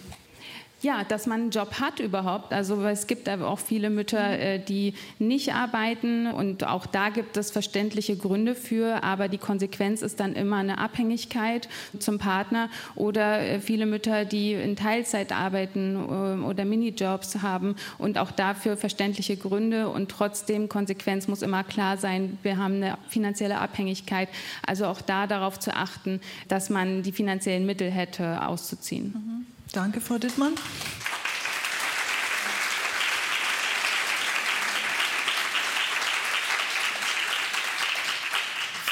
Ja, 0.82 1.04
dass 1.04 1.26
man 1.26 1.40
einen 1.42 1.50
Job 1.50 1.80
hat 1.80 2.00
überhaupt. 2.00 2.52
Also 2.52 2.82
es 2.84 3.06
gibt 3.06 3.28
aber 3.28 3.48
auch 3.48 3.58
viele 3.58 3.90
Mütter, 3.90 4.38
äh, 4.38 4.58
die 4.58 4.94
nicht 5.18 5.52
arbeiten 5.52 6.26
und 6.26 6.66
auch 6.66 6.86
da 6.86 7.10
gibt 7.10 7.36
es 7.36 7.50
verständliche 7.50 8.16
Gründe 8.16 8.54
für, 8.54 9.02
aber 9.02 9.28
die 9.28 9.38
Konsequenz 9.38 10.02
ist 10.02 10.20
dann 10.20 10.34
immer 10.34 10.56
eine 10.56 10.78
Abhängigkeit 10.78 11.68
zum 11.98 12.18
Partner 12.18 12.70
oder 12.94 13.40
äh, 13.40 13.60
viele 13.60 13.86
Mütter, 13.86 14.24
die 14.24 14.54
in 14.54 14.76
Teilzeit 14.76 15.32
arbeiten 15.32 15.96
äh, 15.96 16.44
oder 16.44 16.64
Minijobs 16.64 17.42
haben 17.42 17.76
und 17.98 18.16
auch 18.16 18.30
dafür 18.30 18.76
verständliche 18.76 19.36
Gründe 19.36 19.88
und 19.88 20.10
trotzdem 20.10 20.68
Konsequenz 20.68 21.28
muss 21.28 21.42
immer 21.42 21.64
klar 21.64 21.98
sein, 21.98 22.38
wir 22.42 22.56
haben 22.56 22.76
eine 22.76 22.96
finanzielle 23.08 23.58
Abhängigkeit. 23.58 24.28
Also 24.66 24.86
auch 24.86 25.00
da 25.00 25.26
darauf 25.26 25.58
zu 25.58 25.74
achten, 25.74 26.20
dass 26.48 26.70
man 26.70 27.02
die 27.02 27.12
finanziellen 27.12 27.66
Mittel 27.66 27.90
hätte 27.90 28.46
auszuziehen. 28.46 29.12
Mhm. 29.14 29.59
Danke, 29.72 30.00
Frau 30.00 30.18
Dittmann. 30.18 30.54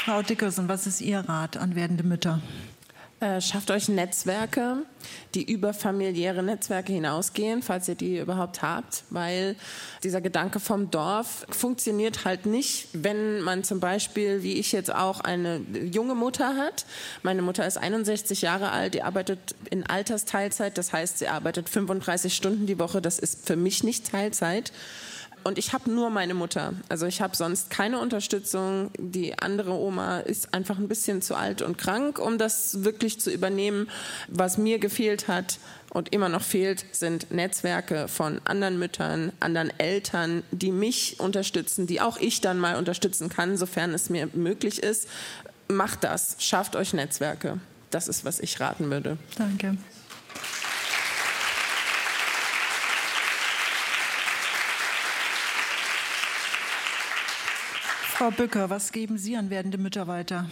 Frau 0.04 0.22
Dickerson, 0.22 0.68
was 0.68 0.86
ist 0.86 1.00
Ihr 1.00 1.20
Rat 1.20 1.56
an 1.56 1.74
werdende 1.74 2.04
Mütter? 2.04 2.40
Äh, 3.20 3.40
schafft 3.40 3.72
euch 3.72 3.88
Netzwerke, 3.88 4.84
die 5.34 5.42
über 5.42 5.74
familiäre 5.74 6.40
Netzwerke 6.40 6.92
hinausgehen, 6.92 7.62
falls 7.62 7.88
ihr 7.88 7.96
die 7.96 8.18
überhaupt 8.18 8.62
habt, 8.62 9.02
weil 9.10 9.56
dieser 10.04 10.20
Gedanke 10.20 10.60
vom 10.60 10.92
Dorf 10.92 11.44
funktioniert 11.50 12.24
halt 12.24 12.46
nicht, 12.46 12.86
wenn 12.92 13.40
man 13.40 13.64
zum 13.64 13.80
Beispiel, 13.80 14.44
wie 14.44 14.52
ich 14.52 14.70
jetzt 14.70 14.94
auch, 14.94 15.18
eine 15.18 15.60
junge 15.92 16.14
Mutter 16.14 16.56
hat. 16.56 16.86
Meine 17.24 17.42
Mutter 17.42 17.66
ist 17.66 17.76
61 17.76 18.42
Jahre 18.42 18.70
alt, 18.70 18.94
die 18.94 19.02
arbeitet 19.02 19.56
in 19.68 19.84
Altersteilzeit, 19.84 20.78
das 20.78 20.92
heißt, 20.92 21.18
sie 21.18 21.26
arbeitet 21.26 21.68
35 21.68 22.32
Stunden 22.32 22.66
die 22.66 22.78
Woche, 22.78 23.02
das 23.02 23.18
ist 23.18 23.44
für 23.44 23.56
mich 23.56 23.82
nicht 23.82 24.12
Teilzeit. 24.12 24.72
Und 25.44 25.58
ich 25.58 25.72
habe 25.72 25.90
nur 25.90 26.10
meine 26.10 26.34
Mutter. 26.34 26.74
Also 26.88 27.06
ich 27.06 27.20
habe 27.20 27.36
sonst 27.36 27.70
keine 27.70 28.00
Unterstützung. 28.00 28.90
Die 28.98 29.38
andere 29.38 29.72
Oma 29.72 30.20
ist 30.20 30.52
einfach 30.52 30.78
ein 30.78 30.88
bisschen 30.88 31.22
zu 31.22 31.34
alt 31.34 31.62
und 31.62 31.78
krank, 31.78 32.18
um 32.18 32.38
das 32.38 32.84
wirklich 32.84 33.20
zu 33.20 33.30
übernehmen. 33.30 33.88
Was 34.28 34.58
mir 34.58 34.78
gefehlt 34.78 35.28
hat 35.28 35.58
und 35.90 36.12
immer 36.12 36.28
noch 36.28 36.42
fehlt, 36.42 36.84
sind 36.92 37.30
Netzwerke 37.30 38.08
von 38.08 38.40
anderen 38.44 38.78
Müttern, 38.78 39.32
anderen 39.40 39.72
Eltern, 39.78 40.42
die 40.50 40.72
mich 40.72 41.18
unterstützen, 41.18 41.86
die 41.86 42.00
auch 42.00 42.18
ich 42.18 42.40
dann 42.40 42.58
mal 42.58 42.76
unterstützen 42.76 43.28
kann, 43.28 43.56
sofern 43.56 43.94
es 43.94 44.10
mir 44.10 44.28
möglich 44.34 44.82
ist. 44.82 45.08
Macht 45.68 46.04
das, 46.04 46.36
schafft 46.38 46.76
euch 46.76 46.92
Netzwerke. 46.92 47.58
Das 47.90 48.08
ist, 48.08 48.24
was 48.24 48.40
ich 48.40 48.60
raten 48.60 48.90
würde. 48.90 49.16
Danke. 49.36 49.76
Frau 58.18 58.32
Bücker, 58.32 58.68
was 58.68 58.90
geben 58.90 59.16
Sie 59.16 59.36
an 59.36 59.48
werdende 59.48 59.78
Mütter 59.78 60.08
weiter? 60.08 60.50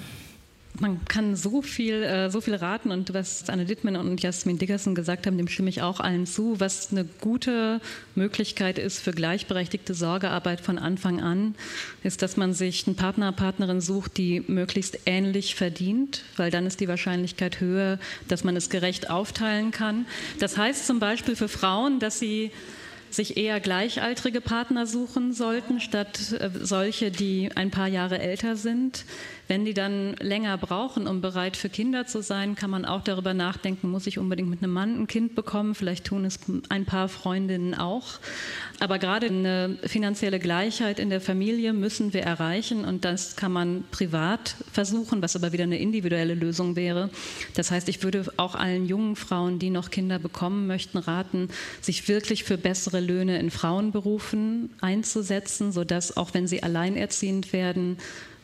Man 0.78 1.04
kann 1.06 1.34
so 1.34 1.62
viel, 1.62 2.00
äh, 2.04 2.30
so 2.30 2.40
viel 2.40 2.54
raten 2.54 2.92
und 2.92 3.12
was 3.12 3.50
Anne 3.50 3.64
Dittmann 3.64 3.96
und 3.96 4.22
Jasmin 4.22 4.56
Dickerson 4.56 4.94
gesagt 4.94 5.26
haben, 5.26 5.36
dem 5.36 5.48
stimme 5.48 5.68
ich 5.68 5.82
auch 5.82 5.98
allen 5.98 6.26
zu. 6.26 6.60
Was 6.60 6.92
eine 6.92 7.04
gute 7.04 7.80
Möglichkeit 8.14 8.78
ist 8.78 9.00
für 9.00 9.10
gleichberechtigte 9.10 9.94
Sorgearbeit 9.94 10.60
von 10.60 10.78
Anfang 10.78 11.20
an, 11.20 11.56
ist, 12.04 12.22
dass 12.22 12.36
man 12.36 12.52
sich 12.52 12.86
einen 12.86 12.94
Partner, 12.94 13.32
Partnerin 13.32 13.80
sucht, 13.80 14.16
die 14.16 14.44
möglichst 14.46 15.00
ähnlich 15.04 15.56
verdient, 15.56 16.22
weil 16.36 16.52
dann 16.52 16.66
ist 16.66 16.78
die 16.78 16.86
Wahrscheinlichkeit 16.86 17.58
höher, 17.58 17.98
dass 18.28 18.44
man 18.44 18.54
es 18.54 18.70
gerecht 18.70 19.10
aufteilen 19.10 19.72
kann. 19.72 20.06
Das 20.38 20.56
heißt 20.56 20.86
zum 20.86 21.00
Beispiel 21.00 21.34
für 21.34 21.48
Frauen, 21.48 21.98
dass 21.98 22.20
sie 22.20 22.52
sich 23.10 23.36
eher 23.36 23.60
gleichaltrige 23.60 24.40
Partner 24.40 24.86
suchen 24.86 25.32
sollten, 25.32 25.80
statt 25.80 26.32
äh, 26.32 26.50
solche, 26.60 27.10
die 27.10 27.50
ein 27.54 27.70
paar 27.70 27.88
Jahre 27.88 28.18
älter 28.18 28.56
sind. 28.56 29.04
Wenn 29.48 29.64
die 29.64 29.74
dann 29.74 30.14
länger 30.14 30.58
brauchen, 30.58 31.06
um 31.06 31.20
bereit 31.20 31.56
für 31.56 31.68
Kinder 31.68 32.06
zu 32.06 32.20
sein, 32.20 32.56
kann 32.56 32.70
man 32.70 32.84
auch 32.84 33.02
darüber 33.02 33.32
nachdenken, 33.32 33.88
muss 33.90 34.06
ich 34.08 34.18
unbedingt 34.18 34.50
mit 34.50 34.62
einem 34.62 34.72
Mann 34.72 35.00
ein 35.00 35.06
Kind 35.06 35.36
bekommen? 35.36 35.74
Vielleicht 35.74 36.04
tun 36.04 36.24
es 36.24 36.40
ein 36.68 36.84
paar 36.84 37.08
Freundinnen 37.08 37.74
auch. 37.74 38.18
Aber 38.80 38.98
gerade 38.98 39.26
eine 39.26 39.78
finanzielle 39.84 40.40
Gleichheit 40.40 40.98
in 40.98 41.10
der 41.10 41.20
Familie 41.20 41.72
müssen 41.72 42.12
wir 42.12 42.22
erreichen 42.22 42.84
und 42.84 43.04
das 43.04 43.36
kann 43.36 43.52
man 43.52 43.84
privat 43.90 44.56
versuchen, 44.72 45.22
was 45.22 45.36
aber 45.36 45.52
wieder 45.52 45.64
eine 45.64 45.78
individuelle 45.78 46.34
Lösung 46.34 46.74
wäre. 46.74 47.10
Das 47.54 47.70
heißt, 47.70 47.88
ich 47.88 48.02
würde 48.02 48.26
auch 48.36 48.54
allen 48.54 48.86
jungen 48.86 49.16
Frauen, 49.16 49.58
die 49.58 49.70
noch 49.70 49.90
Kinder 49.90 50.18
bekommen 50.18 50.66
möchten, 50.66 50.98
raten, 50.98 51.48
sich 51.80 52.08
wirklich 52.08 52.44
für 52.44 52.58
bessere 52.58 53.00
Löhne 53.00 53.38
in 53.38 53.50
Frauenberufen 53.50 54.70
einzusetzen, 54.80 55.72
sodass 55.72 56.16
auch 56.16 56.34
wenn 56.34 56.46
sie 56.46 56.62
alleinerziehend 56.62 57.52
werden, 57.52 57.98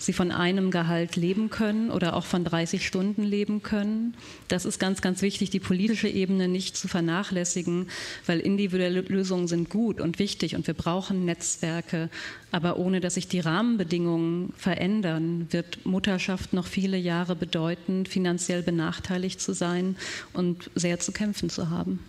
sie 0.04 0.12
von 0.12 0.30
einem 0.30 0.70
Gehalt 0.70 1.16
leben 1.16 1.50
können 1.50 1.90
oder 1.90 2.16
auch 2.16 2.24
von 2.24 2.44
30 2.44 2.86
Stunden 2.86 3.22
leben 3.22 3.62
können. 3.62 4.14
Das 4.48 4.64
ist 4.64 4.78
ganz, 4.78 5.00
ganz 5.00 5.22
wichtig, 5.22 5.50
die 5.50 5.60
politische 5.60 6.08
Ebene 6.08 6.48
nicht 6.48 6.76
zu 6.76 6.88
vernachlässigen, 6.88 7.88
weil 8.26 8.40
individuelle 8.40 9.00
Lösungen 9.02 9.48
sind 9.48 9.70
gut 9.70 10.00
und 10.00 10.18
wichtig 10.18 10.54
und 10.54 10.66
wir 10.66 10.74
brauchen 10.74 11.24
Netzwerke. 11.24 12.10
Aber 12.50 12.76
ohne 12.76 13.00
dass 13.00 13.14
sich 13.14 13.28
die 13.28 13.40
Rahmenbedingungen 13.40 14.52
verändern, 14.56 15.46
wird 15.50 15.86
Mutterschaft 15.86 16.52
noch 16.52 16.66
viele 16.66 16.96
Jahre 16.96 17.36
bedeuten, 17.36 18.06
finanziell 18.06 18.62
benachteiligt 18.62 19.40
zu 19.40 19.54
sein 19.54 19.96
und 20.32 20.70
sehr 20.74 20.98
zu 20.98 21.12
kämpfen 21.12 21.50
zu 21.50 21.70
haben. 21.70 22.00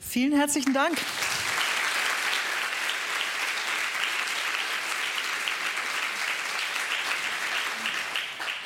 Vielen 0.00 0.32
herzlichen 0.32 0.74
Dank. 0.74 0.98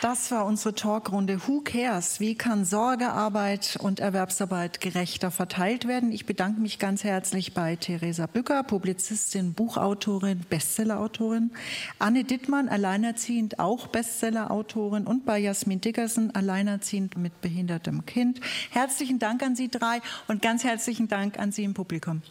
Das 0.03 0.33
war 0.33 0.47
unsere 0.47 0.75
Talkrunde 0.75 1.47
Who 1.47 1.61
Cares? 1.61 2.19
Wie 2.19 2.35
kann 2.35 2.65
Sorgearbeit 2.65 3.79
und 3.81 4.01
Erwerbsarbeit 4.01 4.81
gerechter 4.81 5.31
verteilt 5.31 5.87
werden? 5.87 6.11
Ich 6.11 6.27
bedanke 6.27 6.61
mich 6.61 6.81
ganz 6.81 7.05
herzlich 7.05 7.55
bei 7.55 7.77
Theresa 7.77 8.27
Bücker, 8.27 8.65
Publizistin, 8.65 9.55
Buchautorin, 9.55 10.41
Bestsellerautorin, 10.51 11.53
Anne 12.01 12.25
Dittmann, 12.25 12.69
alleinerziehend, 12.69 13.61
auch 13.61 13.87
Bestsellerautorin 13.87 15.07
und 15.07 15.25
bei 15.25 15.39
Jasmin 15.39 15.81
Dickerson, 15.81 16.33
alleinerziehend 16.33 17.17
mit 17.17 17.41
behindertem 17.41 18.05
Kind. 18.05 18.41
Herzlichen 18.73 19.21
Dank 19.21 19.45
an 19.45 19.55
Sie 19.55 19.69
drei 19.69 20.01
und 20.27 20.43
ganz 20.43 20.65
herzlichen 20.65 21.07
Dank 21.07 21.39
an 21.39 21.53
Sie 21.53 21.63
im 21.63 21.75
Publikum. 21.75 22.23